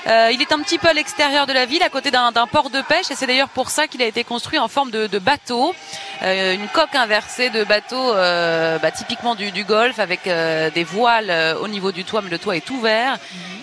Euh, 0.07 0.31
il 0.33 0.41
est 0.41 0.53
un 0.53 0.61
petit 0.61 0.79
peu 0.79 0.87
à 0.87 0.93
l'extérieur 0.93 1.49
de 1.49 1.53
la 1.53 1.67
ville, 1.67 1.83
à 1.83 1.89
côté 1.89 2.13
d'un 2.13 2.31
port 2.47 2.71
de 2.71 2.83
pêche, 2.83 3.11
et 3.11 3.17
c'est 3.17 3.27
d'ailleurs 3.27 3.49
pour 3.49 3.69
ça 3.69 3.89
qu'il 3.89 4.01
a 4.01 4.07
été 4.07 4.23
construit 4.23 4.61
en 4.61 4.69
forme 4.69 4.93
de, 4.93 5.09
de 5.09 5.19
bateau, 5.19 5.75
Euh, 6.23 6.55
une 6.55 6.67
coque 6.69 6.97
inversée 6.97 7.49
de 7.49 7.63
bateau, 7.63 8.13
euh, 8.13 8.77
bah, 8.81 8.91
typiquement 8.91 9.37
du, 9.37 9.53
du 9.53 9.63
golfe, 9.63 10.01
avec 10.01 10.27
euh, 10.27 10.69
des 10.69 10.83
voiles 10.83 11.31
euh, 11.31 11.55
au 11.61 11.69
niveau 11.69 11.93
du 11.93 12.03
toit, 12.03 12.23
mais 12.23 12.31
le 12.31 12.39
toit 12.41 12.57
est 12.57 12.71
ouvert. 12.71 13.19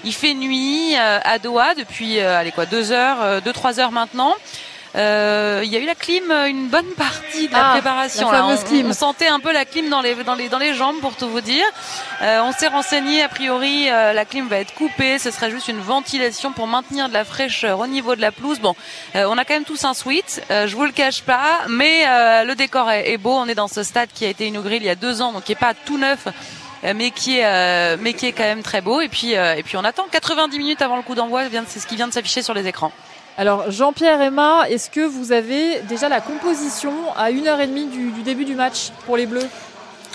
Il 0.05 0.13
fait 0.13 0.33
nuit 0.33 0.95
euh, 0.95 1.19
à 1.21 1.37
Doha 1.37 1.75
depuis, 1.75 2.19
euh, 2.19 2.39
allez 2.39 2.53
quoi, 2.65 2.77
deux 2.77 2.91
heures, 2.91 3.21
euh, 3.21 3.41
deux 3.41 3.53
trois 3.53 3.79
heures 3.79 3.91
maintenant. 3.91 4.33
Euh, 4.97 5.59
il 5.65 5.69
y 5.69 5.75
a 5.75 5.79
eu 5.79 5.85
la 5.85 5.93
clim 5.93 6.23
euh, 6.31 6.45
une 6.47 6.69
bonne 6.69 6.87
partie 6.97 7.49
de 7.49 7.51
la 7.51 7.67
Ah, 7.67 7.71
préparation. 7.73 8.31
la 8.31 8.37
là. 8.37 8.45
on, 8.47 8.55
clim. 8.65 8.87
on 8.87 8.93
sentait 8.93 9.27
un 9.27 9.41
peu 9.41 9.51
la 9.51 9.65
clim 9.65 9.89
dans 9.89 9.99
les 9.99 10.15
dans 10.23 10.35
les 10.35 10.47
dans 10.47 10.57
les 10.57 10.73
jambes 10.73 11.01
pour 11.01 11.17
tout 11.17 11.27
vous 11.27 11.41
dire. 11.41 11.65
Euh, 12.21 12.39
on 12.43 12.53
s'est 12.53 12.69
renseigné 12.69 13.21
a 13.21 13.27
priori 13.27 13.89
euh, 13.89 14.13
la 14.13 14.23
clim 14.23 14.47
va 14.47 14.57
être 14.59 14.73
coupée, 14.73 15.19
ce 15.19 15.31
serait 15.31 15.51
juste 15.51 15.67
une 15.67 15.81
ventilation 15.81 16.53
pour 16.53 16.67
maintenir 16.67 17.09
de 17.09 17.13
la 17.13 17.25
fraîcheur 17.25 17.79
au 17.81 17.87
niveau 17.87 18.15
de 18.15 18.21
la 18.21 18.31
pelouse. 18.31 18.59
Bon, 18.61 18.73
on 19.15 19.37
a 19.37 19.43
quand 19.43 19.55
même 19.55 19.65
tous 19.65 19.83
un 19.83 19.93
suite, 19.93 20.41
je 20.49 20.73
vous 20.73 20.85
le 20.85 20.93
cache 20.93 21.23
pas, 21.23 21.59
mais 21.67 22.05
le 22.45 22.53
décor 22.53 22.89
est, 22.89 23.11
est 23.11 23.17
beau. 23.17 23.33
On 23.33 23.47
est 23.49 23.55
dans 23.55 23.67
ce 23.67 23.83
stade 23.83 24.07
qui 24.13 24.23
a 24.23 24.29
été 24.29 24.47
inauguré 24.47 24.77
il 24.77 24.83
y 24.83 24.89
a 24.89 24.95
deux 24.95 25.21
ans, 25.21 25.33
donc 25.33 25.43
qui 25.43 25.51
est 25.51 25.55
pas 25.55 25.73
tout 25.73 25.97
neuf. 25.97 26.27
Euh, 26.85 26.93
Mais 26.95 27.11
qui 27.11 27.39
est 27.39 27.45
euh, 27.45 27.97
mais 27.99 28.13
qui 28.13 28.27
est 28.27 28.31
quand 28.31 28.43
même 28.43 28.63
très 28.63 28.81
beau. 28.81 29.01
Et 29.01 29.09
puis 29.09 29.35
euh, 29.35 29.55
et 29.55 29.63
puis 29.63 29.77
on 29.77 29.83
attend. 29.83 30.05
90 30.11 30.57
minutes 30.57 30.81
avant 30.81 30.97
le 30.97 31.01
coup 31.01 31.15
d'envoi 31.15 31.43
c'est 31.67 31.79
ce 31.79 31.87
qui 31.87 31.95
vient 31.95 32.07
de 32.07 32.13
s'afficher 32.13 32.41
sur 32.41 32.53
les 32.53 32.67
écrans. 32.67 32.91
Alors 33.37 33.69
Jean-Pierre, 33.69 34.21
Emma, 34.21 34.65
est-ce 34.69 34.89
que 34.89 35.01
vous 35.01 35.31
avez 35.31 35.81
déjà 35.81 36.07
la 36.07 36.21
composition 36.21 36.93
à 37.17 37.31
1h30 37.31 37.89
du, 37.89 38.11
du 38.11 38.21
début 38.21 38.45
du 38.45 38.55
match 38.55 38.91
pour 39.05 39.17
les 39.17 39.25
Bleus? 39.25 39.49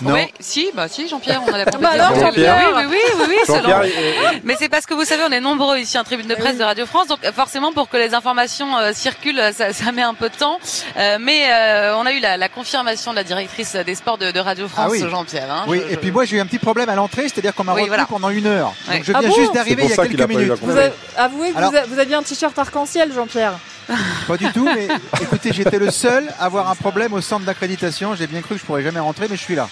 Non. 0.01 0.13
Oui, 0.13 0.27
si, 0.39 0.69
bah 0.73 0.87
si, 0.87 1.07
Jean-Pierre, 1.07 1.41
on 1.47 1.53
a 1.53 1.57
la 1.59 1.65
Bah 1.79 1.89
alors. 1.93 2.15
Jean-Pierre 2.15 2.73
Oui, 2.75 2.83
oui, 2.85 2.85
oui, 2.89 2.97
oui, 3.19 3.25
oui, 3.29 3.35
c'est 3.45 3.55
Jean-Pierre, 3.57 3.83
long. 3.83 4.39
Mais 4.43 4.55
c'est 4.57 4.69
parce 4.69 4.85
que 4.85 4.93
vous 4.93 5.05
savez, 5.05 5.23
on 5.27 5.31
est 5.31 5.39
nombreux 5.39 5.77
ici 5.77 5.97
en 5.97 6.03
tribune 6.03 6.27
de 6.27 6.35
presse 6.35 6.57
de 6.57 6.63
Radio 6.63 6.85
France, 6.85 7.07
donc 7.07 7.19
euh, 7.23 7.31
forcément 7.31 7.71
pour 7.73 7.89
que 7.89 7.97
les 7.97 8.13
informations 8.13 8.77
euh, 8.77 8.91
circulent, 8.93 9.41
ça, 9.55 9.73
ça 9.73 9.91
met 9.91 10.01
un 10.01 10.13
peu 10.13 10.29
de 10.29 10.35
temps. 10.35 10.59
Euh, 10.97 11.17
mais 11.19 11.45
euh, 11.51 11.95
on 11.97 12.05
a 12.05 12.11
eu 12.13 12.19
la, 12.19 12.37
la 12.37 12.49
confirmation 12.49 13.11
de 13.11 13.17
la 13.17 13.23
directrice 13.23 13.75
des 13.75 13.95
sports 13.95 14.17
de, 14.17 14.31
de 14.31 14.39
Radio 14.39 14.67
France, 14.67 14.85
Ah 14.87 14.91
oui. 14.91 15.03
Jean-Pierre. 15.09 15.51
hein. 15.51 15.65
Oui, 15.67 15.81
Je- 15.87 15.93
et 15.93 15.97
puis 15.97 16.11
moi 16.11 16.25
j'ai 16.25 16.37
eu 16.37 16.39
un 16.39 16.45
petit 16.45 16.59
problème 16.59 16.89
à 16.89 16.95
l'entrée, 16.95 17.23
c'est-à-dire 17.23 17.53
qu'on 17.53 17.63
m'a 17.63 17.73
Oui, 17.73 17.81
retenu 17.81 17.89
voilà. 17.89 18.05
pendant 18.05 18.29
une 18.29 18.47
heure. 18.47 18.73
Ouais. 18.89 18.95
Donc 18.95 19.03
je 19.05 19.11
Ah 19.15 19.19
viens 19.19 19.29
bon 19.29 19.35
juste 19.35 19.53
d'arriver 19.53 19.83
il 19.83 19.89
y 19.89 19.93
a 19.93 19.95
quelques 20.07 20.21
a 20.21 20.27
minutes. 20.27 20.53
Vous 20.61 20.77
avez- 20.77 20.91
Avouez 21.17 21.51
que 21.51 21.57
Alors- 21.57 21.73
vous 21.87 21.99
aviez 21.99 22.15
un 22.15 22.23
t-shirt 22.23 22.57
arc-en-ciel, 22.57 23.11
Jean-Pierre. 23.13 23.53
Pas 24.27 24.37
du 24.37 24.49
tout, 24.51 24.67
mais 24.73 24.87
écoutez, 25.21 25.51
j'étais 25.53 25.79
le 25.79 25.91
seul 25.91 26.29
à 26.39 26.45
avoir 26.45 26.69
un 26.69 26.75
problème 26.75 27.13
au 27.13 27.21
centre 27.21 27.45
d'accréditation. 27.45 28.15
J'ai 28.15 28.27
bien 28.27 28.41
cru 28.41 28.55
que 28.55 28.61
je 28.61 28.65
pourrais 28.65 28.83
jamais 28.83 28.99
rentrer, 28.99 29.27
mais 29.29 29.35
je 29.35 29.41
suis 29.41 29.55
là. 29.55 29.67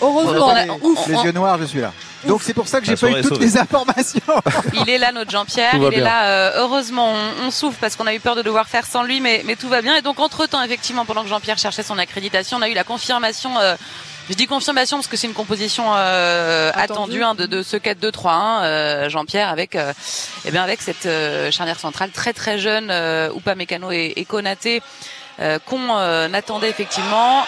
Heureusement. 0.00 0.46
On 0.46 0.50
a- 0.50 0.66
on- 0.66 1.08
Les 1.08 1.14
on- 1.16 1.24
yeux 1.24 1.32
noirs, 1.32 1.58
je 1.58 1.64
suis 1.64 1.80
là. 1.80 1.92
Donc 2.26 2.42
c'est 2.42 2.54
pour 2.54 2.66
ça 2.66 2.80
que 2.80 2.86
j'ai 2.86 2.96
pas 2.96 3.10
eu 3.10 3.22
toutes 3.22 3.38
les 3.40 3.56
informations. 3.58 4.20
Il 4.74 4.90
est 4.90 4.98
là, 4.98 5.12
notre 5.12 5.30
Jean-Pierre. 5.30 5.74
Il 5.74 5.84
est 5.84 5.90
bien. 5.90 6.04
là. 6.04 6.24
euh, 6.26 6.50
heureusement, 6.56 7.12
on, 7.12 7.46
on 7.46 7.50
souffle 7.50 7.78
parce 7.80 7.94
qu'on 7.96 8.06
a 8.06 8.14
eu 8.14 8.20
peur 8.20 8.34
de 8.34 8.42
devoir 8.42 8.66
faire 8.68 8.84
sans 8.86 9.02
lui, 9.04 9.20
mais, 9.20 9.42
mais 9.44 9.54
tout 9.56 9.68
va 9.68 9.82
bien. 9.82 9.94
Et 9.96 10.02
donc, 10.02 10.18
entre-temps, 10.18 10.62
effectivement, 10.62 11.04
pendant 11.04 11.22
que 11.22 11.28
Jean-Pierre 11.28 11.58
cherchait 11.58 11.82
son 11.84 11.96
accréditation, 11.98 12.56
on 12.58 12.62
a 12.62 12.68
eu 12.68 12.74
la 12.74 12.84
confirmation. 12.84 13.56
euh, 13.58 13.76
je 14.28 14.34
dis 14.34 14.46
confirmation 14.46 14.98
parce 14.98 15.06
que 15.06 15.16
c'est 15.16 15.26
une 15.26 15.32
composition 15.32 15.84
euh, 15.94 16.70
Attendue. 16.74 16.92
attendue 16.92 17.22
hein, 17.22 17.34
de, 17.34 17.46
de 17.46 17.62
ce 17.62 17.76
4-2-3-1, 17.78 18.62
euh, 18.62 19.08
Jean-Pierre, 19.08 19.48
avec, 19.48 19.74
euh, 19.74 19.92
eh 20.44 20.50
bien, 20.50 20.62
avec 20.62 20.82
cette 20.82 21.06
euh, 21.06 21.50
charnière 21.50 21.78
centrale 21.80 22.10
très 22.10 22.32
très 22.34 22.58
jeune, 22.58 22.88
euh, 22.90 23.30
Oupa 23.32 23.54
Mécano 23.54 23.90
et, 23.90 24.12
et 24.16 24.24
Konaté, 24.26 24.82
euh, 25.40 25.58
qu'on 25.64 25.96
euh, 25.96 26.28
attendait 26.34 26.68
effectivement 26.68 27.42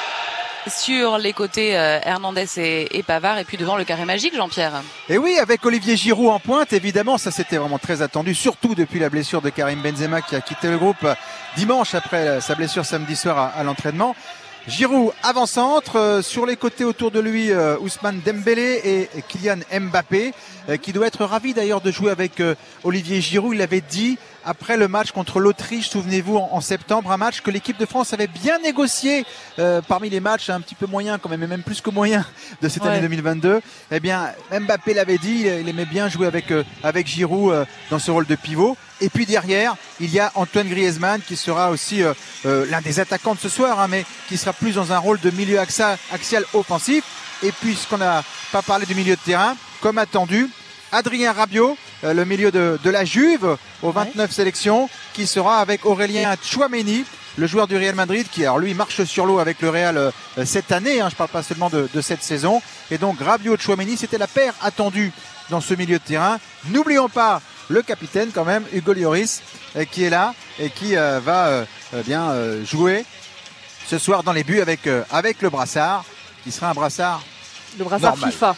sur 0.66 1.18
les 1.18 1.32
côtés 1.32 1.78
euh, 1.78 1.98
Hernandez 2.02 2.46
et, 2.58 2.98
et 2.98 3.02
Pavard, 3.02 3.38
et 3.38 3.44
puis 3.44 3.56
devant 3.56 3.76
le 3.76 3.84
carré 3.84 4.04
magique, 4.04 4.34
Jean-Pierre. 4.34 4.82
Et 5.08 5.18
oui, 5.18 5.38
avec 5.38 5.64
Olivier 5.64 5.96
Giroud 5.96 6.28
en 6.28 6.38
pointe, 6.38 6.72
évidemment, 6.72 7.18
ça 7.18 7.30
c'était 7.30 7.56
vraiment 7.56 7.78
très 7.78 8.02
attendu, 8.02 8.34
surtout 8.34 8.74
depuis 8.74 8.98
la 8.98 9.08
blessure 9.08 9.42
de 9.42 9.50
Karim 9.50 9.82
Benzema 9.82 10.20
qui 10.22 10.36
a 10.36 10.40
quitté 10.40 10.68
le 10.68 10.78
groupe 10.78 11.06
dimanche 11.56 11.94
après 11.94 12.40
sa 12.40 12.54
blessure 12.54 12.84
samedi 12.84 13.16
soir 13.16 13.38
à, 13.38 13.46
à 13.48 13.62
l'entraînement. 13.62 14.14
Giroud 14.68 15.12
avant-centre, 15.22 15.98
euh, 15.98 16.22
sur 16.22 16.44
les 16.44 16.56
côtés 16.56 16.84
autour 16.84 17.10
de 17.10 17.18
lui 17.18 17.50
euh, 17.50 17.78
Ousmane 17.78 18.20
Dembélé 18.24 19.08
et, 19.16 19.22
Kylian 19.22 19.60
Mbappé, 19.72 20.34
euh, 20.68 20.76
qui 20.76 20.92
doit 20.92 21.06
être 21.06 21.24
ravi 21.24 21.54
d'ailleurs 21.54 21.80
de 21.80 21.90
jouer 21.90 22.10
avec 22.10 22.40
euh, 22.40 22.54
Olivier 22.84 23.20
Giroud. 23.22 23.54
Il 23.54 23.58
l'avait 23.58 23.80
dit 23.80 24.18
après 24.44 24.76
le 24.76 24.88
match 24.88 25.12
contre 25.12 25.40
l'Autriche, 25.40 25.90
souvenez-vous, 25.90 26.36
en, 26.36 26.48
en 26.52 26.60
septembre, 26.60 27.10
un 27.12 27.16
match 27.16 27.40
que 27.40 27.50
l'équipe 27.50 27.76
de 27.78 27.86
France 27.86 28.12
avait 28.12 28.26
bien 28.26 28.58
négocié 28.58 29.24
euh, 29.58 29.80
parmi 29.82 30.08
les 30.10 30.20
matchs 30.20 30.50
un 30.50 30.60
petit 30.60 30.74
peu 30.74 30.86
moyens 30.86 31.18
quand 31.22 31.28
même, 31.28 31.42
et 31.42 31.46
même 31.46 31.62
plus 31.62 31.80
que 31.80 31.90
moyens 31.90 32.24
de 32.62 32.68
cette 32.68 32.82
Ouais. 32.82 32.88
année 32.90 33.00
2022. 33.02 33.60
Eh 33.90 34.00
bien, 34.00 34.30
Mbappé 34.50 34.94
l'avait 34.94 35.18
dit, 35.18 35.42
il, 35.44 35.46
il 35.46 35.68
aimait 35.68 35.84
bien 35.86 36.08
jouer 36.08 36.26
avec, 36.26 36.50
euh, 36.50 36.64
avec 36.82 37.06
Giroud 37.06 37.52
euh, 37.52 37.64
dans 37.90 37.98
ce 37.98 38.10
rôle 38.10 38.26
de 38.26 38.34
pivot. 38.36 38.76
Et 39.02 39.08
puis 39.08 39.26
derrière, 39.26 39.76
il 40.00 40.10
y 40.10 40.20
a 40.20 40.30
Antoine 40.34 40.68
Griezmann 40.68 41.20
qui 41.22 41.36
sera 41.36 41.70
aussi 41.70 42.02
euh, 42.02 42.14
l'un 42.44 42.80
des 42.80 43.00
attaquants 43.00 43.34
de 43.34 43.40
ce 43.40 43.48
soir, 43.48 43.80
hein, 43.80 43.88
mais 43.88 44.04
qui 44.28 44.36
sera 44.36 44.52
plus 44.52 44.74
dans 44.74 44.92
un 44.92 44.98
rôle 44.98 45.20
de 45.20 45.30
milieu 45.30 45.58
axa- 45.58 45.96
axial 46.12 46.44
offensif. 46.54 47.04
Et 47.42 47.52
puisqu'on 47.52 47.96
n'a 47.98 48.22
pas 48.52 48.60
parlé 48.60 48.84
du 48.84 48.94
milieu 48.94 49.16
de 49.16 49.20
terrain, 49.20 49.56
comme 49.80 49.96
attendu, 49.96 50.48
Adrien 50.92 51.32
Rabiot, 51.32 51.76
euh, 52.04 52.12
le 52.14 52.24
milieu 52.24 52.50
de, 52.50 52.78
de 52.82 52.90
la 52.90 53.04
Juve, 53.04 53.56
aux 53.82 53.92
29 53.92 54.30
sélections, 54.30 54.88
qui 55.12 55.26
sera 55.26 55.58
avec 55.58 55.86
Aurélien 55.86 56.34
Chouameni, 56.42 57.04
le 57.36 57.46
joueur 57.46 57.66
du 57.66 57.76
Real 57.76 57.94
Madrid, 57.94 58.26
qui 58.30 58.42
alors 58.44 58.58
lui 58.58 58.74
marche 58.74 59.04
sur 59.04 59.26
l'eau 59.26 59.38
avec 59.38 59.60
le 59.62 59.70
Real 59.70 59.96
euh, 59.96 60.10
cette 60.44 60.72
année. 60.72 61.00
Hein, 61.00 61.08
je 61.10 61.16
parle 61.16 61.30
pas 61.30 61.42
seulement 61.42 61.70
de, 61.70 61.88
de 61.92 62.00
cette 62.00 62.22
saison. 62.22 62.60
Et 62.90 62.98
donc 62.98 63.20
Rabiot 63.20 63.56
Chouameni, 63.56 63.96
c'était 63.96 64.18
la 64.18 64.26
paire 64.26 64.54
attendue 64.62 65.12
dans 65.48 65.60
ce 65.60 65.74
milieu 65.74 65.98
de 65.98 66.04
terrain. 66.04 66.38
N'oublions 66.66 67.08
pas 67.08 67.40
le 67.68 67.82
capitaine 67.82 68.30
quand 68.34 68.44
même, 68.44 68.64
Hugo 68.72 68.92
Lloris, 68.92 69.42
euh, 69.76 69.84
qui 69.84 70.04
est 70.04 70.10
là 70.10 70.34
et 70.58 70.70
qui 70.70 70.96
euh, 70.96 71.20
va 71.24 71.64
bien 72.04 72.30
euh, 72.30 72.64
jouer 72.64 73.04
ce 73.90 73.98
soir 73.98 74.22
dans 74.22 74.32
les 74.32 74.44
buts 74.44 74.60
avec, 74.60 74.86
euh, 74.86 75.02
avec 75.10 75.42
le 75.42 75.50
brassard, 75.50 76.04
qui 76.44 76.52
sera 76.52 76.70
un 76.70 76.74
brassard 76.74 77.22
Le 77.76 77.84
brassard 77.84 78.12
normal. 78.12 78.32
FIFA. 78.32 78.56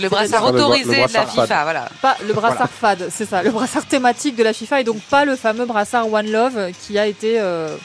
Le 0.00 0.08
brassard 0.08 0.46
le 0.52 0.58
bra- 0.58 0.66
autorisé 0.68 1.02
le 1.02 1.08
de 1.08 1.12
la 1.12 1.26
FIFA, 1.26 1.46
fade. 1.46 1.62
voilà. 1.64 1.88
Pas 2.02 2.16
le 2.26 2.32
brassard 2.32 2.68
Voilà. 2.80 2.96
fade, 2.98 3.08
c'est 3.10 3.28
ça, 3.28 3.42
le 3.42 3.50
brassard 3.50 3.86
thématique 3.86 4.36
de 4.36 4.42
la 4.42 4.52
FIFA 4.52 4.80
et 4.80 4.84
donc 4.84 5.00
pas 5.02 5.24
le 5.24 5.36
fameux 5.36 5.64
brassard 5.66 6.12
One 6.12 6.30
Love 6.30 6.70
qui 6.86 6.98
a 6.98 7.06
été, 7.06 7.40
euh, 7.40 7.76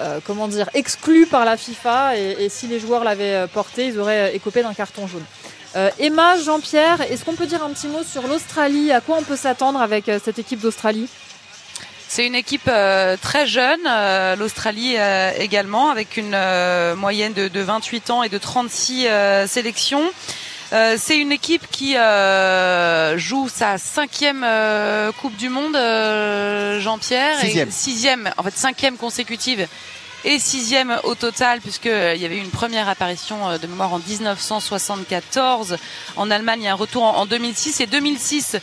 euh, 0.00 0.18
comment 0.26 0.48
dire, 0.48 0.68
exclu 0.74 1.26
par 1.26 1.44
la 1.44 1.56
FIFA 1.56 2.16
et, 2.18 2.36
et 2.40 2.48
si 2.48 2.66
les 2.66 2.78
joueurs 2.80 3.04
l'avaient 3.04 3.34
euh, 3.34 3.46
porté, 3.46 3.86
ils 3.86 3.98
auraient 3.98 4.34
écopé 4.36 4.62
d'un 4.62 4.74
carton 4.74 5.06
jaune. 5.06 5.24
Euh, 5.74 5.90
Emma, 5.98 6.38
Jean-Pierre, 6.38 7.00
est-ce 7.10 7.24
qu'on 7.24 7.34
peut 7.34 7.46
dire 7.46 7.62
un 7.64 7.70
petit 7.70 7.88
mot 7.88 8.02
sur 8.02 8.26
l'Australie? 8.26 8.92
À 8.92 9.00
quoi 9.00 9.16
on 9.18 9.22
peut 9.22 9.36
s'attendre 9.36 9.80
avec 9.80 10.08
euh, 10.08 10.18
cette 10.22 10.38
équipe 10.38 10.60
d'Australie? 10.60 11.08
C'est 12.08 12.24
une 12.26 12.36
équipe 12.36 12.68
euh, 12.68 13.16
très 13.20 13.46
jeune, 13.46 13.80
euh, 13.88 14.36
l'Australie 14.36 14.94
euh, 14.96 15.32
également, 15.38 15.90
avec 15.90 16.16
une 16.16 16.32
euh, 16.34 16.94
moyenne 16.94 17.32
de, 17.32 17.48
de 17.48 17.60
28 17.60 18.10
ans 18.10 18.22
et 18.22 18.28
de 18.28 18.38
36 18.38 19.06
euh, 19.08 19.46
sélections. 19.48 20.02
Euh, 20.72 20.96
c'est 20.98 21.16
une 21.18 21.30
équipe 21.32 21.66
qui 21.70 21.96
euh, 21.96 23.16
joue 23.18 23.48
sa 23.48 23.78
cinquième 23.78 24.42
euh, 24.44 25.12
Coupe 25.12 25.36
du 25.36 25.48
Monde, 25.48 25.76
euh, 25.76 26.80
Jean-Pierre. 26.80 27.38
et 27.44 27.46
Sixième. 27.46 27.70
Sixième, 27.70 28.30
en 28.36 28.42
fait 28.42 28.56
cinquième 28.56 28.96
consécutive 28.96 29.66
et 30.24 30.40
sixième 30.40 30.98
au 31.04 31.14
total, 31.14 31.60
puisque 31.60 31.86
euh, 31.86 32.14
il 32.16 32.20
y 32.22 32.24
avait 32.24 32.36
eu 32.38 32.40
une 32.40 32.50
première 32.50 32.88
apparition 32.88 33.56
de 33.62 33.66
mémoire 33.68 33.92
en 33.92 34.00
1974 34.00 35.76
en 36.16 36.30
Allemagne, 36.32 36.66
a 36.68 36.72
un 36.72 36.74
retour 36.74 37.04
en, 37.04 37.16
en 37.18 37.26
2006 37.26 37.80
et 37.80 37.86
2006, 37.86 38.56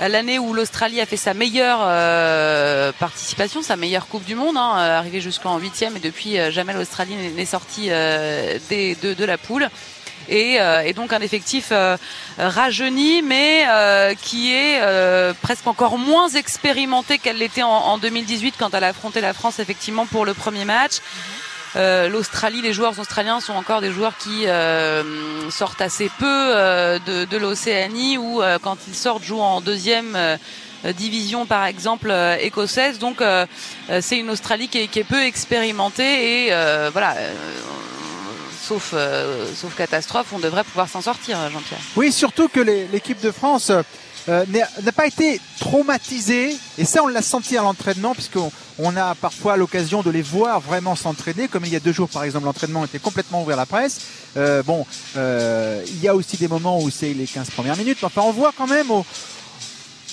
euh, 0.00 0.08
l'année 0.08 0.38
où 0.38 0.54
l'Australie 0.54 1.00
a 1.00 1.04
fait 1.06 1.18
sa 1.18 1.34
meilleure 1.34 1.80
euh, 1.82 2.90
participation, 2.98 3.60
sa 3.62 3.76
meilleure 3.76 4.06
Coupe 4.08 4.24
du 4.24 4.34
Monde, 4.34 4.56
hein, 4.56 4.76
arrivée 4.78 5.20
jusqu'en 5.20 5.58
huitième 5.58 5.96
et 5.96 6.00
depuis 6.00 6.36
jamais 6.50 6.72
l'Australie 6.72 7.14
n'est- 7.16 7.30
n'est 7.30 7.44
sortie 7.44 7.88
euh, 7.90 8.58
des, 8.70 8.94
de, 8.94 9.12
de 9.12 9.24
la 9.26 9.36
poule. 9.36 9.68
Et, 10.30 10.60
euh, 10.60 10.82
et 10.82 10.92
donc 10.92 11.12
un 11.12 11.20
effectif 11.20 11.68
euh, 11.72 11.96
rajeuni, 12.38 13.20
mais 13.20 13.64
euh, 13.68 14.14
qui 14.14 14.54
est 14.54 14.80
presque 15.42 15.66
encore 15.66 15.98
moins 15.98 16.28
expérimenté 16.28 17.18
qu'elle 17.18 17.38
l'était 17.38 17.64
en, 17.64 17.68
en 17.68 17.98
2018 17.98 18.54
quand 18.58 18.72
elle 18.72 18.84
a 18.84 18.88
affronté 18.88 19.20
la 19.20 19.34
France 19.34 19.58
effectivement 19.58 20.06
pour 20.06 20.24
le 20.24 20.32
premier 20.32 20.64
match. 20.64 20.98
L'Australie, 21.74 22.62
les 22.62 22.72
joueurs 22.72 22.98
australiens 22.98 23.38
sont 23.38 23.52
encore 23.52 23.80
des 23.80 23.92
joueurs 23.92 24.16
qui 24.16 24.46
sortent 25.50 25.80
assez 25.80 26.10
peu 26.18 26.54
de, 27.06 27.36
l'Océanie 27.36 28.18
ou 28.18 28.40
quand 28.62 28.76
ils 28.88 28.94
sortent 28.94 29.22
jouent 29.22 29.40
en 29.40 29.60
deuxième 29.60 30.18
division 30.96 31.46
par 31.46 31.66
exemple 31.66 32.12
écossaise. 32.40 32.98
Donc 32.98 33.22
c'est 34.00 34.18
une 34.18 34.30
Australie 34.30 34.66
qui 34.66 34.78
est, 34.78 34.88
qui 34.88 34.98
est 34.98 35.04
peu 35.04 35.22
expérimentée 35.22 36.46
et 36.46 36.54
voilà. 36.92 37.14
Euh, 38.70 38.74
sauf, 38.74 38.90
euh, 38.94 39.46
sauf 39.54 39.74
catastrophe, 39.76 40.28
on 40.32 40.38
devrait 40.38 40.64
pouvoir 40.64 40.88
s'en 40.88 41.00
sortir, 41.00 41.38
Jean-Pierre. 41.50 41.80
Oui, 41.96 42.12
surtout 42.12 42.48
que 42.48 42.60
l'équipe 42.60 43.20
de 43.20 43.30
France 43.30 43.72
euh, 44.28 44.44
n'a 44.48 44.92
pas 44.92 45.06
été 45.06 45.40
traumatisée, 45.58 46.56
et 46.78 46.84
ça 46.84 47.02
on 47.02 47.08
l'a 47.08 47.22
senti 47.22 47.56
à 47.56 47.62
l'entraînement, 47.62 48.14
puisqu'on 48.14 48.52
on 48.78 48.96
a 48.96 49.14
parfois 49.14 49.56
l'occasion 49.56 50.02
de 50.02 50.10
les 50.10 50.22
voir 50.22 50.60
vraiment 50.60 50.94
s'entraîner, 50.94 51.48
comme 51.48 51.64
il 51.64 51.72
y 51.72 51.76
a 51.76 51.80
deux 51.80 51.92
jours 51.92 52.08
par 52.08 52.24
exemple, 52.24 52.44
l'entraînement 52.44 52.84
était 52.84 52.98
complètement 52.98 53.42
ouvert 53.42 53.56
à 53.56 53.62
la 53.62 53.66
presse. 53.66 54.00
Euh, 54.36 54.62
bon, 54.62 54.86
euh, 55.16 55.82
il 55.88 56.00
y 56.00 56.08
a 56.08 56.14
aussi 56.14 56.36
des 56.36 56.48
moments 56.48 56.80
où 56.80 56.90
c'est 56.90 57.12
les 57.12 57.26
15 57.26 57.50
premières 57.50 57.76
minutes, 57.76 57.98
mais 58.02 58.06
enfin 58.06 58.22
on 58.22 58.32
voit 58.32 58.52
quand 58.56 58.66
même 58.66 58.90
au, 58.90 59.04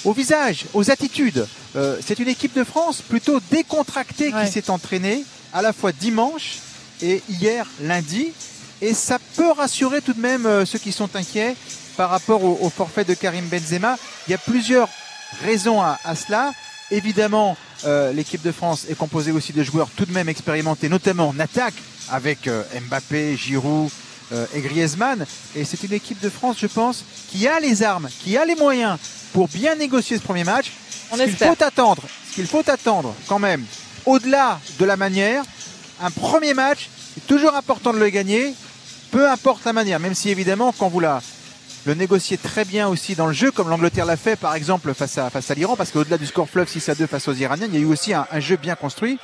au 0.06 0.14
visage, 0.14 0.66
aux 0.74 0.90
attitudes. 0.90 1.46
Euh, 1.76 1.98
c'est 2.06 2.20
une 2.20 2.30
équipe 2.30 2.56
de 2.56 2.64
France 2.64 3.02
plutôt 3.02 3.40
décontractée 3.52 4.32
qui 4.32 4.52
s'est 4.52 4.70
entraînée 4.70 5.24
à 5.54 5.62
la 5.62 5.74
fois 5.74 5.92
dimanche 5.92 6.58
et 7.02 7.22
hier 7.30 7.66
lundi. 7.82 8.32
Et 8.82 8.94
ça 8.94 9.18
peut 9.36 9.52
rassurer 9.52 10.02
tout 10.02 10.14
de 10.14 10.22
même 10.22 10.46
euh, 10.46 10.66
ceux 10.66 10.80
qui 10.80 10.92
sont 10.92 11.16
inquiets 11.16 11.56
par 11.96 12.10
rapport 12.10 12.44
au, 12.44 12.60
au 12.62 12.70
forfait 12.70 13.04
de 13.06 13.14
Karim 13.16 13.46
Benzema. 13.48 13.98
Il 14.28 14.32
y 14.32 14.34
a 14.36 14.38
plusieurs 14.38 14.88
raisons 15.44 15.82
à, 15.82 16.00
à 16.04 16.16
cela. 16.16 16.54
Évidemment, 16.92 17.58
euh, 17.86 18.14
l'équipe 18.14 18.42
de 18.42 18.52
France 18.52 18.86
est 18.90 18.96
composée 18.96 19.32
aussi 19.32 19.52
de 19.52 19.64
joueurs 19.64 19.90
tout 19.96 20.06
de 20.06 20.14
même 20.14 20.30
expérimentés, 20.30 20.90
notamment 20.90 21.30
en 21.30 21.40
attaque 21.40 21.74
avec 22.10 22.48
euh, 22.48 22.64
Mbappé, 22.88 23.36
Giroud 23.36 23.92
euh, 24.32 24.46
et 24.54 24.62
Griezmann. 24.62 25.26
Et 25.56 25.66
c'est 25.66 25.84
une 25.84 25.94
équipe 25.94 26.22
de 26.22 26.30
France, 26.30 26.58
je 26.60 26.68
pense, 26.68 27.04
qui 27.30 27.48
a 27.48 27.60
les 27.60 27.84
armes, 27.84 28.10
qui 28.24 28.38
a 28.38 28.46
les 28.46 28.56
moyens 28.56 28.98
pour 29.34 29.48
bien 29.50 29.76
négocier 29.76 30.18
ce 30.18 30.22
premier 30.24 30.44
match. 30.44 30.72
On 31.12 31.18
ce 31.18 31.24
qu'il 31.24 31.36
faut 31.36 31.64
attendre, 31.64 32.04
ce 32.30 32.36
qu'il 32.36 32.48
faut 32.48 32.70
attendre 32.70 33.14
quand 33.28 33.40
même, 33.40 33.66
au-delà 34.06 34.60
de 34.80 34.86
la 34.86 34.98
manière, 34.98 35.44
un 36.02 36.12
premier 36.12 36.54
match, 36.54 36.90
c'est 37.14 37.28
toujours 37.28 37.56
important 37.56 37.94
de 37.94 37.98
le 38.00 38.10
gagner, 38.10 38.54
peu 39.12 39.30
importe 39.30 39.66
la 39.66 39.74
manière, 39.74 40.00
même 40.00 40.14
si 40.14 40.30
évidemment 40.30 40.74
quand 40.78 40.90
vous 40.90 41.00
la, 41.00 41.22
le 41.86 41.94
négociez 41.94 42.38
très 42.38 42.66
bien 42.66 42.88
aussi 42.88 43.16
dans 43.16 43.28
le 43.28 43.34
jeu, 43.34 43.52
comme 43.52 43.70
l'Angleterre 43.70 44.06
l'a 44.06 44.18
fait 44.18 44.36
par 44.36 44.56
exemple 44.56 44.94
face 44.94 45.18
à, 45.18 45.30
face 45.30 45.50
à 45.52 45.54
l'Iran, 45.54 45.76
parce 45.76 45.92
qu'au-delà 45.92 46.18
du 46.18 46.26
score 46.26 46.50
fleuve 46.50 46.68
6 46.68 46.90
à 46.90 46.96
2 46.96 47.08
face 47.08 47.28
aux 47.28 47.34
Iraniens, 47.34 47.68
il 47.68 47.76
y 47.76 47.78
a 47.78 47.82
eu 47.82 47.86
aussi 47.86 48.14
un, 48.14 48.26
jeu 48.40 48.58
bien 48.58 48.76
construit. 48.76 49.20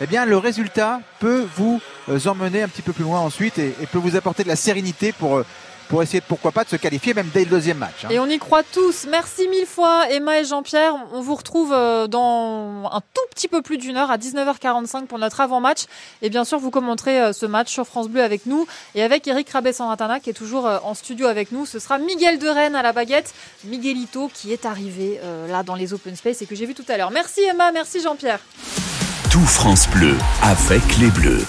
Eh 0.00 0.06
bien, 0.06 0.24
le 0.24 0.36
résultat 0.36 1.00
peut 1.20 1.46
vous 1.56 1.80
euh, 2.08 2.18
emmener 2.26 2.62
un 2.62 2.68
petit 2.68 2.82
peu 2.82 2.92
plus 2.92 3.04
loin 3.04 3.20
ensuite 3.20 3.58
et, 3.58 3.74
et 3.80 3.86
peut 3.86 3.98
vous 3.98 4.16
apporter 4.16 4.42
de 4.42 4.48
la 4.48 4.56
sérénité 4.56 5.12
pour, 5.12 5.36
euh, 5.36 5.46
pour 5.88 6.02
essayer, 6.02 6.20
pourquoi 6.20 6.52
pas, 6.52 6.64
de 6.64 6.68
se 6.68 6.76
qualifier 6.76 7.14
même 7.14 7.28
dès 7.32 7.40
le 7.44 7.50
deuxième 7.50 7.78
match. 7.78 8.04
hein. 8.04 8.08
Et 8.10 8.18
on 8.18 8.26
y 8.26 8.38
croit 8.38 8.62
tous. 8.62 9.06
Merci 9.10 9.48
mille 9.48 9.66
fois, 9.66 10.08
Emma 10.10 10.38
et 10.40 10.44
Jean-Pierre. 10.44 10.94
On 11.12 11.20
vous 11.20 11.34
retrouve 11.34 11.72
euh, 11.72 12.06
dans 12.06 12.90
un 12.92 13.00
tout 13.00 13.20
petit 13.34 13.48
peu 13.48 13.62
plus 13.62 13.78
d'une 13.78 13.96
heure, 13.96 14.10
à 14.10 14.16
19h45 14.18 15.06
pour 15.06 15.18
notre 15.18 15.40
avant-match. 15.40 15.84
Et 16.22 16.30
bien 16.30 16.44
sûr, 16.44 16.58
vous 16.58 16.70
commenterez 16.70 17.20
euh, 17.20 17.32
ce 17.32 17.46
match 17.46 17.70
sur 17.72 17.86
France 17.86 18.08
Bleu 18.08 18.22
avec 18.22 18.46
nous 18.46 18.66
et 18.94 19.02
avec 19.02 19.26
Eric 19.26 19.50
Rabé-Sanratana 19.50 20.20
qui 20.20 20.30
est 20.30 20.34
toujours 20.34 20.66
euh, 20.66 20.78
en 20.84 20.94
studio 20.94 21.26
avec 21.26 21.52
nous. 21.52 21.66
Ce 21.66 21.78
sera 21.78 21.98
Miguel 21.98 22.38
de 22.38 22.48
Rennes 22.48 22.76
à 22.76 22.82
la 22.82 22.92
baguette. 22.92 23.34
Miguelito 23.64 24.30
qui 24.32 24.52
est 24.52 24.66
arrivé 24.66 25.20
euh, 25.22 25.48
là 25.48 25.62
dans 25.62 25.74
les 25.74 25.92
open 25.92 26.16
space 26.16 26.42
et 26.42 26.46
que 26.46 26.54
j'ai 26.54 26.66
vu 26.66 26.74
tout 26.74 26.84
à 26.88 26.96
l'heure. 26.96 27.10
Merci 27.10 27.42
Emma, 27.42 27.72
merci 27.72 28.00
Jean-Pierre. 28.00 28.40
Tout 29.30 29.40
France 29.46 29.88
Bleu 29.88 30.16
avec 30.42 30.82
les 30.98 31.08
Bleus. 31.08 31.44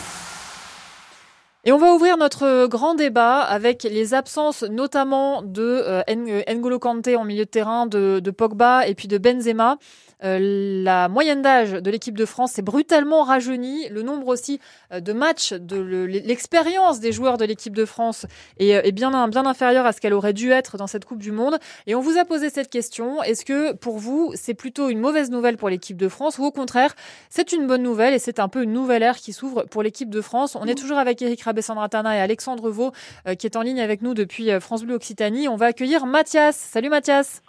Et 1.68 1.72
on 1.72 1.80
va 1.80 1.94
ouvrir 1.94 2.16
notre 2.18 2.68
grand 2.68 2.94
débat 2.94 3.40
avec 3.40 3.82
les 3.84 4.14
absences 4.14 4.62
notamment 4.62 5.42
de 5.42 5.64
euh, 5.64 6.04
N'Golo 6.48 6.78
Kanté 6.78 7.16
en 7.16 7.24
milieu 7.24 7.46
de 7.46 7.50
terrain, 7.50 7.88
de 7.88 8.32
Pogba 8.32 8.88
et 8.88 8.94
puis 8.94 9.08
de 9.08 9.18
Benzema. 9.18 9.80
Euh, 10.24 10.84
la 10.84 11.10
moyenne 11.10 11.42
d'âge 11.42 11.74
de 11.74 11.92
l'équipe 11.92 12.18
de 12.18 12.26
France 12.26 12.54
s'est 12.54 12.62
brutalement 12.62 13.24
rajeunie. 13.24 13.90
Le 13.90 14.02
nombre 14.02 14.28
aussi 14.28 14.60
euh, 14.94 15.00
de 15.00 15.14
matchs, 15.14 15.54
de 15.54 15.78
le- 15.78 16.06
l'expérience 16.06 17.00
des 17.00 17.12
joueurs 17.12 17.38
de 17.38 17.46
l'équipe 17.46 17.76
de 17.76 17.86
France 17.86 18.26
est, 18.60 18.76
euh, 18.76 18.82
est 18.84 18.92
bien, 18.92 19.28
bien 19.28 19.46
inférieure 19.46 19.86
à 19.86 19.92
ce 19.92 20.00
qu'elle 20.00 20.14
aurait 20.14 20.34
dû 20.34 20.52
être 20.52 20.78
dans 20.78 20.88
cette 20.88 21.06
Coupe 21.06 21.20
du 21.22 21.32
Monde. 21.32 21.58
Et 21.88 21.96
on 21.96 22.00
vous 22.02 22.18
a 22.18 22.26
posé 22.26 22.50
cette 22.50 22.70
question. 22.70 23.22
Est-ce 23.24 23.44
que 23.46 23.74
pour 23.74 23.98
vous, 23.98 24.32
c'est 24.36 24.54
plutôt 24.54 24.90
une 24.90 25.00
mauvaise 25.00 25.32
nouvelle 25.32 25.58
pour 25.58 25.70
l'équipe 25.70 25.98
de 25.98 26.08
France 26.08 26.38
ou 26.38 26.46
au 26.46 26.52
contraire, 26.52 26.96
c'est 27.30 27.52
une 27.52 27.68
bonne 27.68 27.84
nouvelle 27.84 28.14
et 28.14 28.20
c'est 28.20 28.40
un 28.40 28.48
peu 28.48 28.64
une 28.64 28.74
nouvelle 28.74 29.04
ère 29.04 29.18
qui 29.18 29.34
s'ouvre 29.34 29.64
pour 29.64 29.84
l'équipe 29.84 30.10
de 30.10 30.22
France? 30.22 30.56
On 30.56 30.66
est 30.66 30.76
toujours 30.76 30.98
avec 30.98 31.22
Eric 31.22 31.42
Rabessandratana 31.42 32.16
et 32.16 32.22
Alexandre 32.22 32.70
Vaux 32.70 32.92
euh, 33.28 33.36
qui 33.36 33.48
est 33.48 33.58
en 33.58 33.62
ligne 33.62 33.82
avec 33.82 34.02
nous 34.02 34.14
depuis 34.14 34.50
France 34.62 34.84
Bleu 34.84 34.96
Occitanie. 34.96 35.48
On 35.50 35.56
va 35.58 35.68
accueillir 35.68 36.06
Mathias. 36.06 36.56
Salut 36.56 36.90
Mathias. 36.90 37.42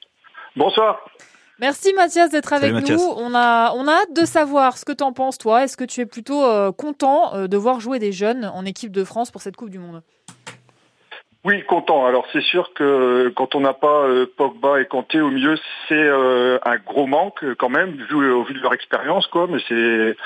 Bonsoir. 0.57 0.99
Merci 1.59 1.95
Mathias 1.95 2.31
d'être 2.31 2.53
avec 2.53 2.73
Salut, 2.73 2.83
nous. 2.83 2.97
Mathias. 2.97 3.15
On 3.17 3.35
a, 3.35 3.73
on 3.75 3.89
a 3.89 3.93
hâte 3.93 4.13
de 4.13 4.25
savoir 4.25 4.77
ce 4.77 4.85
que 4.85 4.93
t'en 4.93 5.13
penses 5.13 5.39
toi. 5.39 5.65
Est-ce 5.65 5.77
que 5.77 5.85
tu 5.85 6.01
es 6.01 6.07
plutôt 6.07 6.45
euh, 6.45 6.71
content 6.71 7.35
euh, 7.35 7.47
de 7.47 7.57
voir 7.57 7.81
jouer 7.81 7.99
des 7.99 8.13
jeunes 8.13 8.45
en 8.55 8.65
équipe 8.65 8.93
de 8.93 9.05
France 9.05 9.31
pour 9.31 9.41
cette 9.41 9.57
Coupe 9.57 9.71
du 9.71 9.79
Monde? 9.79 10.03
Oui, 11.45 11.63
content. 11.65 12.07
Alors 12.07 12.27
c'est 12.33 12.43
sûr 12.43 12.75
que 12.75 13.33
quand 13.37 13.55
on 13.55 13.61
n'a 13.61 13.73
pas 13.73 14.03
euh, 14.03 14.27
Pogba 14.37 14.81
et 14.81 14.85
Kanté 14.87 15.21
au 15.21 15.31
milieu, 15.31 15.57
c'est 15.87 15.95
euh, 15.95 16.59
un 16.65 16.77
gros 16.77 17.07
manque 17.07 17.45
euh, 17.45 17.55
quand 17.57 17.69
même, 17.69 17.93
vu, 17.93 18.33
au 18.33 18.43
vu 18.43 18.53
de 18.53 18.59
leur 18.59 18.75
expérience, 18.75 19.29
quoi. 19.29 19.47
Mais 19.49 19.61
c'est 19.69 20.17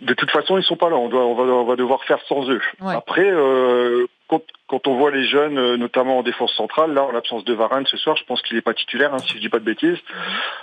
de 0.00 0.14
toute 0.14 0.30
façon 0.30 0.56
ils 0.56 0.64
sont 0.64 0.76
pas 0.76 0.88
là. 0.88 0.96
On 0.96 1.08
doit, 1.08 1.26
on 1.26 1.34
va, 1.34 1.42
on 1.42 1.64
va 1.64 1.76
devoir 1.76 2.02
faire 2.04 2.20
sans 2.26 2.48
eux. 2.48 2.62
Ouais. 2.80 2.94
Après, 2.94 3.30
euh, 3.30 4.06
quand, 4.28 4.42
quand 4.68 4.86
on 4.86 4.96
voit 4.96 5.10
les 5.10 5.26
jeunes, 5.26 5.58
euh, 5.58 5.76
notamment 5.76 6.18
en 6.18 6.22
défense 6.22 6.52
centrale, 6.54 6.92
là 6.92 7.04
en 7.04 7.12
l'absence 7.12 7.44
de 7.44 7.54
Varane 7.54 7.86
ce 7.86 7.96
soir, 7.96 8.16
je 8.16 8.24
pense 8.24 8.42
qu'il 8.42 8.56
est 8.56 8.62
pas 8.62 8.74
titulaire, 8.74 9.14
hein, 9.14 9.18
si 9.18 9.34
je 9.34 9.38
dis 9.38 9.48
pas 9.48 9.58
de 9.58 9.64
bêtises. 9.64 9.98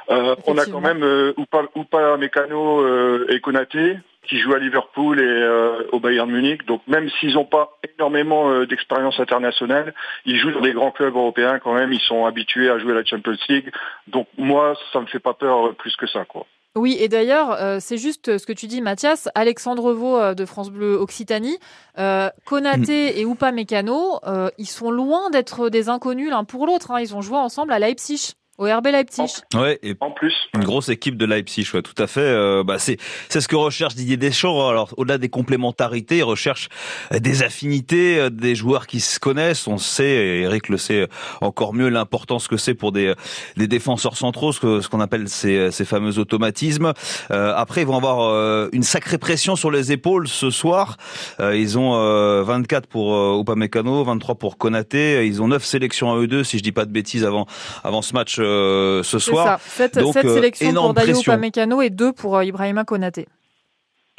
Euh, 0.09 0.35
on 0.47 0.57
a 0.57 0.65
quand 0.65 0.81
même 0.81 1.03
euh, 1.03 1.33
Oupa, 1.37 1.63
Oupa 1.75 2.17
Mécano 2.17 2.81
euh, 2.81 3.25
et 3.29 3.39
Konaté 3.39 3.97
qui 4.27 4.39
jouent 4.39 4.53
à 4.53 4.59
Liverpool 4.59 5.19
et 5.19 5.23
euh, 5.23 5.83
au 5.91 5.99
Bayern 5.99 6.29
Munich. 6.29 6.65
Donc 6.65 6.81
même 6.87 7.09
s'ils 7.19 7.33
n'ont 7.33 7.45
pas 7.45 7.77
énormément 7.97 8.49
euh, 8.49 8.65
d'expérience 8.65 9.19
internationale, 9.19 9.93
ils 10.25 10.37
jouent 10.37 10.51
dans 10.51 10.61
des 10.61 10.73
grands 10.73 10.91
clubs 10.91 11.15
européens 11.15 11.59
quand 11.59 11.73
même. 11.73 11.91
Ils 11.91 11.99
sont 11.99 12.25
habitués 12.25 12.69
à 12.69 12.79
jouer 12.79 12.93
à 12.93 12.95
la 12.95 13.05
Champions 13.05 13.35
League. 13.49 13.71
Donc 14.07 14.27
moi, 14.37 14.75
ça 14.91 15.01
me 15.01 15.07
fait 15.07 15.19
pas 15.19 15.33
peur 15.33 15.73
plus 15.75 15.95
que 15.95 16.07
ça, 16.07 16.25
quoi. 16.25 16.45
Oui, 16.75 16.97
et 16.99 17.07
d'ailleurs, 17.07 17.51
euh, 17.61 17.77
c'est 17.79 17.97
juste 17.99 18.39
ce 18.39 18.45
que 18.47 18.53
tu 18.53 18.65
dis, 18.65 18.81
Mathias. 18.81 19.29
Alexandre 19.35 19.93
Vaux 19.93 20.17
euh, 20.17 20.33
de 20.33 20.43
France 20.43 20.71
Bleu 20.71 20.95
Occitanie, 20.95 21.59
euh, 21.99 22.31
Konaté 22.45 23.19
et 23.19 23.25
Oupa 23.25 23.51
Mécano, 23.51 24.19
euh, 24.25 24.49
ils 24.57 24.65
sont 24.67 24.89
loin 24.89 25.29
d'être 25.29 25.69
des 25.69 25.87
inconnus 25.89 26.31
l'un 26.31 26.45
pour 26.45 26.65
l'autre. 26.65 26.89
hein. 26.89 26.99
Ils 26.99 27.15
ont 27.15 27.21
joué 27.21 27.37
ensemble 27.37 27.73
à 27.73 27.79
Leipzig, 27.79 28.33
au 28.59 28.65
RB 28.65 28.87
Leipzig. 28.87 29.41
Ouais, 29.55 29.79
et 29.81 29.95
en 29.99 30.11
plus, 30.11 30.33
une 30.53 30.63
grosse 30.63 30.89
équipe 30.89 31.17
de 31.17 31.25
Leipzig, 31.25 31.67
ouais, 31.73 31.81
tout 31.81 31.95
à 32.01 32.07
fait. 32.07 32.21
Euh, 32.21 32.63
bah, 32.63 32.77
c'est 32.77 32.97
c'est 33.29 33.41
ce 33.41 33.47
que 33.47 33.55
recherche 33.55 33.95
Didier 33.95 34.17
Deschamps. 34.17 34.69
Alors, 34.69 34.93
au-delà 34.97 35.17
des 35.17 35.29
complémentarités, 35.29 36.17
il 36.17 36.23
recherche 36.23 36.69
euh, 37.13 37.19
des 37.19 37.41
affinités, 37.43 38.19
euh, 38.19 38.29
des 38.29 38.53
joueurs 38.55 38.85
qui 38.87 38.99
se 38.99 39.19
connaissent. 39.19 39.67
On 39.67 39.77
sait, 39.79 40.05
et 40.05 40.41
Eric 40.41 40.69
le 40.69 40.77
sait 40.77 41.07
encore 41.41 41.73
mieux, 41.73 41.89
l'importance 41.89 42.47
que 42.47 42.57
c'est 42.57 42.75
pour 42.75 42.91
des 42.91 43.13
des 43.57 43.67
défenseurs 43.67 44.15
centraux, 44.17 44.51
ce 44.51 44.59
que- 44.59 44.81
ce 44.81 44.87
qu'on 44.89 44.99
appelle 45.01 45.29
ces 45.29 45.71
ces 45.71 45.85
fameux 45.85 46.19
automatismes. 46.19 46.93
Euh, 47.31 47.53
après, 47.55 47.81
ils 47.81 47.87
vont 47.87 47.97
avoir 47.97 48.29
euh, 48.29 48.69
une 48.71 48.83
sacrée 48.83 49.17
pression 49.17 49.55
sur 49.55 49.71
les 49.71 49.91
épaules 49.91 50.27
ce 50.27 50.51
soir. 50.51 50.97
Euh, 51.39 51.55
ils 51.57 51.77
ont 51.79 51.95
euh, 51.95 52.43
24 52.43 52.87
pour 52.87 53.15
euh, 53.15 53.39
Upamecano, 53.41 54.03
23 54.03 54.35
pour 54.35 54.57
Konaté. 54.57 55.25
Ils 55.25 55.41
ont 55.41 55.47
9 55.47 55.63
sélections 55.63 56.11
à 56.13 56.17
eux 56.17 56.27
deux, 56.27 56.43
si 56.43 56.59
je 56.59 56.63
dis 56.63 56.71
pas 56.71 56.85
de 56.85 56.91
bêtises, 56.91 57.25
avant 57.25 57.47
avant 57.83 58.01
ce 58.03 58.13
match 58.13 58.39
euh, 58.43 59.03
ce 59.03 59.19
soir. 59.19 59.59
Sept, 59.65 59.97
Donc, 59.97 60.13
sept 60.13 60.25
euh, 60.25 60.33
sélections 60.35 60.65
pour 60.67 60.71
énorme 60.71 60.93
Dayo 60.93 61.13
pression. 61.13 61.33
Upamecano 61.33 61.81
et 61.81 61.89
deux 61.89 62.11
pour 62.13 62.37
euh, 62.37 62.43
Ibrahima 62.45 62.83
Konaté. 62.83 63.27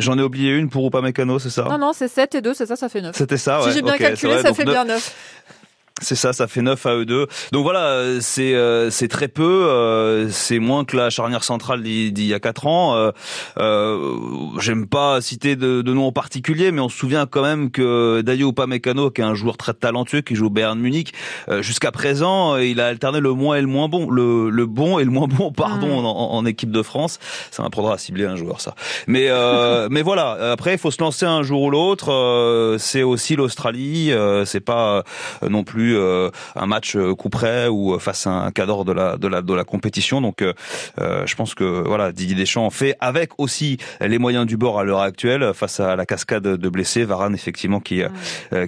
J'en 0.01 0.18
ai 0.18 0.22
oublié 0.22 0.53
une 0.57 0.68
pour 0.70 0.87
Upamecano, 0.89 1.39
c'est 1.39 1.51
ça? 1.51 1.64
Non, 1.70 1.79
non, 1.79 1.93
c'est 1.93 2.09
7 2.09 2.35
et 2.35 2.41
2, 2.41 2.53
c'est 2.55 2.66
ça, 2.66 2.75
ça 2.75 2.89
fait 2.89 3.01
9. 3.01 3.14
C'était 3.16 3.37
ça, 3.37 3.61
ouais. 3.61 3.68
Si 3.68 3.75
j'ai 3.77 3.83
bien 3.83 3.93
ok, 3.93 3.99
calculé, 4.01 4.33
vrai, 4.33 4.43
ça 4.43 4.53
fait 4.53 4.64
neuf- 4.64 4.75
bien 4.75 4.85
9. 4.85 5.14
C'est 6.03 6.16
ça, 6.16 6.32
ça 6.32 6.49
fait 6.49 6.61
9 6.61 6.86
à 6.86 6.97
eux 6.97 7.05
deux. 7.07 7.28
Donc 7.53 7.62
voilà, 7.62 7.84
euh, 7.86 8.18
c'est 8.20 8.53
euh, 8.55 8.90
c'est 8.90 9.07
très 9.07 9.28
peu, 9.28 9.45
euh, 9.68 10.28
c'est 10.28 10.59
moins 10.59 10.84
que 10.84 10.97
la 10.97 11.09
charnière 11.09 11.45
centrale 11.45 11.82
d'il 11.84 12.20
y 12.26 12.34
a 12.34 12.40
4 12.40 12.66
ans. 12.66 12.97
Euh, 12.97 13.12
euh, 13.59 14.12
J'aime 14.59 14.88
pas 14.88 15.20
citer 15.20 15.55
de, 15.55 15.82
de 15.82 15.92
nom 15.92 16.07
en 16.09 16.12
particulier, 16.12 16.72
mais 16.72 16.80
on 16.80 16.88
se 16.88 16.99
souvient 16.99 17.26
quand 17.26 17.42
même 17.42 17.70
que 17.70 18.22
Dayo 18.22 18.51
Upamecano, 18.51 19.11
qui 19.12 19.20
est 19.20 19.24
un 19.24 19.34
joueur 19.34 19.57
très 19.57 19.72
talentueux, 19.72 20.20
qui 20.20 20.34
joue 20.34 20.47
au 20.47 20.51
Bayern 20.51 20.76
Munich, 20.80 21.14
euh, 21.49 21.62
jusqu'à 21.62 21.92
présent, 21.92 22.57
il 22.57 22.80
a 22.80 22.88
alterné 22.88 23.20
le 23.20 23.32
moins 23.32 23.55
et 23.57 23.61
le 23.61 23.68
moins 23.68 23.88
bon, 23.88 24.11
le, 24.11 24.51
le 24.51 24.66
bon 24.66 24.99
et 24.99 25.05
le 25.05 25.11
moins 25.12 25.28
bon, 25.28 25.53
pardon, 25.57 26.01
Mm. 26.03 26.07
en, 26.07 26.34
en 26.34 26.45
équipe 26.45 26.72
de 26.72 26.82
France. 26.82 27.20
Ça 27.53 27.62
m'apprendra 27.62 27.95
à 27.95 27.99
cibler 27.99 28.24
un 28.24 28.34
joueur, 28.36 28.61
ça. 28.61 28.74
Mais 29.07 29.26
euh, 29.28 29.86
mais 29.92 30.03
voilà. 30.03 30.51
Après, 30.53 30.72
il 30.72 30.78
faut 30.78 30.90
se 30.90 31.01
lancer 31.01 31.24
un 31.24 31.45
jour 31.45 31.62
ou 31.62 31.70
l'autre. 31.70 32.11
Euh, 32.12 32.78
c'est 32.78 33.05
aussi 33.05 33.36
l'Australie. 33.36 34.11
Euh, 34.12 34.45
c'est 34.45 34.59
pas 34.61 35.05
non 35.49 35.62
plus 35.62 35.84
euh, 35.93 36.30
un 36.57 36.66
match 36.66 36.97
euh, 36.97 37.14
coup 37.14 37.28
près 37.28 37.68
ou 37.68 37.95
euh, 37.95 37.99
face 37.99 38.26
à 38.26 38.30
un 38.30 38.51
cadre 38.51 38.85
de 38.85 38.93
la 38.93 39.16
de 39.16 39.28
la 39.28 39.43
de 39.43 39.55
la 39.55 39.64
compétition. 39.64 40.20
Donc, 40.20 40.43
je 40.99 41.35
pense 41.35 41.55
que 41.55 41.64
voilà, 41.87 42.12
Didier 42.12 42.37
Deschamps 42.37 42.70
fait 42.70 42.97
avec 43.01 43.30
aussi 43.39 43.78
les 44.01 44.18
moyens 44.18 44.47
du 44.47 44.57
bord 44.57 44.78
à 44.78 44.85
l'heure 44.85 45.01
actuelle 45.01 45.53
face 45.55 45.80
à 45.80 45.97
la 45.97 46.07
cascade 46.07 46.43
de 46.43 46.68
blessés. 46.68 47.05
Varane 47.05 47.35
effectivement 47.35 47.80
qui 47.80 48.03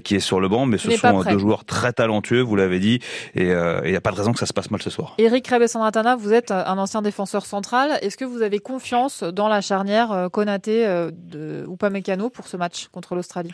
qui 0.05 0.17
est 0.17 0.21
sur 0.21 0.41
le 0.41 0.49
banc, 0.49 0.67
mais 0.67 0.79
ce 0.79 0.91
sont 0.91 1.23
deux 1.23 1.39
joueurs 1.39 1.65
très 1.65 1.93
talentueux. 1.93 2.41
Vous 2.41 2.57
l'avez 2.57 2.81
dit, 2.81 3.01
et 3.35 3.49
il 3.49 3.91
n'y 3.91 3.97
a 3.97 4.01
pas 4.01 4.11
de 4.11 4.17
raison 4.17 4.33
que 4.33 4.39
ça 4.39 4.47
se 4.47 4.53
passe 4.53 4.71
mal 4.71 4.83
ce 4.83 4.91
soir. 4.91 5.15
Eric 5.19 5.47
Rebesandratana, 5.49 6.17
vous 6.17 6.33
êtes 6.33 6.51
un 6.51 6.79
ancien 6.79 7.03
défenseur 7.03 7.47
central. 7.47 7.99
Est-ce 8.03 8.17
que 8.17 8.25
vous 8.25 8.43
avez 8.43 8.59
confiance 8.59 9.23
dans 9.23 9.49
la 9.49 9.61
charnière 9.61 10.29
Konaté 10.33 10.87
de 11.13 11.67
Upamecano 11.71 12.31
pour 12.31 12.49
ce 12.49 12.57
match 12.57 12.89
contre 12.89 13.15
l'Australie? 13.15 13.53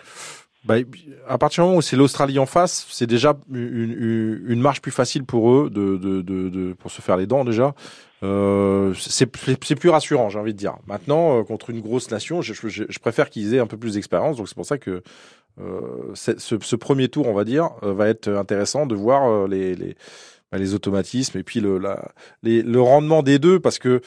Bah, 0.64 0.76
à 1.28 1.38
partir 1.38 1.64
du 1.64 1.66
moment 1.66 1.78
où 1.78 1.82
c'est 1.82 1.96
l'Australie 1.96 2.38
en 2.38 2.46
face, 2.46 2.86
c'est 2.90 3.08
déjà 3.08 3.36
une, 3.52 4.42
une, 4.46 4.60
marche 4.60 4.80
plus 4.80 4.92
facile 4.92 5.24
pour 5.24 5.50
eux 5.50 5.70
de, 5.70 5.96
de, 5.96 6.22
de, 6.22 6.48
de- 6.48 6.72
pour 6.74 6.90
se 6.90 7.02
faire 7.02 7.16
les 7.16 7.26
dents 7.26 7.44
déjà. 7.44 7.74
Euh, 8.22 8.94
c'est 8.94 9.26
plus 9.26 9.88
rassurant, 9.88 10.28
j'ai 10.28 10.38
envie 10.38 10.52
de 10.54 10.58
dire. 10.58 10.76
Maintenant, 10.86 11.40
euh, 11.40 11.42
contre 11.42 11.70
une 11.70 11.80
grosse 11.80 12.10
nation, 12.12 12.42
je, 12.42 12.52
je- 12.54 12.84
je 12.88 12.98
préfère 13.00 13.28
qu'ils 13.28 13.54
aient 13.54 13.58
un 13.58 13.66
peu 13.66 13.76
plus 13.76 13.94
d'expérience. 13.94 14.36
Donc 14.36 14.48
c'est 14.48 14.54
pour 14.54 14.66
ça 14.66 14.78
que 14.78 15.02
euh, 15.60 15.80
ce, 16.14 16.32
ce 16.38 16.76
premier 16.76 17.08
tour, 17.08 17.26
on 17.26 17.34
va 17.34 17.42
dire, 17.44 17.70
euh, 17.82 17.92
va 17.92 18.08
être 18.08 18.28
intéressant 18.28 18.86
de 18.86 18.94
voir 18.94 19.28
euh, 19.28 19.48
les, 19.48 19.74
les, 19.74 19.96
bah, 20.52 20.58
les 20.58 20.74
automatismes 20.74 21.38
et 21.38 21.42
puis 21.42 21.58
le, 21.60 21.78
la, 21.78 22.12
le 22.44 22.80
rendement 22.80 23.24
des 23.24 23.40
deux, 23.40 23.58
parce 23.58 23.80
que 23.80 24.00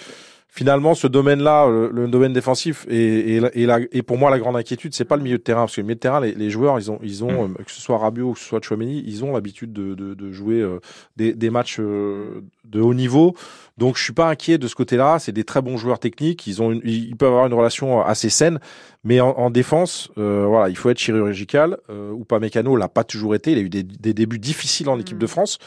finalement, 0.56 0.96
ce 0.96 1.06
domaine-là, 1.08 1.68
le, 1.68 1.90
le 1.92 2.08
domaine 2.08 2.32
défensif, 2.32 2.86
et, 2.90 3.36
et, 3.36 3.40
la- 3.42 3.54
et, 3.56 3.66
la- 3.66 3.80
et 3.92 4.02
pour 4.02 4.18
moi, 4.18 4.30
la 4.32 4.40
grande 4.40 4.56
inquiétude, 4.56 4.94
c'est 4.96 5.04
pas 5.04 5.18
le 5.18 5.24
milieu 5.24 5.38
de 5.38 5.44
terrain, 5.44 5.62
parce 5.64 5.76
que 5.76 5.82
le 5.82 5.86
milieu 5.88 5.96
de 5.96 6.00
terrain, 6.00 6.22
les, 6.22 6.32
les 6.34 6.50
joueurs, 6.50 6.80
ils 6.80 6.90
ont, 6.90 6.98
ils 7.04 7.24
ont 7.26 7.44
euh, 7.46 7.64
que 7.66 7.72
ce 7.72 7.82
soit 7.82 7.98
Rabiot 7.98 8.30
ou 8.30 8.34
que 8.34 8.40
ce 8.40 8.46
soit 8.46 8.64
Chouameni, 8.64 9.04
ils 9.06 9.26
ont 9.26 9.34
l'habitude 9.34 9.74
de, 9.74 9.94
de, 9.96 10.14
de 10.14 10.32
jouer 10.32 10.62
euh, 10.62 10.80
des, 11.18 11.34
des 11.34 11.50
matchs 11.50 11.78
euh, 11.82 12.42
de 12.64 12.80
haut 12.80 12.94
niveau. 12.94 13.36
Donc, 13.78 13.98
je 13.98 14.04
suis 14.06 14.14
pas 14.14 14.30
inquiet 14.30 14.58
de 14.58 14.68
ce 14.70 14.76
côté-là. 14.76 15.20
C'est 15.20 15.34
des 15.34 15.44
très 15.44 15.62
bons 15.62 15.76
joueurs 15.76 16.00
techniques. 16.00 16.48
Ils 16.48 16.62
ont, 16.62 16.72
une- 16.72 16.82
ils 16.86 17.18
peuvent 17.18 17.28
avoir 17.34 17.46
une 17.48 17.54
relation 17.54 18.02
assez 18.02 18.30
saine. 18.30 18.60
Mais 19.04 19.20
en, 19.20 19.32
en 19.32 19.50
défense, 19.50 20.10
euh, 20.18 20.46
voilà, 20.48 20.70
il 20.70 20.78
faut 20.78 20.90
être 20.90 20.98
chirurgical. 20.98 21.78
Euh, 21.90 22.12
ou 22.12 22.24
pas 22.24 22.40
Mécano 22.40 22.78
l'a 22.78 22.88
pas 22.88 23.04
toujours 23.04 23.36
été. 23.36 23.52
Il 23.52 23.58
a 23.58 23.62
eu 23.62 23.70
des, 23.70 23.84
des 23.84 24.14
débuts 24.14 24.40
difficiles 24.40 24.88
en 24.88 24.98
équipe 24.98 25.18
de 25.18 25.28
France 25.28 25.58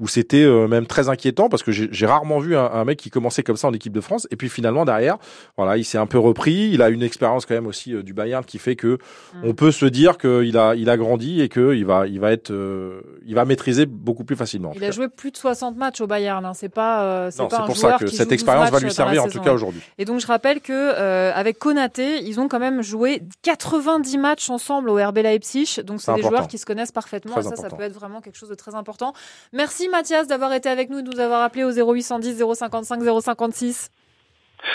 où 0.00 0.08
c'était 0.08 0.44
euh, 0.44 0.68
même 0.68 0.86
très 0.86 1.08
inquiétant 1.08 1.48
parce 1.48 1.62
que 1.62 1.72
j'ai 1.72 2.06
rarement 2.06 2.38
vu 2.38 2.56
un, 2.56 2.64
un 2.64 2.84
mec 2.84 2.98
qui 2.98 3.10
commençait 3.10 3.42
comme 3.42 3.56
ça 3.56 3.68
en 3.68 3.72
équipe 3.72 3.92
de 3.92 4.00
France 4.00 4.26
et 4.30 4.36
puis 4.36 4.48
finalement 4.48 4.84
derrière, 4.84 5.18
voilà, 5.56 5.76
il 5.76 5.84
s'est 5.84 5.98
un 5.98 6.06
peu 6.06 6.18
repris. 6.18 6.70
Il 6.72 6.82
a 6.82 6.88
une 6.88 7.02
expérience 7.02 7.46
quand 7.46 7.54
même 7.54 7.66
aussi 7.66 7.94
euh, 7.94 8.02
du 8.02 8.12
Bayern 8.14 8.44
qui 8.44 8.58
fait 8.58 8.76
que 8.76 8.98
on 9.42 9.54
peut 9.54 9.70
se 9.72 9.86
dire 9.86 10.18
qu'il 10.18 10.56
a 10.56 10.74
il 10.74 10.90
a 10.90 10.96
grandi 10.96 11.40
et 11.40 11.48
que 11.48 11.74
il 11.74 11.84
va 11.84 12.06
il 12.06 12.20
va 12.20 12.32
être 12.32 12.50
euh, 12.50 13.00
il 13.26 13.34
va 13.34 13.44
maîtriser 13.44 13.86
beaucoup 13.86 14.24
plus 14.24 14.36
facilement. 14.36 14.72
Il 14.74 14.84
a 14.84 14.88
cas. 14.88 14.92
joué 14.92 15.08
plus 15.08 15.30
de 15.30 15.36
60 15.36 15.76
matchs 15.76 16.00
au 16.00 16.06
Bayern. 16.06 16.44
Hein. 16.44 16.52
C'est 16.54 16.68
pas, 16.68 17.02
euh, 17.02 17.30
c'est 17.30 17.42
pas 17.42 17.48
c'est 17.50 17.62
un 17.62 17.66
pour 17.66 17.76
ça 17.76 17.96
que 17.98 18.06
cette 18.06 18.18
joue 18.18 18.24
12 18.24 18.32
expérience 18.32 18.70
va 18.70 18.78
lui 18.78 18.88
dans 18.88 18.94
servir, 18.94 19.24
en 19.24 19.28
tout 19.28 19.40
cas, 19.40 19.52
aujourd'hui. 19.52 19.80
Et 19.98 20.04
donc 20.04 20.20
je 20.20 20.26
rappelle 20.26 20.60
que 20.60 20.72
euh, 20.72 21.32
avec 21.34 21.58
Konaté, 21.58 22.22
ils 22.22 22.40
ont 22.40 22.48
quand 22.48 22.58
même 22.58 22.82
joué 22.82 23.22
90 23.42 24.18
matchs 24.18 24.50
ensemble 24.50 24.90
au 24.90 24.96
RB 24.96 25.18
Leipzig. 25.18 25.80
Donc 25.84 26.00
c'est 26.00 26.12
des 26.12 26.20
important. 26.20 26.28
joueurs 26.28 26.48
qui 26.48 26.58
se 26.58 26.66
connaissent 26.66 26.92
parfaitement. 26.92 27.32
Très 27.32 27.40
et 27.40 27.44
ça, 27.44 27.50
ça 27.50 27.62
important. 27.62 27.76
peut 27.76 27.82
être 27.82 27.94
vraiment 27.94 28.20
quelque 28.20 28.38
chose 28.38 28.48
de 28.48 28.54
très 28.54 28.74
important. 28.74 29.12
Merci 29.52 29.85
Mathias 29.88 30.26
d'avoir 30.26 30.52
été 30.52 30.68
avec 30.68 30.90
nous 30.90 30.98
et 30.98 31.02
de 31.02 31.10
nous 31.10 31.20
avoir 31.20 31.42
appelé 31.42 31.64
au 31.64 31.70
0810 31.70 32.42
055 32.54 33.00
056. 33.22 33.90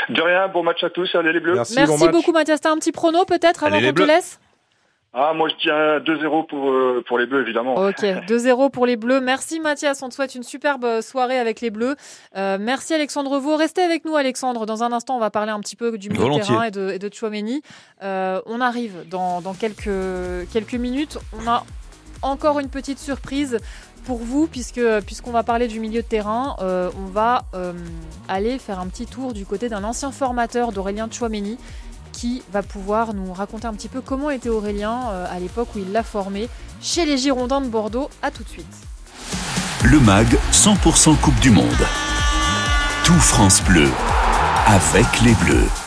De 0.10 0.22
rien, 0.22 0.48
bon 0.48 0.64
match 0.64 0.84
à 0.84 0.90
tous, 0.90 1.14
allez 1.16 1.34
les 1.34 1.40
Bleus. 1.40 1.56
Merci, 1.56 1.76
Merci 1.76 2.10
beaucoup 2.10 2.32
Mathias. 2.32 2.62
T'as 2.62 2.72
un 2.72 2.78
petit 2.78 2.92
prono 2.92 3.26
peut-être 3.26 3.64
avant 3.64 3.80
qu'on 3.80 3.94
te 3.94 4.02
laisse? 4.04 4.40
Ah, 5.14 5.34
moi 5.36 5.50
je 5.50 5.56
tiens 5.56 6.00
2-0 6.00 6.48
pour, 6.48 6.72
euh, 6.72 7.04
pour 7.06 7.20
les 7.20 7.26
Bleus, 7.26 7.42
évidemment. 7.42 7.76
Ok, 7.76 8.00
2-0 8.02 8.72
pour 8.72 8.86
les 8.86 8.96
Bleus. 8.96 9.20
Merci 9.20 9.60
Mathias, 9.60 10.02
on 10.04 10.08
te 10.08 10.14
souhaite 10.14 10.36
une 10.36 10.44
superbe 10.44 11.02
soirée 11.02 11.38
avec 11.38 11.60
les 11.60 11.70
Bleus. 11.70 11.98
Euh, 12.38 12.58
merci 12.58 12.94
Alexandre 12.94 13.38
Vaux. 13.40 13.58
Restez 13.58 13.82
avec 13.82 14.06
nous 14.06 14.16
Alexandre. 14.16 14.66
Dans 14.66 14.84
un 14.84 14.94
instant, 14.94 15.18
on 15.18 15.20
va 15.20 15.30
parler 15.30 15.52
un 15.52 15.60
petit 15.60 15.76
peu 15.76 15.98
du 15.98 16.10
milieu 16.10 16.30
de 16.30 16.40
terrain 16.40 16.64
et 16.64 16.72
de, 16.72 16.92
et 16.92 17.00
de 17.00 17.14
Chouameni. 17.14 17.62
Euh, 18.04 18.40
on 18.46 18.62
arrive 18.62 19.06
dans, 19.10 19.42
dans 19.42 19.54
quelques, 19.54 19.90
quelques 20.54 20.76
minutes. 20.76 21.18
On 21.38 21.46
a 21.50 21.66
encore 22.22 22.60
une 22.60 22.70
petite 22.70 23.00
surprise 23.00 23.58
pour 24.02 24.20
vous, 24.20 24.48
puisqu'on 24.48 25.32
va 25.32 25.44
parler 25.44 25.68
du 25.68 25.80
milieu 25.80 26.02
de 26.02 26.08
terrain, 26.08 26.56
euh, 26.62 26.90
on 26.98 27.06
va 27.06 27.46
euh, 27.54 27.74
aller 28.28 28.60
faire 28.60 28.80
un 28.80 28.88
petit 28.88 29.06
tour 29.06 29.34
du 29.34 29.46
côté 29.46 29.70
d'un 29.70 29.84
ancien 29.84 30.12
formateur 30.12 30.72
d'Aurélien 30.72 31.08
Chouameni 31.10 31.58
qui 32.12 32.44
va 32.52 32.62
pouvoir 32.62 33.14
nous 33.14 33.32
raconter 33.34 33.68
un 33.68 33.74
petit 33.74 33.88
peu 33.88 34.02
comment 34.02 34.30
était 34.30 34.50
Aurélien 34.50 35.10
euh, 35.10 35.26
à 35.30 35.40
l'époque 35.40 35.70
où 35.76 35.80
il 35.80 35.92
l'a 35.92 36.04
formé 36.04 36.50
chez 36.82 37.06
les 37.06 37.18
Girondins 37.18 37.62
de 37.62 37.68
Bordeaux. 37.68 38.10
À 38.22 38.32
tout 38.32 38.44
de 38.44 38.50
suite. 38.50 38.68
Le 39.84 40.00
MAG 40.00 40.28
100% 40.52 41.18
Coupe 41.18 41.40
du 41.40 41.52
Monde. 41.52 41.66
Tout 43.04 43.14
France 43.14 43.64
Bleu. 43.64 43.90
Avec 44.68 45.22
les 45.22 45.34
Bleus. 45.34 45.81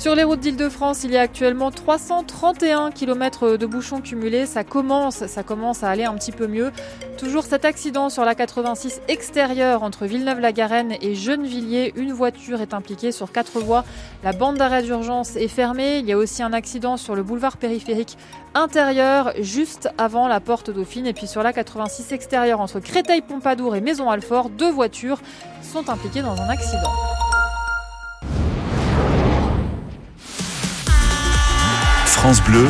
Sur 0.00 0.14
les 0.14 0.24
routes 0.24 0.40
d'Île-de-France, 0.40 1.04
il 1.04 1.10
y 1.10 1.18
a 1.18 1.20
actuellement 1.20 1.70
331 1.70 2.90
km 2.90 3.58
de 3.58 3.66
bouchons 3.66 4.00
cumulés. 4.00 4.46
Ça 4.46 4.64
commence, 4.64 5.26
ça 5.26 5.42
commence 5.42 5.82
à 5.82 5.90
aller 5.90 6.04
un 6.04 6.14
petit 6.14 6.32
peu 6.32 6.46
mieux. 6.46 6.72
Toujours 7.18 7.44
cet 7.44 7.66
accident 7.66 8.08
sur 8.08 8.24
la 8.24 8.34
86 8.34 9.02
extérieure 9.08 9.82
entre 9.82 10.06
Villeneuve-la-Garenne 10.06 10.94
et 11.02 11.14
Gennevilliers. 11.14 11.92
Une 11.96 12.14
voiture 12.14 12.62
est 12.62 12.72
impliquée 12.72 13.12
sur 13.12 13.30
quatre 13.30 13.60
voies. 13.60 13.84
La 14.24 14.32
bande 14.32 14.56
d'arrêt 14.56 14.82
d'urgence 14.82 15.36
est 15.36 15.48
fermée. 15.48 15.98
Il 15.98 16.06
y 16.06 16.12
a 16.12 16.16
aussi 16.16 16.42
un 16.42 16.54
accident 16.54 16.96
sur 16.96 17.14
le 17.14 17.22
boulevard 17.22 17.58
périphérique 17.58 18.16
intérieur, 18.54 19.34
juste 19.38 19.90
avant 19.98 20.28
la 20.28 20.40
porte 20.40 20.70
Dauphine. 20.70 21.06
Et 21.06 21.12
puis 21.12 21.26
sur 21.26 21.42
la 21.42 21.52
86 21.52 22.12
extérieure 22.12 22.60
entre 22.60 22.80
Créteil-Pompadour 22.80 23.76
et 23.76 23.82
Maison-Alfort, 23.82 24.48
deux 24.48 24.70
voitures 24.70 25.20
sont 25.62 25.90
impliquées 25.90 26.22
dans 26.22 26.40
un 26.40 26.48
accident. 26.48 26.90
France 32.20 32.42
Bleu, 32.42 32.68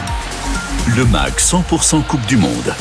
le 0.97 1.05
MAG 1.07 1.33
100% 1.35 2.05
Coupe 2.07 2.25
du 2.27 2.37
Monde. 2.37 2.75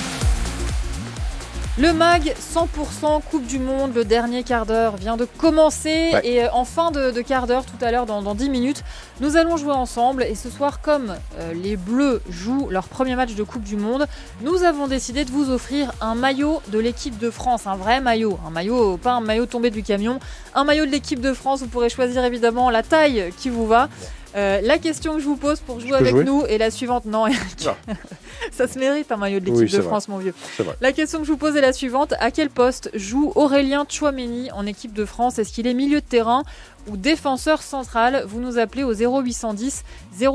Le 1.79 1.93
MAG 1.93 2.35
100% 2.53 3.21
Coupe 3.31 3.45
du 3.47 3.57
Monde, 3.57 3.91
le 3.95 4.03
dernier 4.03 4.43
quart 4.43 4.65
d'heure 4.65 4.97
vient 4.97 5.15
de 5.17 5.25
commencer 5.25 6.11
Ouais. 6.13 6.21
et 6.23 6.43
euh, 6.43 6.51
en 6.51 6.65
fin 6.65 6.91
de, 6.91 7.11
de 7.11 7.21
quart 7.21 7.47
d'heure, 7.47 7.63
tout 7.65 7.83
à 7.83 7.89
l'heure, 7.91 8.05
dans, 8.05 8.21
dans 8.21 8.35
10 8.35 8.49
minutes, 8.49 8.83
nous 9.21 9.37
allons 9.37 9.55
jouer 9.57 9.71
ensemble. 9.71 10.23
Et 10.23 10.35
ce 10.35 10.49
soir, 10.49 10.81
comme 10.81 11.15
euh, 11.39 11.53
les 11.53 11.77
Bleus 11.77 12.21
jouent 12.29 12.67
leur 12.69 12.87
premier 12.89 13.15
match 13.15 13.33
de 13.33 13.43
Coupe 13.43 13.63
du 13.63 13.77
Monde, 13.77 14.07
nous 14.41 14.63
avons 14.63 14.87
décidé 14.87 15.23
de 15.25 15.31
vous 15.31 15.49
offrir 15.51 15.91
un 16.01 16.15
maillot 16.15 16.61
de 16.67 16.79
l'équipe 16.79 17.17
de 17.17 17.29
France, 17.31 17.65
un 17.65 17.75
vrai 17.77 18.01
maillot, 18.01 18.37
un 18.45 18.49
maillot, 18.51 18.97
pas 18.97 19.13
un 19.13 19.21
maillot 19.21 19.45
tombé 19.45 19.71
du 19.71 19.81
camion, 19.81 20.19
un 20.53 20.65
maillot 20.65 20.85
de 20.85 20.91
l'équipe 20.91 21.21
de 21.21 21.33
France. 21.33 21.61
Vous 21.61 21.67
pourrez 21.67 21.89
choisir 21.89 22.23
évidemment 22.25 22.69
la 22.69 22.83
taille 22.83 23.31
qui 23.37 23.49
vous 23.49 23.65
va. 23.65 23.87
Euh, 24.35 24.61
la 24.61 24.77
question 24.77 25.15
que 25.15 25.19
je 25.19 25.25
vous 25.25 25.35
pose 25.35 25.59
pour 25.59 25.79
jouer 25.79 25.93
avec 25.93 26.11
jouer 26.11 26.23
nous 26.23 26.45
est 26.45 26.57
la 26.57 26.71
suivante. 26.71 27.05
Non, 27.05 27.27
Eric. 27.27 27.67
ça 28.51 28.67
se 28.67 28.77
mérite 28.77 29.11
un 29.11 29.17
maillot 29.17 29.39
de 29.39 29.45
l'équipe 29.45 29.61
Oui, 29.61 29.71
de 29.71 29.77
vrai. 29.77 29.87
France, 29.87 30.07
mon 30.07 30.17
vieux. 30.17 30.33
La 30.81 30.91
question 30.91 31.19
que 31.19 31.25
je 31.25 31.31
vous 31.31 31.37
pose 31.37 31.55
est 31.55 31.61
la 31.61 31.73
suivante. 31.73 32.13
À 32.19 32.31
quel 32.31 32.49
poste 32.49 32.89
joue 32.93 33.31
Aurélien 33.35 33.85
Chouameni 33.89 34.51
en 34.51 34.65
équipe 34.65 34.93
de 34.93 35.05
France? 35.05 35.39
Est-ce 35.39 35.51
qu'il 35.51 35.67
est 35.67 35.73
milieu 35.73 36.01
de 36.01 36.05
terrain 36.05 36.43
ou 36.87 36.97
défenseur 36.97 37.61
central? 37.61 38.23
Vous 38.27 38.39
nous 38.39 38.57
appelez 38.57 38.83
au 38.83 38.93
0810 38.93 39.83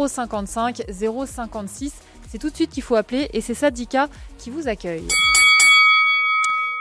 055 0.09 0.83
056. 0.91 1.93
C'est 2.31 2.39
tout 2.39 2.51
de 2.51 2.57
suite 2.57 2.71
qu'il 2.71 2.83
faut 2.83 2.97
appeler 2.97 3.31
et 3.33 3.41
c'est 3.41 3.55
Sadika 3.55 4.09
qui 4.39 4.51
vous 4.51 4.67
accueille. 4.67 5.07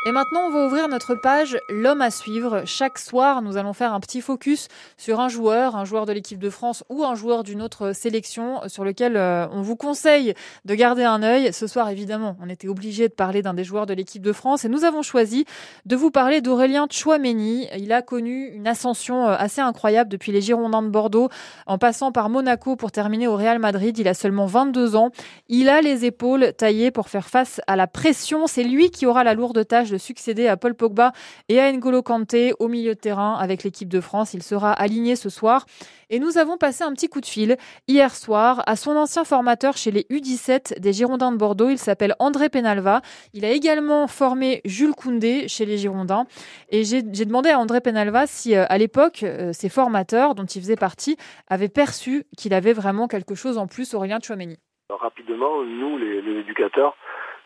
Et 0.06 0.12
maintenant, 0.12 0.48
on 0.48 0.50
va 0.50 0.66
ouvrir 0.66 0.90
notre 0.90 1.16
page 1.16 1.58
L'homme 1.70 2.02
à 2.02 2.12
suivre. 2.12 2.64
Chaque 2.66 2.98
soir, 2.98 3.42
nous 3.42 3.56
allons 3.56 3.72
faire 3.72 3.94
un 3.94 4.02
petit 4.02 4.20
focus 4.20 4.68
sur 4.98 5.22
un 5.22 5.30
joueur, 5.30 5.78
un 5.78 5.86
joueur 5.86 6.06
de 6.06 6.12
l'équipe 6.12 6.40
de 6.40 6.50
France 6.50 6.84
ou 6.90 7.06
un 7.06 7.16
joueur 7.16 7.44
d'une 7.44 7.62
autre 7.62 7.94
sélection 7.94 8.60
sur 8.68 8.84
lequel 8.84 9.16
euh, 9.16 9.48
on 9.54 9.62
vous 9.62 9.78
conseille 9.78 10.34
de 10.66 10.76
garder 10.76 11.06
un 11.06 11.24
œil. 11.24 11.54
Ce 11.54 11.68
soir, 11.68 11.88
évidemment, 11.88 12.36
on 12.42 12.50
était 12.50 12.68
obligé 12.68 13.08
de 13.08 13.14
parler 13.14 13.42
d'un 13.42 13.54
des 13.54 13.64
joueurs 13.64 13.86
de 13.86 13.94
l'équipe 13.94 14.22
de 14.22 14.34
France 14.34 14.66
et 14.66 14.70
nous 14.70 14.84
avons 14.84 15.04
choisi 15.04 15.46
de 15.86 15.96
vous 15.96 16.12
parler 16.12 16.42
d'Aurélien 16.42 16.86
Chouameni. 16.92 17.70
Il 17.78 17.94
a 17.94 18.02
connu 18.02 18.48
une 18.48 18.68
ascension 18.68 19.26
euh, 19.26 19.36
assez 19.40 19.62
incroyable 19.62 20.10
depuis 20.10 20.34
les 20.34 20.42
Girondins 20.42 20.84
de 20.84 20.90
Bordeaux 20.90 21.30
en 21.66 21.78
passant 21.78 22.12
par 22.12 22.28
Monaco 22.28 22.76
pour 22.76 22.92
terminer 22.92 23.30
au 23.30 23.38
Real 23.38 23.58
Madrid. 23.58 23.98
Il 23.98 24.10
a 24.10 24.14
seulement 24.14 24.48
22 24.48 24.98
ans. 24.98 25.12
Il 25.48 25.70
a 25.70 25.80
les 25.80 26.04
épaules 26.04 26.52
taillées 26.58 26.92
pour 26.92 27.08
faire 27.08 27.30
face 27.30 27.62
à 27.68 27.78
la 27.78 27.88
pression. 27.88 28.48
C'est 28.48 28.66
lui 28.66 28.92
qui 28.92 29.06
aura 29.06 29.24
la 29.24 29.34
lourde 29.34 29.66
tâche 29.66 29.93
de 29.94 29.98
succéder 30.00 30.48
à 30.48 30.58
Paul 30.58 30.74
Pogba 30.74 31.14
et 31.50 31.60
à 31.60 31.72
N'Golo 31.72 32.02
Kanté 32.02 32.54
au 32.60 32.68
milieu 32.68 32.96
de 32.96 33.00
terrain 33.00 33.36
avec 33.36 33.64
l'équipe 33.64 33.90
de 33.90 34.02
France. 34.02 34.34
Il 34.34 34.42
sera 34.42 34.74
aligné 34.74 35.16
ce 35.16 35.30
soir. 35.30 35.66
Et 36.10 36.20
nous 36.20 36.38
avons 36.38 36.58
passé 36.58 36.84
un 36.84 36.92
petit 36.94 37.10
coup 37.10 37.22
de 37.22 37.26
fil 37.26 37.58
hier 37.88 38.14
soir 38.16 38.64
à 38.66 38.76
son 38.76 38.96
ancien 38.96 39.24
formateur 39.24 39.78
chez 39.78 39.92
les 39.92 40.02
U17 40.10 40.80
des 40.80 40.94
Girondins 40.94 41.32
de 41.32 41.38
Bordeaux. 41.38 41.70
Il 41.70 41.78
s'appelle 41.78 42.16
André 42.20 42.50
Penalva. 42.50 43.02
Il 43.34 43.46
a 43.46 43.52
également 43.52 44.08
formé 44.08 44.62
Jules 44.66 44.96
Koundé 44.96 45.48
chez 45.48 45.66
les 45.66 45.78
Girondins. 45.78 46.26
Et 46.70 46.84
j'ai 46.84 47.04
demandé 47.04 47.52
à 47.52 47.60
André 47.60 47.80
Penalva 47.80 48.26
si, 48.26 48.56
euh, 48.56 48.66
à 48.70 48.78
l'époque, 48.80 49.22
euh, 49.24 49.54
ses 49.54 49.70
formateurs, 49.70 50.34
dont 50.34 50.46
il 50.46 50.62
faisait 50.62 50.76
partie, 50.76 51.18
avaient 51.48 51.70
perçu 51.70 52.26
qu'il 52.36 52.54
avait 52.54 52.74
vraiment 52.74 53.08
quelque 53.08 53.36
chose 53.36 53.58
en 53.60 53.68
plus, 53.68 53.94
Aurélien 53.94 54.20
Chouameni. 54.22 54.58
Rapidement, 54.90 55.64
nous, 55.64 55.98
les 55.98 56.40
éducateurs, 56.40 56.96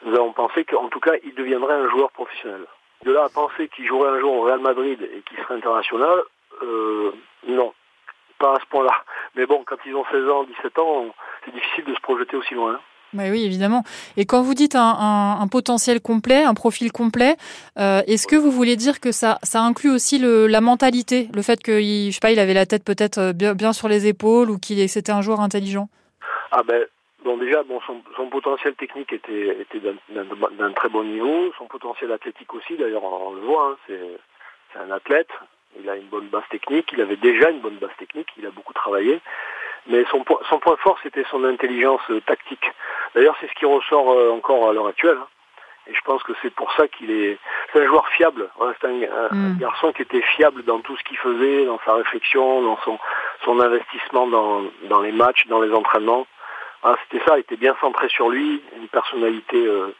nous 0.05 0.13
avons 0.15 0.33
pensé 0.33 0.63
qu'en 0.65 0.87
tout 0.89 0.99
cas, 0.99 1.13
il 1.23 1.33
deviendrait 1.35 1.75
un 1.75 1.89
joueur 1.89 2.11
professionnel. 2.11 2.61
De 3.05 3.11
là 3.11 3.25
à 3.25 3.29
penser 3.29 3.69
qu'il 3.75 3.85
jouerait 3.87 4.09
un 4.09 4.19
jour 4.19 4.33
au 4.33 4.41
Real 4.43 4.59
Madrid 4.59 4.99
et 5.01 5.21
qu'il 5.27 5.37
serait 5.43 5.55
international, 5.55 6.19
euh, 6.63 7.11
non, 7.47 7.73
pas 8.39 8.55
à 8.55 8.59
ce 8.59 8.65
point-là. 8.69 8.93
Mais 9.35 9.45
bon, 9.45 9.63
quand 9.65 9.77
ils 9.85 9.95
ont 9.95 10.05
16 10.11 10.29
ans, 10.29 10.43
17 10.45 10.79
ans, 10.79 11.05
c'est 11.45 11.53
difficile 11.53 11.85
de 11.85 11.93
se 11.93 12.01
projeter 12.01 12.35
aussi 12.35 12.53
loin. 12.55 12.79
Bah 13.13 13.23
oui, 13.31 13.45
évidemment. 13.45 13.83
Et 14.17 14.25
quand 14.25 14.41
vous 14.41 14.53
dites 14.53 14.75
un, 14.75 14.81
un- 14.99 15.39
un 15.39 15.47
potentiel 15.47 16.01
complet, 16.01 16.43
un 16.43 16.53
profil 16.53 16.91
complet, 16.91 17.37
euh, 17.79 18.01
est-ce 18.05 18.27
que 18.27 18.35
vous 18.35 18.51
voulez 18.51 18.75
dire 18.75 18.99
que 18.99 19.11
ça, 19.13 19.37
ça 19.43 19.61
inclut 19.61 19.91
aussi 19.91 20.19
le, 20.19 20.45
la 20.47 20.59
mentalité, 20.59 21.29
le 21.33 21.41
fait 21.41 21.63
qu'il, 21.63 22.07
je 22.07 22.11
sais 22.11 22.19
pas, 22.19 22.31
il 22.31 22.39
avait 22.39 22.53
la 22.53 22.65
tête 22.65 22.83
peut-être 22.83 23.17
euh, 23.19 23.33
bien, 23.33 23.53
bien 23.53 23.71
sur 23.71 23.87
les 23.87 24.07
épaules 24.07 24.49
ou 24.49 24.57
qu'il 24.59 24.87
c'était 24.89 25.13
un 25.13 25.21
joueur 25.21 25.39
intelligent? 25.39 25.87
Ah 26.51 26.63
ben, 26.67 26.83
bon 27.27 27.37
déjà, 27.37 27.63
bon, 27.63 27.79
son, 27.85 28.01
son 28.15 28.27
potentiel 28.27 28.73
technique 28.75 29.11
était, 29.13 29.47
était 29.63 29.79
d'un- 29.79 30.71
très 30.73 30.89
bon 30.89 31.03
niveau, 31.03 31.53
son 31.57 31.67
potentiel 31.67 32.11
athlétique 32.11 32.53
aussi, 32.53 32.75
d'ailleurs 32.77 33.03
on 33.03 33.33
le 33.35 33.41
voit, 33.41 33.65
hein, 33.71 33.77
c'est 33.87 34.79
un 34.79 34.91
athlète, 34.91 35.29
il 35.79 35.89
a 35.89 35.95
une 35.95 36.07
bonne 36.15 36.27
base 36.27 36.47
technique, 36.49 36.89
il 36.93 37.01
avait 37.01 37.17
déjà 37.29 37.49
une 37.49 37.59
bonne 37.59 37.75
base 37.83 37.95
technique, 37.97 38.29
il 38.37 38.45
a 38.45 38.51
beaucoup 38.51 38.73
travaillé, 38.73 39.19
mais 39.87 40.05
son, 40.11 40.23
po- 40.23 40.39
son 40.49 40.59
point 40.59 40.77
fort 40.77 40.97
c'était 41.03 41.25
son 41.31 41.43
intelligence 41.43 42.01
euh, 42.09 42.21
tactique. 42.21 42.71
D'ailleurs 43.13 43.35
c'est 43.39 43.49
ce 43.49 43.55
qui 43.59 43.65
ressort 43.65 44.11
euh, 44.13 44.31
encore 44.31 44.69
à 44.69 44.73
l'heure 44.73 44.87
actuelle, 44.87 45.17
hein. 45.21 45.27
et 45.89 45.93
je 45.93 46.01
pense 46.01 46.23
que 46.23 46.33
c'est 46.41 46.53
pour 46.53 46.71
ça 46.77 46.87
qu'il 46.87 47.11
est, 47.11 47.37
c'est 47.71 47.81
un 47.83 47.87
joueur 47.87 48.07
fiable, 48.17 48.49
hein, 48.61 48.73
c'est 48.79 48.87
un, 48.87 48.95
Mm. 49.31 49.57
garçon 49.59 49.91
qui 49.91 50.01
était 50.03 50.21
fiable 50.35 50.63
dans 50.63 50.79
tout 50.79 50.95
ce 50.97 51.03
qu'il 51.03 51.17
faisait, 51.17 51.65
dans 51.65 51.79
sa 51.85 51.93
réflexion, 51.95 52.61
dans 52.61 52.77
son, 52.85 52.97
son 53.43 53.59
investissement 53.59 54.25
dans, 54.27 54.63
dans 54.83 55.01
les 55.01 55.11
matchs, 55.11 55.45
dans 55.47 55.61
les 55.61 55.73
entraînements. 55.73 56.25
Ah, 56.83 56.95
c'était 57.09 57.23
ça, 57.25 57.37
il 57.37 57.41
était 57.41 57.57
bien 57.57 57.75
centré 57.81 58.07
sur 58.09 58.29
lui, 58.29 58.61
une 58.79 58.87
personnalité 58.87 59.65
euh, 59.65 59.93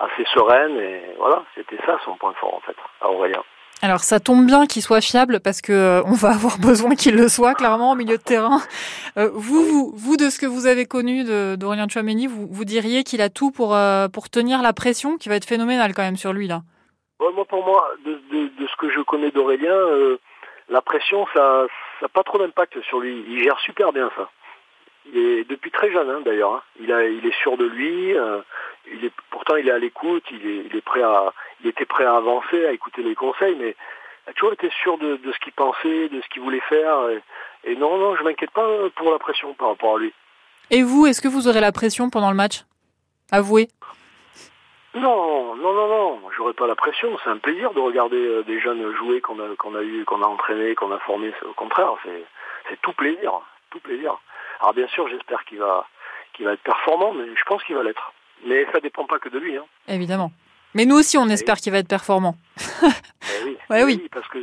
assez 0.00 0.24
sereine, 0.34 0.76
et 0.78 1.02
voilà, 1.18 1.44
c'était 1.54 1.78
ça 1.86 1.98
son 2.04 2.16
point 2.16 2.34
fort 2.40 2.54
en 2.54 2.60
fait, 2.60 2.76
à 3.00 3.08
Aurélien. 3.10 3.42
Alors 3.82 4.00
ça 4.00 4.20
tombe 4.20 4.46
bien 4.46 4.66
qu'il 4.66 4.80
soit 4.82 5.02
fiable 5.02 5.38
parce 5.40 5.60
que 5.60 5.72
euh, 5.72 6.02
on 6.06 6.12
va 6.14 6.30
avoir 6.30 6.58
besoin 6.60 6.94
qu'il 6.94 7.14
le 7.14 7.28
soit 7.28 7.54
clairement 7.54 7.92
au 7.92 7.94
milieu 7.94 8.16
de 8.16 8.22
terrain. 8.22 8.58
Euh, 9.18 9.28
vous, 9.34 9.62
vous, 9.64 9.92
vous, 9.94 10.16
de 10.16 10.30
ce 10.30 10.38
que 10.38 10.46
vous 10.46 10.66
avez 10.66 10.86
connu 10.86 11.24
d'Aurélien 11.56 11.86
Chouameni, 11.88 12.26
vous, 12.26 12.46
vous 12.50 12.64
diriez 12.64 13.04
qu'il 13.04 13.20
a 13.20 13.28
tout 13.28 13.50
pour 13.50 13.74
euh, 13.76 14.08
pour 14.08 14.30
tenir 14.30 14.62
la 14.62 14.72
pression, 14.72 15.18
qui 15.18 15.28
va 15.28 15.36
être 15.36 15.44
phénoménale 15.44 15.92
quand 15.94 16.02
même 16.02 16.16
sur 16.16 16.32
lui 16.32 16.48
là? 16.48 16.62
Ouais, 17.20 17.32
moi, 17.34 17.44
pour 17.46 17.64
moi, 17.64 17.86
de, 18.04 18.12
de- 18.32 18.48
de 18.60 18.66
ce 18.66 18.76
que 18.76 18.90
je 18.90 19.00
connais 19.00 19.30
d'Aurélien, 19.30 19.72
euh, 19.72 20.18
la 20.68 20.80
pression, 20.82 21.26
ça 21.34 21.66
n'a 22.02 22.08
pas 22.08 22.22
trop 22.24 22.38
d'impact 22.38 22.80
sur 22.82 23.00
lui. 23.00 23.24
Il 23.28 23.42
gère 23.42 23.58
super 23.60 23.92
bien 23.92 24.10
ça. 24.16 24.28
Il 25.12 25.18
est 25.18 25.44
depuis 25.44 25.70
très 25.70 25.90
jeune, 25.92 26.10
hein, 26.10 26.20
d'ailleurs. 26.24 26.52
hein. 26.54 26.62
Il, 26.80 26.92
a, 26.92 27.06
il 27.06 27.24
est 27.24 27.34
sûr 27.40 27.56
de 27.56 27.64
lui. 27.64 28.16
euh, 28.16 28.40
il 28.92 29.04
est, 29.04 29.12
pourtant, 29.30 29.56
il 29.56 29.68
est 29.68 29.72
à 29.72 29.78
l'écoute. 29.78 30.24
Il 30.30 30.46
est, 30.46 30.66
il 30.70 30.76
est 30.76 30.80
prêt 30.84 31.02
à, 31.02 31.32
il 31.62 31.68
était 31.68 31.86
prêt 31.86 32.04
à 32.04 32.16
avancer, 32.16 32.66
à 32.66 32.72
écouter 32.72 33.02
les 33.02 33.14
conseils, 33.14 33.54
mais 33.56 33.76
il 34.26 34.30
a 34.30 34.32
toujours 34.32 34.52
été 34.52 34.68
sûr 34.82 34.98
de, 34.98 35.16
de 35.16 35.32
ce 35.32 35.38
qu'il 35.38 35.52
pensait, 35.52 36.08
de 36.08 36.20
ce 36.20 36.28
qu'il 36.28 36.42
voulait 36.42 36.60
faire. 36.68 37.08
Et, 37.10 37.22
et 37.70 37.76
non, 37.76 37.98
non, 37.98 38.16
je 38.16 38.22
m'inquiète 38.24 38.50
pas 38.50 38.66
pour 38.96 39.10
la 39.12 39.18
pression 39.18 39.54
par 39.54 39.68
rapport 39.68 39.96
à 39.96 39.98
lui. 39.98 40.12
Et 40.70 40.82
vous, 40.82 41.06
est-ce 41.06 41.20
que 41.20 41.28
vous 41.28 41.46
aurez 41.46 41.60
la 41.60 41.72
pression 41.72 42.10
pendant 42.10 42.30
le 42.30 42.36
match? 42.36 42.64
Avouez. 43.30 43.68
Non, 44.94 45.54
non, 45.56 45.72
non, 45.74 45.88
non, 45.88 46.20
j'aurais 46.36 46.54
pas 46.54 46.66
la 46.66 46.74
pression. 46.74 47.16
C'est 47.22 47.30
un 47.30 47.36
plaisir 47.36 47.72
de 47.74 47.80
regarder 47.80 48.16
euh, 48.16 48.42
des 48.44 48.58
jeunes 48.60 48.94
jouer 48.96 49.20
qu'on 49.20 49.38
a, 49.38 49.54
qu'on 49.56 49.74
a 49.74 49.82
eu, 49.82 50.04
qu'on 50.06 50.22
a 50.22 50.26
entraîné, 50.26 50.74
qu'on 50.74 50.90
a 50.90 50.98
formé. 51.00 51.32
Au 51.44 51.52
contraire, 51.52 51.92
c'est 52.04 52.80
tout 52.80 52.94
plaisir, 52.94 53.32
tout 53.70 53.78
plaisir. 53.80 54.16
Alors 54.60 54.74
bien 54.74 54.86
sûr, 54.88 55.08
j'espère 55.08 55.44
qu'il 55.44 55.58
va, 55.58 55.86
qu'il 56.34 56.44
va 56.46 56.52
être 56.52 56.62
performant, 56.62 57.12
mais 57.12 57.24
je 57.36 57.42
pense 57.44 57.62
qu'il 57.64 57.76
va 57.76 57.82
l'être. 57.82 58.12
Mais 58.46 58.66
ça 58.72 58.80
dépend 58.80 59.04
pas 59.06 59.18
que 59.18 59.28
de 59.28 59.38
lui, 59.38 59.56
hein. 59.56 59.64
Évidemment. 59.88 60.30
Mais 60.74 60.84
nous 60.84 60.96
aussi, 60.96 61.16
on 61.16 61.28
espère 61.28 61.56
qu'il 61.56 61.72
va 61.72 61.78
être 61.78 61.88
performant. 61.88 62.34
Eh 62.60 63.44
oui, 63.44 63.56
Ouais, 63.70 63.84
oui. 63.84 64.08
parce 64.12 64.28
que 64.28 64.38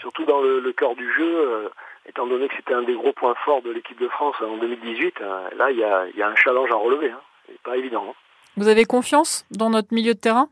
surtout 0.00 0.24
dans 0.24 0.40
le, 0.40 0.60
le 0.60 0.72
cœur 0.72 0.94
du 0.94 1.12
jeu, 1.14 1.26
euh, 1.48 1.68
étant 2.06 2.26
donné 2.26 2.48
que 2.48 2.54
c'était 2.56 2.72
un 2.74 2.82
des 2.82 2.94
gros 2.94 3.12
points 3.12 3.34
forts 3.44 3.60
de 3.62 3.70
l'équipe 3.70 4.00
de 4.00 4.08
France 4.08 4.36
en 4.40 4.56
2018, 4.56 5.20
euh, 5.20 5.48
là 5.56 5.70
il 5.70 5.78
y 5.78 5.84
a, 5.84 6.06
y 6.16 6.22
a 6.22 6.28
un 6.28 6.34
challenge 6.36 6.70
à 6.70 6.76
relever. 6.76 7.10
Hein. 7.10 7.20
C'est 7.46 7.60
pas 7.60 7.76
évident. 7.76 8.06
hein. 8.08 8.14
Vous 8.56 8.68
avez 8.68 8.84
confiance 8.84 9.44
dans 9.50 9.68
notre 9.70 9.92
milieu 9.94 10.14
de 10.14 10.18
terrain? 10.18 10.48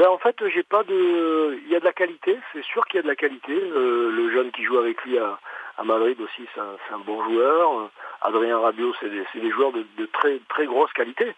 Ben, 0.00 0.08
en 0.08 0.16
fait, 0.16 0.34
j'ai 0.48 0.62
pas 0.62 0.82
de. 0.82 1.60
Il 1.62 1.68
y 1.68 1.76
a 1.76 1.80
de 1.80 1.84
la 1.84 1.92
qualité, 1.92 2.38
c'est 2.54 2.64
sûr 2.64 2.86
qu'il 2.86 2.96
y 2.96 3.00
a 3.00 3.02
de 3.02 3.06
la 3.06 3.16
qualité. 3.16 3.52
Euh, 3.52 4.10
le 4.10 4.32
jeune 4.32 4.50
qui 4.50 4.64
joue 4.64 4.78
avec 4.78 5.04
lui 5.04 5.18
à, 5.18 5.38
Madrid 5.84 6.18
aussi, 6.22 6.48
c'est 6.54 6.60
un, 6.94 6.98
bon 7.00 7.22
joueur. 7.22 7.80
Euh, 7.80 7.90
Adrien 8.22 8.58
Rabiot, 8.58 8.94
c'est 8.98 9.10
des, 9.10 9.26
des 9.34 9.50
joueurs 9.50 9.72
de, 9.72 9.84
de 9.98 10.06
très 10.06 10.40
très 10.48 10.64
grosse 10.64 10.90
qualité. 10.94 11.34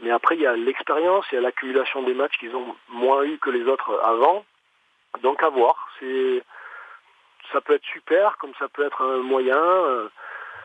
Mais 0.00 0.10
après, 0.10 0.34
il 0.34 0.40
y 0.40 0.48
a 0.48 0.56
l'expérience, 0.56 1.26
il 1.30 1.36
y 1.36 1.38
a 1.38 1.42
l'accumulation 1.42 2.02
des 2.02 2.14
matchs 2.14 2.36
qu'ils 2.38 2.56
ont 2.56 2.74
moins 2.88 3.22
eu 3.22 3.38
que 3.38 3.50
les 3.50 3.62
autres 3.68 3.96
avant. 4.02 4.44
Donc 5.22 5.40
à 5.44 5.50
voir. 5.50 5.88
C'est 6.00 6.42
ça 7.52 7.60
peut 7.60 7.74
être 7.74 7.84
super, 7.84 8.36
comme 8.38 8.52
ça 8.58 8.66
peut 8.66 8.84
être 8.84 9.00
un 9.00 9.18
moyen. 9.18 9.62
euh, 9.62 10.08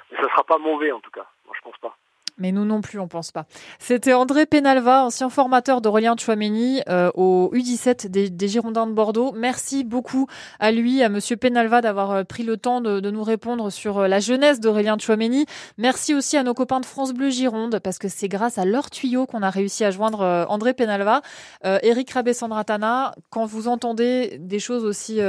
mais 0.10 0.18
ça 0.18 0.28
sera 0.30 0.44
pas 0.44 0.58
mauvais 0.58 0.92
en 0.92 1.02
tout 1.02 1.12
cas. 1.12 1.28
Moi, 1.46 1.54
je 1.56 1.62
pense 1.62 1.78
pas. 1.78 1.96
Mais 2.38 2.52
nous 2.52 2.66
non 2.66 2.82
plus, 2.82 3.00
on 3.00 3.08
pense 3.08 3.32
pas. 3.32 3.46
C'était 3.80 4.14
André 4.14 4.46
Penalva, 4.46 5.04
ancien 5.04 5.30
formateur 5.30 5.82
d'Aurélien 5.82 6.16
Chouameni 6.18 6.82
euh, 6.88 7.10
au 7.16 7.52
U17 7.54 8.08
des, 8.10 8.30
des 8.30 8.48
Girondins 8.48 8.86
de 8.86 8.92
Bordeaux. 8.92 9.34
Merci 9.36 9.84
beaucoup 9.84 10.28
à 10.60 10.72
lui, 10.72 11.02
à 11.02 11.10
Monsieur 11.10 11.36
Penalva, 11.36 11.82
d'avoir 11.82 12.12
euh, 12.12 12.24
pris 12.24 12.44
le 12.44 12.58
temps 12.58 12.80
de, 12.82 13.10
nous 13.10 13.24
répondre 13.24 13.72
sur 13.72 14.00
euh, 14.00 14.08
la 14.08 14.20
jeunesse 14.20 14.60
d'Aurélien 14.60 14.98
Chouameni. 15.00 15.46
Merci 15.78 16.14
aussi 16.14 16.38
à 16.38 16.44
nos 16.44 16.54
copains 16.54 16.80
de 16.80 16.86
France 16.86 17.14
Bleu 17.14 17.30
Gironde, 17.30 17.80
parce 17.80 17.98
que 17.98 18.08
c'est 18.08 18.28
grâce 18.28 18.58
à 18.58 18.66
leur 18.66 18.90
tuyau 18.90 19.26
qu'on 19.26 19.42
a 19.42 19.50
réussi 19.50 19.84
à 19.84 19.92
joindre 19.92 20.22
euh, 20.22 20.46
André 20.48 20.74
Penalva. 20.74 21.22
Euh, 21.66 21.80
Eric 21.82 22.12
Rabé-Sandratana, 22.12 23.16
quand 23.30 23.46
vous 23.46 23.68
entendez 23.68 24.38
des 24.40 24.60
choses 24.60 24.86
aussi 24.86 25.20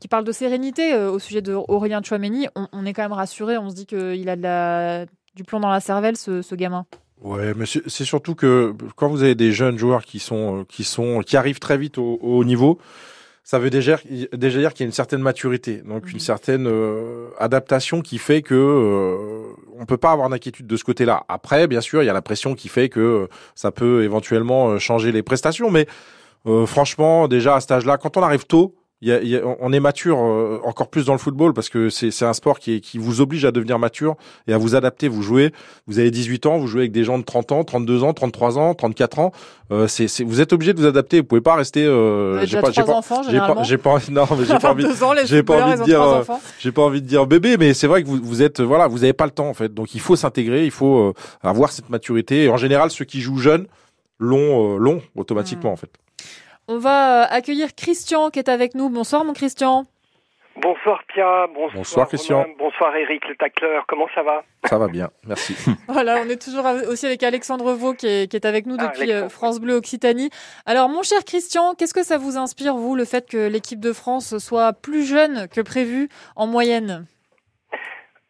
qui 0.00 0.08
parlent 0.08 0.24
de 0.24 0.32
sérénité 0.32 0.94
au 0.94 1.18
sujet 1.18 1.42
d'Aurélien 1.42 2.02
Chouameni, 2.02 2.48
on, 2.54 2.66
on 2.72 2.84
est 2.84 2.92
quand 2.92 3.02
même 3.02 3.12
rassuré. 3.12 3.56
On 3.58 3.70
se 3.70 3.74
dit 3.74 3.86
qu'il 3.86 4.28
a 4.28 4.36
de 4.36 4.42
la 4.42 5.06
du 5.34 5.44
plomb 5.44 5.60
dans 5.60 5.70
la 5.70 5.80
cervelle, 5.80 6.16
ce, 6.16 6.42
ce 6.42 6.54
gamin. 6.54 6.86
Ouais, 7.22 7.52
mais 7.54 7.66
c'est 7.66 8.04
surtout 8.04 8.34
que 8.34 8.74
quand 8.96 9.08
vous 9.08 9.22
avez 9.22 9.34
des 9.34 9.52
jeunes 9.52 9.78
joueurs 9.78 10.04
qui 10.04 10.18
sont, 10.18 10.60
euh, 10.60 10.64
qui 10.64 10.84
sont, 10.84 11.20
qui 11.20 11.36
arrivent 11.36 11.58
très 11.58 11.76
vite 11.76 11.98
au, 11.98 12.18
au 12.22 12.38
haut 12.38 12.44
niveau, 12.44 12.78
ça 13.42 13.58
veut 13.58 13.70
déjà, 13.70 13.98
déjà 14.32 14.58
dire 14.58 14.72
qu'il 14.72 14.84
y 14.84 14.86
a 14.86 14.88
une 14.88 14.92
certaine 14.92 15.22
maturité, 15.22 15.78
donc 15.78 16.12
une 16.12 16.20
certaine 16.20 16.66
euh, 16.66 17.28
adaptation 17.38 18.00
qui 18.00 18.18
fait 18.18 18.42
que 18.42 18.54
euh, 18.54 19.52
on 19.78 19.86
peut 19.86 19.96
pas 19.96 20.12
avoir 20.12 20.28
d'inquiétude 20.28 20.66
de 20.66 20.76
ce 20.76 20.84
côté-là. 20.84 21.24
Après, 21.28 21.66
bien 21.66 21.80
sûr, 21.80 22.02
il 22.02 22.06
y 22.06 22.10
a 22.10 22.12
la 22.12 22.22
pression 22.22 22.54
qui 22.54 22.68
fait 22.68 22.88
que 22.88 23.00
euh, 23.00 23.26
ça 23.54 23.70
peut 23.70 24.04
éventuellement 24.04 24.70
euh, 24.70 24.78
changer 24.78 25.10
les 25.10 25.22
prestations, 25.22 25.70
mais 25.70 25.86
euh, 26.46 26.64
franchement, 26.64 27.28
déjà 27.28 27.56
à 27.56 27.60
cet 27.60 27.72
âge-là, 27.72 27.98
quand 27.98 28.16
on 28.16 28.22
arrive 28.22 28.46
tôt, 28.46 28.76
y 29.02 29.12
a- 29.12 29.22
y 29.22 29.36
a- 29.36 29.42
on 29.60 29.72
est 29.72 29.80
mature 29.80 30.18
euh, 30.20 30.60
encore 30.64 30.88
plus 30.88 31.06
dans 31.06 31.12
le 31.12 31.18
football 31.18 31.52
parce 31.54 31.68
que 31.68 31.88
c'est 31.90 32.22
un 32.24 32.32
sport 32.32 32.58
qui, 32.58 32.74
est- 32.74 32.80
qui 32.80 32.98
vous 32.98 33.20
oblige 33.20 33.44
à 33.44 33.50
devenir 33.52 33.78
mature 33.78 34.16
et 34.46 34.52
à 34.52 34.58
vous 34.58 34.74
adapter. 34.74 35.08
Vous 35.08 35.22
jouez, 35.22 35.52
vous 35.86 35.98
avez 35.98 36.10
18 36.10 36.46
ans, 36.46 36.58
vous 36.58 36.66
jouez 36.66 36.82
avec 36.82 36.92
des 36.92 37.04
gens 37.04 37.18
de 37.18 37.22
30 37.24 37.52
ans, 37.52 37.64
32 37.64 38.02
ans, 38.02 38.12
33 38.12 38.58
ans, 38.58 38.74
34 38.74 39.18
ans. 39.18 39.32
Euh, 39.72 39.86
c'est 39.86 40.06
vous 40.24 40.40
êtes 40.40 40.52
obligé 40.52 40.72
de 40.74 40.80
vous 40.80 40.86
adapter. 40.86 41.18
Vous 41.20 41.26
pouvez 41.26 41.40
pas 41.40 41.54
rester. 41.54 41.84
Euh, 41.84 42.40
j'ai 42.46 42.56
pas, 42.60 42.70
j'ai 42.72 42.82
pas, 42.86 42.92
j'ai 43.30 43.38
pas, 43.38 43.62
j'ai 43.64 43.78
pas, 43.78 43.90
envie- 43.90 44.12
non, 44.12 44.24
mais 44.38 44.44
j'ai 44.44 44.58
pas 44.58 44.70
envie, 44.72 44.82
22 44.88 45.02
ans, 45.04 45.12
les 45.12 45.26
j'ai 45.26 45.42
pas 45.44 45.54
envie 45.64 45.70
de 45.80 45.84
dire, 45.84 46.02
euh, 46.02 46.22
j'ai 46.58 46.72
pas 46.72 46.82
envie 46.82 47.00
de 47.02 47.06
dire 47.06 47.26
bébé, 47.26 47.56
mais 47.56 47.72
c'est 47.74 47.86
vrai 47.86 48.02
que 48.02 48.08
vous, 48.08 48.18
vous 48.22 48.42
êtes, 48.42 48.60
voilà, 48.60 48.88
vous 48.88 49.04
avez 49.04 49.12
pas 49.12 49.24
le 49.26 49.30
temps 49.30 49.48
en 49.48 49.54
fait. 49.54 49.72
Donc 49.72 49.94
il 49.94 50.00
faut 50.00 50.16
s'intégrer, 50.16 50.64
il 50.64 50.70
faut 50.70 50.98
euh, 50.98 51.12
avoir 51.42 51.70
cette 51.72 51.88
maturité. 51.88 52.44
Et 52.44 52.48
en 52.50 52.56
général, 52.56 52.90
ceux 52.90 53.04
qui 53.04 53.20
jouent 53.20 53.38
jeunes 53.38 53.66
l'ont, 54.18 54.74
euh, 54.74 54.78
l'ont 54.78 55.00
automatiquement 55.16 55.72
en 55.72 55.76
fait. 55.76 55.90
On 56.72 56.78
va 56.78 57.24
euh, 57.24 57.26
accueillir 57.30 57.74
Christian 57.74 58.30
qui 58.30 58.38
est 58.38 58.48
avec 58.48 58.76
nous. 58.76 58.90
Bonsoir 58.90 59.24
mon 59.24 59.32
Christian. 59.32 59.86
Bonsoir 60.54 61.02
Pia, 61.08 61.48
bonsoir, 61.48 61.74
Bonsoir, 61.74 62.06
Christian. 62.06 62.42
Romain, 62.42 62.54
bonsoir 62.58 62.94
Eric 62.94 63.28
le 63.28 63.34
tacleur, 63.34 63.86
comment 63.88 64.06
ça 64.14 64.22
va? 64.22 64.44
Ça 64.66 64.78
va 64.78 64.86
bien, 64.86 65.08
merci. 65.26 65.56
Voilà, 65.88 66.22
on 66.24 66.28
est 66.28 66.40
toujours 66.40 66.64
aussi 66.88 67.06
avec 67.06 67.24
Alexandre 67.24 67.72
Vaux 67.72 67.94
qui 67.94 68.06
est, 68.06 68.30
qui 68.30 68.36
est 68.36 68.46
avec 68.46 68.66
nous 68.66 68.76
Ah, 68.78 68.86
depuis 68.86 69.10
euh, 69.10 69.28
France 69.28 69.60
Bleu 69.60 69.74
Occitanie. 69.74 70.30
Alors 70.64 70.88
mon 70.88 71.02
cher 71.02 71.24
Christian, 71.26 71.74
qu'est-ce 71.76 71.94
que 71.94 72.04
ça 72.04 72.18
vous 72.18 72.38
inspire 72.38 72.76
vous 72.76 72.94
le 72.94 73.04
fait 73.04 73.28
que 73.28 73.48
l'équipe 73.48 73.80
de 73.80 73.92
France 73.92 74.38
soit 74.38 74.72
plus 74.72 75.02
jeune 75.02 75.48
que 75.48 75.62
prévu 75.62 76.08
en 76.36 76.46
moyenne? 76.46 77.04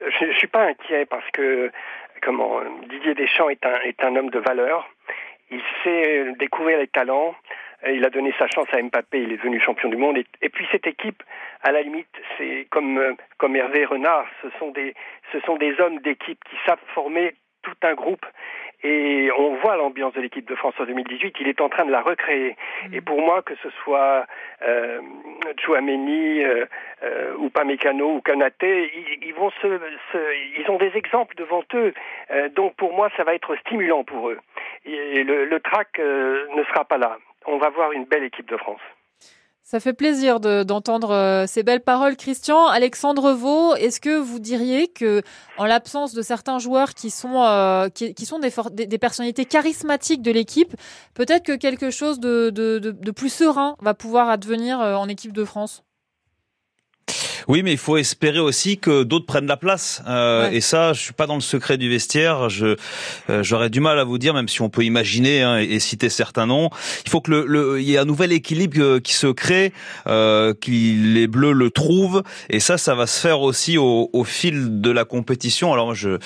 Je 0.00 0.24
ne 0.24 0.32
suis 0.32 0.48
pas 0.48 0.64
inquiet 0.64 1.04
parce 1.04 1.30
que 1.34 1.70
comment 2.22 2.60
Didier 2.88 3.14
Deschamps 3.14 3.50
est 3.50 3.66
un, 3.66 3.80
est 3.84 4.02
un 4.02 4.16
homme 4.16 4.30
de 4.30 4.38
valeur. 4.38 4.88
Il 5.50 5.60
sait 5.84 6.32
découvrir 6.38 6.78
les 6.78 6.88
talents. 6.88 7.34
Euh, 7.84 7.92
Il 7.92 8.04
a 8.04 8.10
donné 8.10 8.32
sa 8.38 8.46
chance 8.46 8.68
à 8.72 8.82
Mbappé, 8.82 9.22
il 9.22 9.32
est 9.32 9.36
devenu 9.36 9.60
champion 9.60 9.88
du 9.88 9.96
monde. 9.96 10.18
Et, 10.18 10.26
et 10.42 10.48
puis 10.48 10.66
cette 10.72 10.86
équipe, 10.86 11.22
à 11.62 11.72
la 11.72 11.82
limite, 11.82 12.08
c'est 12.38 12.66
comme, 12.70 12.98
euh, 12.98 13.12
comme 13.38 13.56
Hervé 13.56 13.84
Renard, 13.84 14.26
ce 14.42 14.48
sont 14.58 14.70
des, 14.70 14.94
ce 15.32 15.40
sont 15.40 15.56
des 15.56 15.78
hommes 15.80 15.98
d'équipe 16.00 16.42
qui 16.48 16.56
savent 16.66 16.80
former 16.94 17.34
tout 17.62 17.74
un 17.82 17.94
groupe. 17.94 18.24
Et 18.82 19.28
on 19.36 19.56
voit 19.56 19.76
l'ambiance 19.76 20.14
de 20.14 20.22
l'équipe 20.22 20.48
de 20.48 20.54
France 20.54 20.72
en 20.78 20.84
2018, 20.86 21.36
il 21.40 21.48
est 21.48 21.60
en 21.60 21.68
train 21.68 21.84
de 21.84 21.90
la 21.90 22.00
recréer. 22.00 22.56
Et 22.94 23.02
pour 23.02 23.20
moi, 23.20 23.42
que 23.42 23.52
ce 23.62 23.68
soit 23.84 24.24
euh, 24.62 25.02
Chouameni, 25.62 26.42
euh, 26.42 26.64
euh, 27.02 27.34
ou 27.36 27.50
Pamecano 27.50 28.14
ou 28.16 28.20
Kanaté, 28.22 28.90
ils, 28.94 29.26
ils 29.28 29.34
vont 29.34 29.50
se, 29.50 29.68
se- 30.12 30.58
ils 30.58 30.70
ont 30.70 30.78
des 30.78 30.96
exemples 30.96 31.34
devant 31.36 31.62
eux. 31.74 31.92
Euh, 32.30 32.48
donc 32.48 32.74
pour 32.76 32.94
moi, 32.94 33.10
ça 33.18 33.24
va 33.24 33.34
être 33.34 33.54
stimulant 33.56 34.02
pour 34.04 34.30
eux. 34.30 34.38
Et 34.86 35.24
le, 35.24 35.44
le 35.44 35.60
track 35.60 35.98
euh, 35.98 36.46
ne 36.56 36.64
sera 36.64 36.86
pas 36.86 36.96
là. 36.96 37.18
On 37.46 37.58
va 37.58 37.70
voir 37.70 37.92
une 37.92 38.04
belle 38.04 38.24
équipe 38.24 38.48
de 38.50 38.56
France. 38.56 38.80
Ça 39.62 39.78
fait 39.78 39.92
plaisir 39.92 40.40
de- 40.40 40.64
d'entendre 40.64 41.10
euh, 41.12 41.46
ces 41.46 41.62
belles 41.62 41.82
paroles, 41.82 42.16
Christian. 42.16 42.66
Alexandre 42.66 43.32
Vaux, 43.32 43.76
est-ce 43.76 44.00
que 44.00 44.18
vous 44.18 44.40
diriez 44.40 44.88
que, 44.88 45.22
en 45.58 45.64
l'absence 45.64 46.12
de 46.12 46.22
certains 46.22 46.58
joueurs 46.58 46.92
qui 46.94 47.08
sont 47.10 47.42
euh, 47.44 47.88
qui, 47.88 48.26
sont 48.26 48.40
des, 48.40 48.98
personnalités 48.98 49.44
charismatiques 49.44 50.22
de 50.22 50.32
l'équipe, 50.32 50.74
peut-être 51.14 51.44
que 51.44 51.54
quelque 51.56 51.90
chose 51.90 52.18
de- 52.18 52.50
de 52.50 53.10
plus 53.12 53.32
serein 53.32 53.76
va 53.80 53.94
pouvoir 53.94 54.28
advenir 54.28 54.80
euh, 54.80 54.94
en 54.96 55.08
équipe 55.08 55.32
de 55.32 55.44
France? 55.44 55.84
Oui, 57.48 57.62
mais 57.62 57.72
il 57.72 57.78
faut 57.78 57.96
espérer 57.96 58.38
aussi 58.38 58.78
que 58.78 59.02
d'autres 59.02 59.26
prennent 59.26 59.46
la 59.46 59.56
place. 59.56 60.02
Euh, 60.08 60.50
Et 60.50 60.60
ça, 60.60 60.92
je 60.92 61.00
suis 61.00 61.12
pas 61.12 61.26
dans 61.26 61.34
le 61.34 61.40
secret 61.40 61.76
du 61.78 61.88
vestiaire. 61.88 62.48
Je 62.48 62.76
euh, 63.28 63.42
j'aurais 63.42 63.70
du 63.70 63.80
mal 63.80 63.98
à 63.98 64.04
vous 64.04 64.18
dire, 64.18 64.34
même 64.34 64.48
si 64.48 64.62
on 64.62 64.68
peut 64.68 64.84
imaginer 64.84 65.42
hein, 65.42 65.58
et, 65.58 65.64
et 65.64 65.80
citer 65.80 66.08
certains 66.08 66.46
noms. 66.46 66.70
Il 67.04 67.10
faut 67.10 67.20
que 67.20 67.30
le, 67.30 67.44
le- 67.46 67.80
il 67.80 67.88
y 67.88 67.94
ait 67.94 67.98
un 67.98 68.04
nouvel 68.04 68.32
équilibre 68.32 68.78
euh, 68.80 69.00
qui 69.00 69.14
se 69.14 69.26
crée, 69.28 69.72
euh, 70.06 70.54
que 70.54 70.70
les 70.70 71.26
Bleus 71.26 71.52
le 71.52 71.70
trouvent. 71.70 72.22
Et 72.48 72.60
ça, 72.60 72.78
ça 72.78 72.94
va 72.94 73.06
se 73.06 73.20
faire 73.20 73.40
aussi 73.40 73.78
au, 73.78 74.10
au 74.12 74.24
fil 74.24 74.80
de 74.80 74.90
la 74.90 75.04
compétition. 75.04 75.72
Alors 75.72 75.86
moi, 75.86 75.94
je 75.94 76.18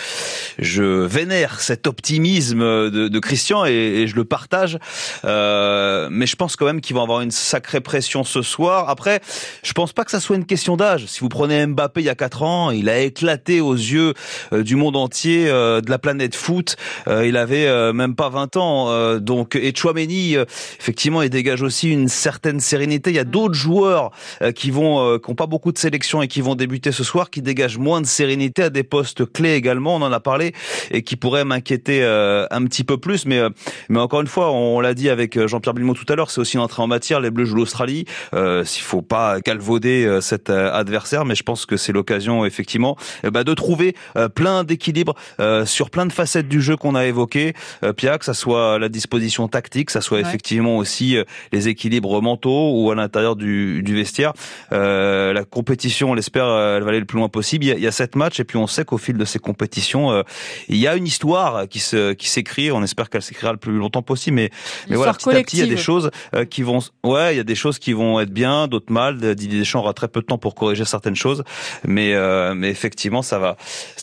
je 0.58 0.82
vénère 0.82 1.60
cet 1.60 1.86
optimisme 1.86 2.60
de, 2.60 3.08
de 3.08 3.18
Christian 3.18 3.64
et, 3.66 3.72
et 3.72 4.06
je 4.08 4.16
le 4.16 4.24
partage. 4.24 4.78
Euh, 5.24 6.08
mais 6.10 6.26
je 6.26 6.36
pense 6.36 6.56
quand 6.56 6.66
même 6.66 6.80
qu'ils 6.80 6.96
vont 6.96 7.02
avoir 7.02 7.20
une 7.20 7.30
sacrée 7.30 7.80
pression 7.80 8.24
ce 8.24 8.42
soir. 8.42 8.88
Après, 8.88 9.20
je 9.62 9.72
pense 9.72 9.92
pas 9.92 10.04
que 10.04 10.10
ça 10.10 10.20
soit 10.20 10.36
une 10.36 10.46
question 10.46 10.76
d'âge. 10.76 11.06
Si 11.14 11.20
vous 11.20 11.28
prenez 11.28 11.64
Mbappé 11.64 12.00
il 12.00 12.06
y 12.06 12.08
a 12.08 12.16
quatre 12.16 12.42
ans, 12.42 12.72
il 12.72 12.88
a 12.88 12.98
éclaté 12.98 13.60
aux 13.60 13.76
yeux 13.76 14.14
euh, 14.52 14.64
du 14.64 14.74
monde 14.74 14.96
entier, 14.96 15.46
euh, 15.48 15.80
de 15.80 15.88
la 15.88 16.00
planète 16.00 16.34
foot. 16.34 16.74
Euh, 17.06 17.24
il 17.24 17.36
avait 17.36 17.92
même 17.92 18.16
pas 18.16 18.30
20 18.30 18.56
ans. 18.56 19.18
donc 19.20 19.54
et 19.54 19.72
Chouameni, 19.72 20.34
effectivement, 20.80 21.22
il 21.22 21.30
dégage 21.30 21.62
aussi 21.62 21.92
une 21.92 22.08
certaine 22.08 22.58
sérénité. 22.58 23.10
Il 23.10 23.16
y 23.16 23.20
a 23.20 23.24
d'autres 23.24 23.54
joueurs 23.54 24.10
qui 24.56 24.72
vont, 24.72 25.20
qui 25.20 25.30
ont 25.30 25.34
pas 25.36 25.46
beaucoup 25.46 25.70
de 25.70 25.78
sélection 25.78 26.20
et 26.20 26.26
qui 26.26 26.40
vont 26.40 26.56
débuter 26.56 26.90
ce 26.90 27.04
soir, 27.04 27.30
qui 27.30 27.42
dégagent 27.42 27.78
moins 27.78 28.00
de 28.00 28.06
sérénité 28.06 28.64
à 28.64 28.70
des 28.70 28.82
postes 28.82 29.30
clés 29.30 29.54
également. 29.54 29.94
On 29.94 30.02
en 30.02 30.12
a 30.12 30.20
parlé 30.20 30.52
et 30.90 31.02
qui 31.02 31.14
pourraient 31.14 31.44
m'inquiéter 31.44 32.02
un 32.04 32.64
petit 32.64 32.82
peu 32.82 32.98
plus. 32.98 33.24
Mais, 33.26 33.40
mais 33.88 34.00
encore 34.00 34.20
une 34.20 34.26
fois, 34.26 34.50
on, 34.50 34.80
l'a 34.80 34.94
dit 34.94 35.10
avec 35.10 35.38
Jean-Pierre 35.46 35.74
Bilmot 35.74 35.94
tout 35.94 36.12
à 36.12 36.16
l'heure, 36.16 36.30
c'est 36.30 36.40
aussi 36.40 36.56
une 36.56 36.62
entrée 36.62 36.82
en 36.82 36.88
matière. 36.88 37.20
Les 37.20 37.30
Bleus 37.30 37.44
jouent 37.44 37.56
l'Australie. 37.56 38.04
Euh, 38.34 38.64
S'il 38.64 38.82
faut 38.82 39.02
pas 39.02 39.40
calvauder 39.40 40.04
euh, 40.04 40.20
cet 40.20 40.50
euh, 40.50 40.72
adversaire, 40.94 41.24
mais 41.24 41.34
je 41.34 41.42
pense 41.42 41.66
que 41.66 41.76
c'est 41.76 41.92
l'occasion 41.92 42.44
effectivement 42.44 42.96
euh, 43.24 43.30
bah, 43.30 43.42
de 43.42 43.52
trouver 43.54 43.96
euh, 44.16 44.28
plein 44.28 44.62
d'équilibres 44.62 45.14
euh, 45.40 45.66
sur 45.66 45.90
plein 45.90 46.06
de 46.06 46.12
facettes 46.12 46.48
du 46.48 46.62
jeu 46.62 46.76
qu'on 46.76 46.94
a 46.94 47.04
évoqué. 47.06 47.52
Pia, 47.96 48.18
que 48.18 48.24
ça 48.24 48.34
soit 48.34 48.78
la 48.78 48.88
disposition 48.88 49.48
tactique, 49.48 49.86
que 49.86 49.92
ça 49.92 50.00
soit 50.00 50.14
Ouais. 50.18 50.20
effectivement 50.20 50.76
aussi 50.76 51.16
les 51.50 51.66
équilibres 51.66 52.22
mentaux 52.22 52.70
ou 52.80 52.90
à 52.92 52.94
l'intérieur 52.94 53.34
du, 53.34 53.82
du 53.82 53.96
vestiaire. 53.96 54.32
Euh, 54.72 55.32
la 55.32 55.44
compétition, 55.44 56.10
on 56.12 56.14
l'espère, 56.14 56.44
elle 56.46 56.84
va 56.84 56.90
aller 56.90 57.00
le 57.00 57.04
plus 57.04 57.18
loin 57.18 57.28
possible. 57.28 57.64
Il 57.64 57.68
y 57.68 57.72
a, 57.72 57.74
il 57.74 57.82
y 57.82 57.86
a 57.88 57.92
sept 57.92 58.14
matchs 58.14 58.38
et 58.38 58.44
puis 58.44 58.56
on 58.58 58.68
sait 58.68 58.84
qu'au 58.84 58.96
fil 58.98 59.16
de 59.16 59.24
ces 59.24 59.40
compétitions, 59.40 60.12
euh, 60.12 60.22
il 60.68 60.76
y 60.76 60.86
a 60.86 60.94
une 60.94 61.06
histoire 61.06 61.68
qui 61.68 61.80
se 61.80 62.12
qui 62.12 62.28
s'écrit. 62.28 62.70
On 62.70 62.82
espère 62.84 63.10
qu'elle 63.10 63.22
s'écrira 63.22 63.50
le 63.52 63.58
plus 63.58 63.72
longtemps 63.76 64.02
possible, 64.02 64.36
mais 64.36 64.50
mais 64.88 64.94
voilà, 64.96 65.14
petit 65.14 65.30
à 65.30 65.42
petit, 65.42 65.56
il 65.56 65.58
y 65.58 65.62
a 65.62 65.64
des 65.64 65.70
collective. 65.70 65.84
choses 65.84 66.10
qui 66.50 66.62
vont, 66.62 66.78
ouais, 67.02 67.34
il 67.34 67.36
y 67.38 67.40
a 67.40 67.44
des 67.44 67.56
choses 67.56 67.78
qui 67.80 67.92
vont 67.92 68.20
être 68.20 68.30
bien, 68.30 68.68
d'autres 68.68 68.92
mal. 68.92 69.18
Didier 69.34 69.58
Deschamps 69.58 69.80
aura 69.80 69.94
très 69.94 70.08
peu 70.08 70.20
de 70.20 70.26
temps 70.26 70.38
pour 70.38 70.54
corriger 70.54 70.83
certaines 70.84 71.16
choses, 71.16 71.44
mais 71.84 72.14
euh, 72.14 72.54
mais 72.54 72.68
effectivement, 72.70 73.22
ça 73.22 73.38
va, 73.38 73.56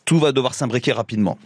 tout 0.05 0.19
va 0.19 0.31
devoir 0.31 0.53
s'imbriquer 0.53 0.91
rapidement. 0.91 1.37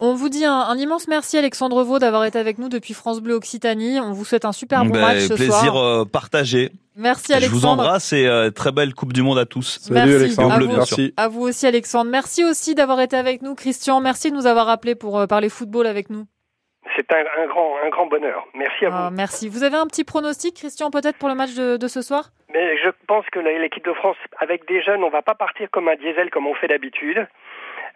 On 0.00 0.14
vous 0.14 0.28
dit 0.28 0.44
un, 0.44 0.52
un 0.54 0.76
immense 0.78 1.08
merci 1.08 1.36
Alexandre 1.38 1.82
Vaux 1.82 1.98
d'avoir 1.98 2.24
été 2.24 2.38
avec 2.38 2.58
nous 2.58 2.68
depuis 2.68 2.94
France 2.94 3.20
Bleu 3.20 3.34
Occitanie. 3.34 3.98
On 3.98 4.12
vous 4.12 4.24
souhaite 4.24 4.44
un 4.44 4.52
super 4.52 4.84
bon 4.84 4.92
Ben, 4.92 5.00
match 5.00 5.22
ce 5.26 5.34
plaisir 5.34 5.72
soir. 5.72 5.76
euh, 5.76 6.04
partagé. 6.04 6.70
Merci 6.94 7.26
Je 7.28 7.32
vous 7.32 7.36
Alexandre. 7.44 7.82
embrasse 7.82 8.12
et 8.12 8.26
euh, 8.26 8.50
très 8.50 8.70
belle 8.70 8.94
Coupe 8.94 9.12
du 9.12 9.22
Monde 9.22 9.38
à 9.38 9.44
tous. 9.46 9.80
Merci. 9.90 10.38
En 10.38 10.50
à, 10.50 10.58
vous, 10.60 10.66
bien 10.68 10.84
sûr. 10.84 11.08
à 11.16 11.28
vous 11.28 11.40
aussi 11.42 11.66
Alexandre. 11.66 12.10
Merci 12.12 12.44
aussi 12.44 12.76
d'avoir 12.76 13.00
été 13.00 13.16
avec 13.16 13.42
nous 13.42 13.56
Christian. 13.56 14.00
Merci 14.00 14.30
de 14.30 14.36
nous 14.36 14.46
avoir 14.46 14.68
appelés 14.68 14.94
pour 14.94 15.18
euh, 15.18 15.26
parler 15.26 15.48
football 15.48 15.86
avec 15.88 16.10
nous. 16.10 16.26
C'est 16.96 17.06
un, 17.12 17.42
un 17.42 17.46
grand, 17.48 17.70
un 17.84 17.88
grand 17.90 18.06
bonheur. 18.06 18.44
Merci 18.54 18.84
à 18.86 18.90
vous. 18.90 18.96
Ah, 18.96 19.10
merci. 19.12 19.48
Vous 19.48 19.64
avez 19.64 19.76
un 19.76 19.86
petit 19.88 20.04
pronostic 20.04 20.54
Christian 20.54 20.90
peut-être 20.92 21.18
pour 21.18 21.28
le 21.28 21.34
match 21.34 21.54
de, 21.54 21.76
de 21.76 21.88
ce 21.88 22.02
soir? 22.02 22.30
Mais 22.52 22.78
je 22.78 22.88
pense 23.06 23.26
que 23.26 23.38
l'équipe 23.38 23.84
de 23.84 23.92
France, 23.92 24.16
avec 24.38 24.66
des 24.66 24.82
jeunes, 24.82 25.04
on 25.04 25.10
va 25.10 25.22
pas 25.22 25.34
partir 25.34 25.70
comme 25.70 25.88
un 25.88 25.96
diesel 25.96 26.30
comme 26.30 26.46
on 26.46 26.54
fait 26.54 26.68
d'habitude. 26.68 27.26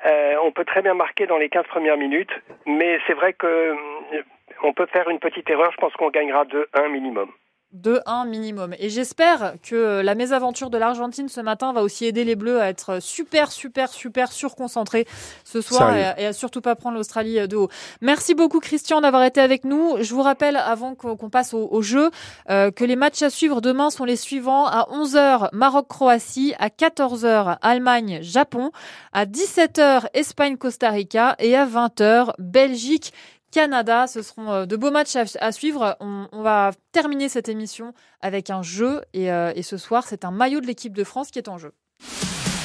Euh, 0.04 0.34
on 0.42 0.52
peut 0.52 0.64
très 0.64 0.82
bien 0.82 0.94
marquer 0.94 1.26
dans 1.26 1.38
les 1.38 1.48
15 1.48 1.66
premières 1.66 1.96
minutes, 1.96 2.32
mais 2.66 2.98
c'est 3.06 3.14
vrai 3.14 3.32
que 3.32 3.46
euh, 3.46 4.22
on 4.62 4.72
peut 4.72 4.86
faire 4.86 5.08
une 5.08 5.20
petite 5.20 5.48
erreur. 5.48 5.70
Je 5.72 5.76
pense 5.76 5.92
qu'on 5.94 6.10
gagnera 6.10 6.44
2-1 6.44 6.88
minimum. 6.90 7.30
2-1 7.76 8.28
minimum. 8.28 8.74
Et 8.78 8.90
j'espère 8.90 9.54
que 9.62 10.00
la 10.02 10.14
mésaventure 10.14 10.70
de 10.70 10.78
l'Argentine 10.78 11.28
ce 11.28 11.40
matin 11.40 11.72
va 11.72 11.82
aussi 11.82 12.04
aider 12.06 12.24
les 12.24 12.36
Bleus 12.36 12.60
à 12.60 12.68
être 12.68 13.00
super, 13.00 13.52
super, 13.52 13.92
super 13.92 14.32
surconcentrés 14.32 15.06
ce 15.44 15.60
soir 15.60 15.96
et 15.96 16.04
à, 16.04 16.20
et 16.20 16.26
à, 16.26 16.32
surtout 16.32 16.60
pas 16.60 16.74
prendre 16.74 16.96
l'Australie 16.96 17.46
de 17.46 17.56
haut. 17.56 17.68
Merci 18.00 18.34
beaucoup 18.34 18.60
Christian 18.60 19.00
d'avoir 19.00 19.24
été 19.24 19.40
avec 19.40 19.64
nous. 19.64 19.96
Je 20.00 20.14
vous 20.14 20.22
rappelle 20.22 20.56
avant 20.56 20.94
qu'on 20.94 21.30
passe 21.30 21.54
au, 21.54 21.68
au 21.70 21.82
jeu 21.82 22.10
euh, 22.50 22.70
que 22.70 22.84
les 22.84 22.96
matchs 22.96 23.22
à 23.22 23.30
suivre 23.30 23.60
demain 23.60 23.90
sont 23.90 24.04
les 24.04 24.16
suivants. 24.16 24.66
À 24.66 24.88
11h, 24.90 25.48
Maroc-Croatie. 25.52 26.54
À 26.58 26.68
14h, 26.68 27.58
Allemagne-Japon. 27.62 28.70
À 29.12 29.26
17h, 29.26 30.06
Espagne-Costa 30.14 30.90
Rica. 30.90 31.36
Et 31.38 31.56
à 31.56 31.66
20h, 31.66 32.32
Belgique. 32.38 33.12
Canada. 33.52 34.06
Ce 34.08 34.22
seront 34.22 34.50
euh, 34.50 34.66
de 34.66 34.76
beaux 34.76 34.90
matchs 34.90 35.16
à, 35.16 35.52
suivre. 35.52 35.96
On, 36.00 36.42
va 36.42 36.72
terminer 36.90 37.28
cette 37.28 37.48
émission 37.48 37.94
avec 38.20 38.50
un 38.50 38.62
jeu 38.62 39.02
euh, 39.14 39.52
et 39.54 39.62
ce 39.62 39.76
soir, 39.76 40.04
c'est 40.08 40.24
un 40.24 40.32
maillot 40.32 40.60
de 40.60 40.66
l'équipe 40.66 40.96
de 40.96 41.04
France 41.04 41.30
qui 41.30 41.38
est 41.38 41.48
en 41.48 41.58
jeu. 41.58 41.72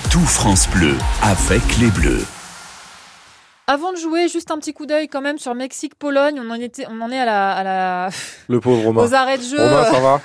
Tout 0.09 0.25
France 0.25 0.67
Bleu 0.69 0.95
avec 1.21 1.61
les 1.77 1.91
Bleus. 1.91 2.25
Avant 3.70 3.91
de 3.91 3.97
jouer, 3.97 4.30
juste 4.30 4.49
un 4.49 4.57
petit 4.59 4.74
coup 4.74 4.86
d'œil 4.86 5.09
quand 5.09 5.20
même 5.20 5.38
sur 5.38 5.53
Mexique-Pologne. 5.53 6.39
On 6.41 6.49
en 6.49 6.53
était, 6.53 6.86
on 6.89 7.01
en 7.01 7.11
est 7.11 7.20
à 7.20 7.26
la, 7.26 7.51
à 7.51 7.63
la... 7.65 8.09
Le 8.47 8.61
pauvre 8.61 8.82
Romain. 8.82 9.03
Aux 9.03 9.13
arrêts 9.13 9.38
de 9.38 9.43
jeu. 9.43 9.57
Romain, 9.59 9.84
ça 9.84 9.99
va. 9.99 10.22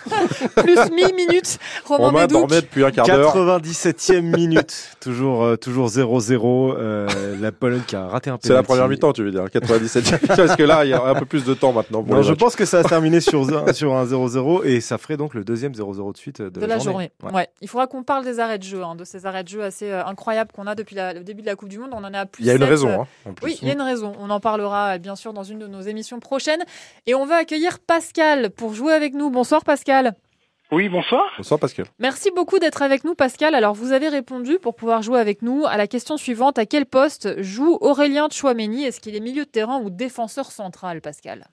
Plus 0.63 0.77
1000 0.93 1.13
minutes. 1.17 1.59
Romain, 1.85 2.05
Romain 2.07 2.27
dormait 2.29 2.61
depuis 2.61 2.85
un 2.85 2.93
quart 2.93 3.05
d'heure. 3.05 3.35
97e 3.35 4.21
minute. 4.21 4.91
toujours, 5.01 5.43
euh, 5.43 5.57
toujours 5.57 5.89
0-0. 5.89 6.75
Euh, 6.79 7.09
la 7.41 7.51
Pologne 7.51 7.83
qui 7.85 7.97
a 7.97 8.07
raté 8.07 8.31
un 8.31 8.35
penalty. 8.39 8.47
C'est 8.47 8.55
la 8.55 8.63
première 8.63 8.87
mi-temps, 8.87 9.13
tu 9.13 9.25
veux 9.25 9.33
dire. 9.33 9.45
97e. 9.47 10.25
Parce 10.37 10.55
que 10.55 10.63
là, 10.63 10.85
il 10.85 10.91
y 10.91 10.95
a 10.95 11.03
un 11.05 11.15
peu 11.17 11.25
plus 11.27 11.45
de 11.45 11.55
temps 11.55 11.73
maintenant. 11.73 12.05
Pour 12.05 12.15
non, 12.15 12.23
je 12.23 12.31
matchs. 12.31 12.39
pense 12.39 12.55
que 12.55 12.65
ça 12.65 12.77
va 12.77 12.83
se 12.85 12.89
terminer 12.91 13.21
sur, 13.21 13.41
un- 13.69 13.73
sur 13.73 13.93
un 13.97 14.05
0-0 14.05 14.65
et 14.67 14.81
ça 14.81 14.99
ferait 14.99 15.17
donc 15.17 15.35
le 15.35 15.43
deuxième 15.43 15.73
0-0 15.73 16.13
de 16.13 16.17
suite 16.17 16.41
de, 16.43 16.49
de 16.61 16.65
la 16.65 16.79
journée. 16.79 17.11
Ouais. 17.33 17.49
Il 17.61 17.67
faudra 17.69 17.89
qu'on 17.89 18.05
parle 18.05 18.25
des 18.25 18.39
arrêts 18.39 18.59
de 18.59 18.63
jeu, 18.63 18.85
hein, 18.85 18.95
de 18.95 19.03
ces 19.03 19.27
arrêts 19.27 19.43
de 19.43 19.49
jeu 19.49 19.65
assez 19.65 19.91
euh, 19.91 20.05
incroyables 20.07 20.53
qu'on 20.53 20.69
a 20.69 20.77
depuis 20.77 20.95
la- 20.95 21.13
le 21.13 21.25
début 21.25 21.43
de 21.43 21.47
la 21.49 21.57
Coupe 21.57 21.71
du 21.71 21.81
Monde. 21.81 21.91
On 21.93 22.05
en 22.05 22.15
a 22.15 22.25
plus. 22.25 22.45
Il 22.45 22.47
y 22.47 22.51
a 22.51 22.55
une 22.55 22.63
raison, 22.63 22.89
euh, 22.89 22.97
hein, 23.27 23.32
Oui, 23.43 23.59
il 23.63 23.69
y 23.69 23.71
a 23.71 23.75
une 23.75 23.83
raison. 23.83 24.13
On 24.19 24.31
en 24.31 24.41
parlera 24.41 24.99
bien 24.99 25.17
sûr 25.17 25.33
dans 25.33 25.45
une 25.45 25.59
de 25.59 25.67
nos 25.67 25.81
émissions 25.81 26.21
prochaines. 26.21 26.65
Et 27.07 27.15
on 27.15 27.25
va 27.25 27.37
accueillir 27.37 27.79
Pascal 27.79 28.51
pour 28.51 28.75
jouer 28.75 28.93
avec 28.93 29.15
nous. 29.15 29.31
Bonsoir 29.31 29.65
Pascal. 29.65 30.15
Oui, 30.73 30.89
bonsoir. 30.89 31.25
Bonsoir 31.37 31.61
Pascal. 31.61 31.85
Merci 31.99 32.31
beaucoup 32.35 32.59
d'être 32.59 32.81
avec 32.81 33.05
nous, 33.05 33.15
Pascal. 33.15 33.55
Alors, 33.55 33.75
vous 33.75 33.93
avez 33.93 34.09
répondu 34.09 34.59
pour 34.59 34.75
pouvoir 34.75 35.03
jouer 35.03 35.21
avec 35.21 35.43
nous 35.43 35.67
à 35.67 35.77
la 35.77 35.87
question 35.87 36.17
suivante. 36.17 36.59
À 36.59 36.65
quel 36.65 36.87
poste 36.87 37.43
joue 37.43 37.77
Aurélien 37.83 38.29
Chouameni 38.31 38.85
Est-ce 38.85 38.99
qu'il 38.99 39.15
est 39.15 39.21
milieu 39.21 39.45
de 39.45 39.51
terrain 39.51 39.81
ou 39.83 39.91
défenseur 39.91 40.51
central, 40.51 41.03
Pascal? 41.03 41.47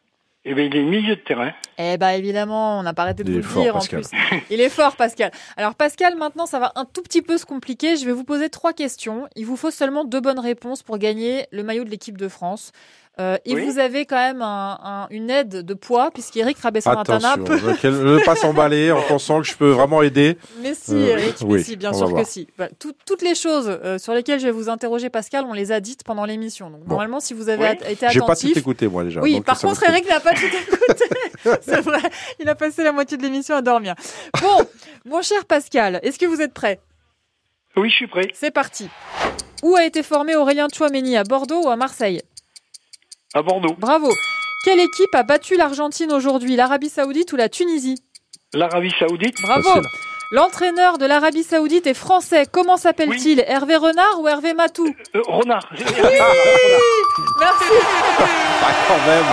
Eh 0.46 0.54
bien, 0.54 0.66
il 0.66 0.76
est 0.76 0.84
milieu 0.84 1.16
de 1.18 1.22
terrain. 1.22 1.52
Eh 1.78 1.98
ben 1.98 2.12
évidemment, 2.12 2.80
on 2.80 2.84
n'a 2.84 2.94
pas 2.94 3.04
arrêté 3.04 3.24
de 3.26 3.30
Il 3.30 3.42
vous 3.42 3.42
le 3.42 3.44
fort, 3.44 3.62
dire 3.64 3.74
Pascal. 3.74 4.00
en 4.00 4.04
plus. 4.30 4.42
Il 4.50 4.62
est 4.62 4.70
fort, 4.70 4.96
Pascal. 4.96 5.32
Alors, 5.58 5.76
Pascal, 5.76 6.16
maintenant, 6.16 6.46
ça 6.46 6.60
va 6.60 6.72
un 6.76 6.86
tout 6.86 7.02
petit 7.02 7.22
peu 7.22 7.38
se 7.38 7.46
compliquer. 7.46 7.98
Je 7.98 8.06
vais 8.06 8.14
vous 8.14 8.24
poser 8.24 8.50
trois 8.50 8.72
questions. 8.72 9.28
Il 9.36 9.46
vous 9.46 9.58
faut 9.58 9.70
seulement 9.72 10.06
deux 10.06 10.22
bonnes 10.22 10.40
réponses 10.40 10.82
pour 10.82 10.98
gagner 10.98 11.46
le 11.52 11.64
maillot 11.64 11.84
de 11.84 11.90
l'équipe 11.90 12.18
de 12.18 12.30
France. 12.30 12.72
Euh, 13.20 13.38
et 13.44 13.54
Oui. 13.54 13.66
vous 13.66 13.80
avez 13.80 14.06
quand 14.06 14.16
même 14.16 14.42
un- 14.42 14.80
un- 14.82 15.08
une 15.10 15.30
aide 15.30 15.50
de 15.66 15.74
poids, 15.74 16.10
puisqu'Eric 16.12 16.58
Attention, 16.64 17.44
peut. 17.44 17.60
ne 17.60 18.16
ne 18.18 18.24
pas 18.24 18.36
s'emballer 18.36 18.92
en 18.94 19.02
pensant 19.02 19.42
que 19.42 19.48
je 19.48 19.56
peux 19.56 19.72
vraiment 19.72 20.02
aider. 20.02 20.38
Mais 20.62 20.74
si, 20.74 20.94
Euh, 20.96 21.18
Eric, 21.18 21.36
mais 21.42 21.48
oui, 21.48 21.64
si, 21.64 21.76
bien 21.76 21.92
on 21.92 21.98
sûr 21.98 22.14
que 22.14 22.24
si. 22.24 22.48
Voilà, 22.56 22.72
tout- 22.80 22.94
toutes 23.06 23.22
les 23.22 23.36
choses 23.36 23.68
euh, 23.68 23.98
sur 23.98 24.14
lesquelles 24.14 24.40
je 24.40 24.46
vais 24.46 24.52
vous 24.52 24.70
interroger, 24.70 25.10
Pascal, 25.10 25.44
on 25.48 25.54
les 25.54 25.72
a 25.74 25.80
dites 25.82 26.04
pendant 26.06 26.24
l'émission. 26.24 26.70
Donc, 26.70 26.88
normalement, 26.88 27.20
si 27.20 27.34
vous 27.34 27.50
avez 27.50 27.66
Oui. 27.66 27.92
été 27.92 28.08
J'ai 28.10 28.20
pas 28.20 28.26
attentif. 28.26 28.54
tout 28.54 28.60
écouté, 28.60 28.88
moi, 28.88 29.04
déjà, 29.04 29.20
Oui, 29.22 29.34
donc 29.36 29.44
par 29.46 29.60
contre. 29.60 29.84
Eric 29.90 30.08
n'a 30.08 30.20
pas 30.22 30.34
tout 30.34 30.46
écouté. 30.46 31.04
C'est 31.62 31.82
vrai. 31.82 32.00
Il 32.40 32.48
a 32.48 32.56
passé 32.56 32.84
la 32.84 32.92
moitié 32.94 33.18
de 33.18 33.24
l'émission 33.24 33.56
à 33.56 33.62
dormir. 33.62 33.96
Bon, 34.42 34.60
mon 35.06 35.22
cher 35.22 35.44
Pascal, 35.46 36.00
est-ce 36.04 36.18
que 36.20 36.26
vous 36.26 36.42
êtes 36.42 36.54
prêt? 36.54 36.80
Oui, 37.76 37.90
je 37.90 37.96
suis 37.96 38.08
prêt. 38.08 38.30
C'est 38.34 38.52
parti. 38.52 38.90
Où 39.62 39.76
a 39.76 39.84
été 39.86 40.04
formé 40.04 40.36
Aurélien 40.38 40.68
Chouameni 40.74 41.18
À 41.18 41.24
Bordeaux 41.24 41.64
ou 41.66 41.70
à 41.70 41.76
Marseille? 41.76 42.22
À 43.34 43.42
Bordeaux. 43.44 43.76
Bravo. 43.78 44.10
Quelle 44.66 44.80
équipe 44.80 45.14
a 45.14 45.24
battu 45.24 45.56
l'Argentine 45.56 46.12
aujourd'hui 46.12 46.56
L'Arabie 46.56 46.90
Saoudite 46.90 47.32
ou 47.32 47.36
la 47.36 47.48
Tunisie? 47.48 48.02
L'Arabie 48.54 48.94
Saoudite. 48.98 49.36
Bravo. 49.44 49.70
L'entraîneur 50.32 50.98
de 50.98 51.06
l'Arabie 51.06 51.44
Saoudite 51.44 51.88
est 51.88 51.94
français. 51.94 52.46
Comment 52.52 52.78
s'appelle-t-il? 52.78 53.44
Hervé 53.48 53.76
Renard 53.78 54.20
ou 54.20 54.28
Hervé 54.28 54.54
Matou? 54.54 54.88
Euh, 55.16 55.22
Renard. 55.28 55.68
Merci. 55.80 57.74
Ah, 58.62 58.74
quand 58.88 59.08
même. 59.08 59.26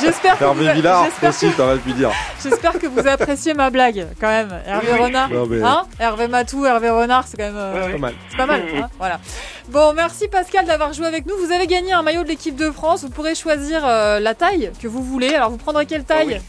J'espère 0.00 0.38
que 0.38 0.44
Hervé 0.44 0.64
vous 0.64 0.68
a- 0.70 0.72
Villard 0.74 1.04
j'espère 1.04 1.30
aussi, 1.30 1.50
t'aurais 1.56 1.78
pu 1.78 1.92
dire. 1.92 2.10
J'espère 2.42 2.72
que 2.78 2.86
vous 2.86 3.06
appréciez 3.06 3.54
ma 3.54 3.70
blague, 3.70 4.06
quand 4.20 4.28
même. 4.28 4.50
Hervé 4.66 4.88
Oui. 4.92 5.00
Renard, 5.00 5.30
Non, 5.30 5.46
mais- 5.46 5.62
hein 5.62 5.82
Hervé 5.98 6.28
Matou, 6.28 6.64
Hervé 6.66 6.90
Renard, 6.90 7.24
c'est 7.26 7.36
quand 7.36 7.44
même 7.44 7.56
euh, 7.56 7.92
Pas 7.92 7.98
mal. 7.98 8.14
c'est 8.30 8.36
pas 8.36 8.46
mal. 8.46 8.62
hein, 8.76 8.88
voilà. 8.98 9.20
Bon, 9.68 9.92
merci 9.94 10.28
Pascal 10.28 10.66
d'avoir 10.66 10.92
joué 10.92 11.06
avec 11.06 11.26
nous. 11.26 11.34
Vous 11.36 11.52
avez 11.52 11.66
gagné 11.66 11.92
un 11.92 12.02
maillot 12.02 12.22
de 12.24 12.28
l'équipe 12.28 12.56
de 12.56 12.70
France. 12.70 13.02
Vous 13.04 13.10
pourrez 13.10 13.34
choisir 13.34 13.82
euh, 13.86 14.18
la 14.20 14.34
taille 14.34 14.70
que 14.82 14.88
vous 14.88 15.02
voulez. 15.02 15.34
Alors, 15.34 15.50
vous 15.50 15.56
prendrez 15.58 15.86
quelle 15.86 16.04
taille? 16.04 16.40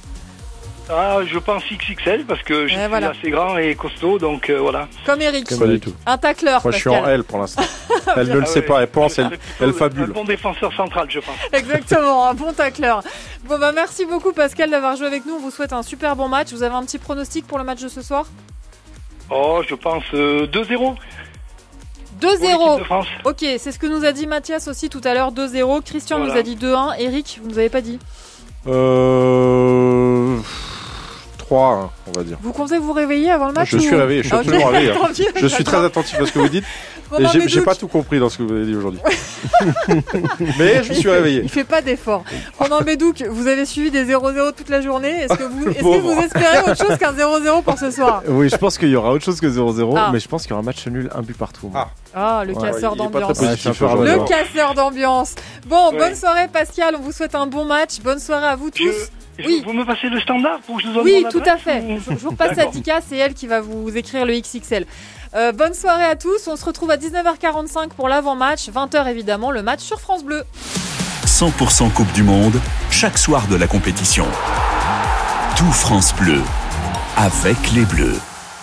Ah, 0.94 1.20
je 1.26 1.40
pense 1.40 1.64
XXL 1.72 2.26
parce 2.26 2.42
que 2.44 2.68
je 2.68 2.74
suis 2.74 2.88
voilà. 2.90 3.12
assez 3.12 3.30
grand 3.30 3.58
et 3.58 3.76
costaud, 3.76 4.20
donc 4.20 4.50
euh, 4.50 4.60
voilà. 4.60 4.90
Comme 5.06 5.22
Eric. 5.22 5.48
Pas 5.58 5.68
du 5.68 5.80
tout. 5.80 5.94
Un 6.06 6.18
tacleur, 6.18 6.62
Moi, 6.64 6.72
je 6.74 6.78
suis 6.78 6.90
en 6.90 7.06
L 7.08 7.24
pour 7.24 7.40
l'instant. 7.40 7.64
Elle 8.18 8.28
ne 8.28 8.40
le 8.40 8.46
sait 8.46 8.60
ouais. 8.60 8.66
pas, 8.66 8.82
elle 8.82 8.88
pense, 8.88 9.18
elle, 9.20 9.38
elle 9.62 9.70
Un 9.70 9.74
fabule. 9.74 10.08
bon 10.12 10.26
défenseur 10.26 10.74
central, 10.74 11.06
je 11.10 11.20
pense. 11.20 11.36
Exactement, 11.54 12.28
un 12.28 12.34
bon 12.34 12.52
tacleur. 12.52 13.04
Bon, 13.46 13.58
bah, 13.58 13.72
merci 13.74 14.06
beaucoup 14.06 14.34
Pascal 14.34 14.70
d'avoir 14.70 14.96
joué 14.98 15.08
avec 15.08 15.26
nous. 15.26 15.36
On 15.36 15.40
vous 15.40 15.52
souhaite 15.52 15.72
un 15.72 15.84
super 15.84 16.16
bon 16.16 16.28
match. 16.28 16.52
Vous 16.52 16.64
avez 16.64 16.76
un 16.76 16.84
petit 16.84 16.98
pronostic 17.00 17.48
pour 17.48 17.58
le 17.58 17.64
match 17.64 17.82
de 17.82 17.88
ce 17.88 18.02
soir? 18.02 18.26
Oh, 19.30 19.62
je 19.68 19.76
pense 19.76 20.04
euh, 20.14 20.46
2-0. 20.48 20.96
2-0. 22.20 22.80
de 22.80 22.84
France. 22.84 23.08
Ok, 23.24 23.40
c'est 23.40 23.72
ce 23.72 23.80
que 23.80 23.88
nous 23.88 24.04
a 24.04 24.12
dit 24.12 24.28
Mathias 24.28 24.68
aussi 24.68 24.90
tout 24.90 25.02
à 25.06 25.14
l'heure. 25.14 25.32
2-0. 25.32 25.84
Christian 25.84 26.18
Voilà. 26.18 26.34
nous 26.34 26.40
a 26.40 26.44
dit 26.44 26.56
2-1. 26.58 26.96
Eric, 27.00 27.40
vous 27.42 27.50
nous 27.50 27.58
avez 27.60 27.70
pas 27.70 27.82
dit? 27.82 28.00
Euh... 28.68 30.38
3, 31.52 31.92
on 32.08 32.12
va 32.18 32.24
dire. 32.24 32.38
Vous 32.42 32.54
comptez 32.54 32.78
vous 32.78 32.94
réveiller 32.94 33.30
avant 33.30 33.48
le 33.48 33.52
match 33.54 33.72
Je 33.72 33.78
suis 33.78 33.94
réveillé, 33.94 34.24
je 34.24 34.28
suis 34.28 34.36
ok. 34.36 34.42
absolument 34.44 34.68
réveillé. 34.68 34.92
hein. 34.92 35.10
Je 35.36 35.48
suis 35.48 35.64
très 35.66 35.84
attentif 35.84 36.18
à 36.22 36.26
ce 36.26 36.32
que 36.32 36.40
vous 36.40 36.48
dites. 36.48 36.64
Et 37.20 37.26
j'ai- 37.50 37.60
pas 37.60 37.76
tout 37.76 37.90
compris 37.90 38.20
dans 38.22 38.30
ce 38.30 38.38
que 38.38 38.44
vous 38.44 38.54
avez 38.54 38.64
dit 38.66 38.74
aujourd'hui. 38.74 39.02
Mais 40.58 40.82
je 40.82 40.94
suis 40.94 41.10
réveillé. 41.10 41.42
Il 41.44 41.50
fait 41.50 41.66
pas 41.66 41.82
d'effort. 41.82 42.24
Romain 42.58 42.80
Bédouc, 42.82 43.24
vous 43.30 43.48
avez 43.48 43.66
suivi 43.66 43.92
des 43.92 44.06
0-0 44.06 44.54
toute 44.54 44.70
la 44.70 44.80
journée. 44.80 45.10
Est-ce 45.24 45.34
que 45.34 45.44
vous, 45.44 45.68
est-ce 45.70 45.78
que 45.80 45.82
Pauvre. 45.82 46.14
vous 46.14 46.22
espérez 46.22 46.60
autre 46.72 46.78
chose 46.88 46.98
qu'un 46.98 47.12
0-0 47.12 47.64
pour 47.64 47.78
ce 47.78 47.92
soir? 47.92 48.24
Oui, 48.30 48.48
je 48.48 48.56
pense 48.56 48.78
qu'il 48.78 48.88
y 48.90 48.96
aura 48.96 49.12
autre 49.12 49.26
chose 49.26 49.42
que 49.42 49.48
0-0, 49.48 49.94
Ah. 49.98 50.10
mais 50.14 50.22
je 50.22 50.28
pense 50.30 50.44
qu'il 50.44 50.52
y 50.52 50.54
aura 50.54 50.62
un 50.62 50.66
match 50.66 50.88
nul, 50.88 51.10
un 51.14 51.22
but 51.22 51.38
partout. 51.38 51.70
Ah, 51.76 51.90
le 52.14 52.54
Ouais, 52.54 52.62
casseur 52.72 52.96
d'ambiance. 52.96 53.38
peu 53.40 53.46
Le 53.46 54.28
casseur 54.28 54.74
d'ambiance. 54.74 55.36
Bon, 55.68 55.92
Ouais. 55.92 55.98
bonne 55.98 56.16
soirée 56.16 56.48
Pascal. 56.52 56.96
On 56.98 57.02
vous 57.02 57.12
souhaite 57.12 57.36
un 57.36 57.48
bon 57.48 57.66
match. 57.66 58.00
Bonne 58.04 58.20
soirée 58.20 58.48
à 58.48 58.56
vous 58.56 58.70
tous. 58.72 58.94
Oui. 59.44 59.64
Vous 59.66 59.74
me 59.74 59.86
passez 59.86 60.08
le 60.10 60.20
standard 60.20 60.60
pour 60.68 60.76
que 60.78 60.84
je 60.84 60.88
vous 60.90 60.94
donne 60.96 61.04
Oui, 61.06 61.26
tout 61.32 61.42
à 61.46 61.58
fait. 61.58 61.80
ou- 61.82 62.00
Je, 62.00 62.12
je 62.12 62.20
vous 62.20 62.30
repasse 62.32 62.56
D'accord. 62.56 62.74
Sadika, 62.74 63.00
c'est 63.08 63.18
elle 63.18 63.34
qui 63.34 63.48
va 63.48 63.60
vous 63.62 63.90
écrire 63.96 64.26
le 64.26 64.34
XXL. 64.40 64.86
Euh, 65.34 65.52
bonne 65.54 65.74
soirée 65.74 66.04
à 66.04 66.16
tous. 66.16 66.48
On 66.48 66.56
se 66.58 66.66
retrouve 66.66 66.92
à 66.92 66.98
19h45 66.98 67.90
pour 67.96 68.08
l'avant-match. 68.10 68.68
20h 68.70 69.08
évidemment, 69.08 69.50
le 69.52 69.64
match 69.64 69.80
sur 69.80 70.00
France 70.00 70.24
Bleu. 70.24 70.44
100% 71.26 71.90
Coupe 71.90 72.12
du 72.12 72.24
Monde, 72.24 72.60
chaque 72.92 73.18
soir 73.18 73.48
de 73.48 73.56
la 73.56 73.66
compétition. 73.68 74.26
Tout 75.56 75.72
France 75.72 76.14
Bleu, 76.16 76.42
avec 77.18 77.72
les 77.74 77.86
Bleus. 77.86 78.18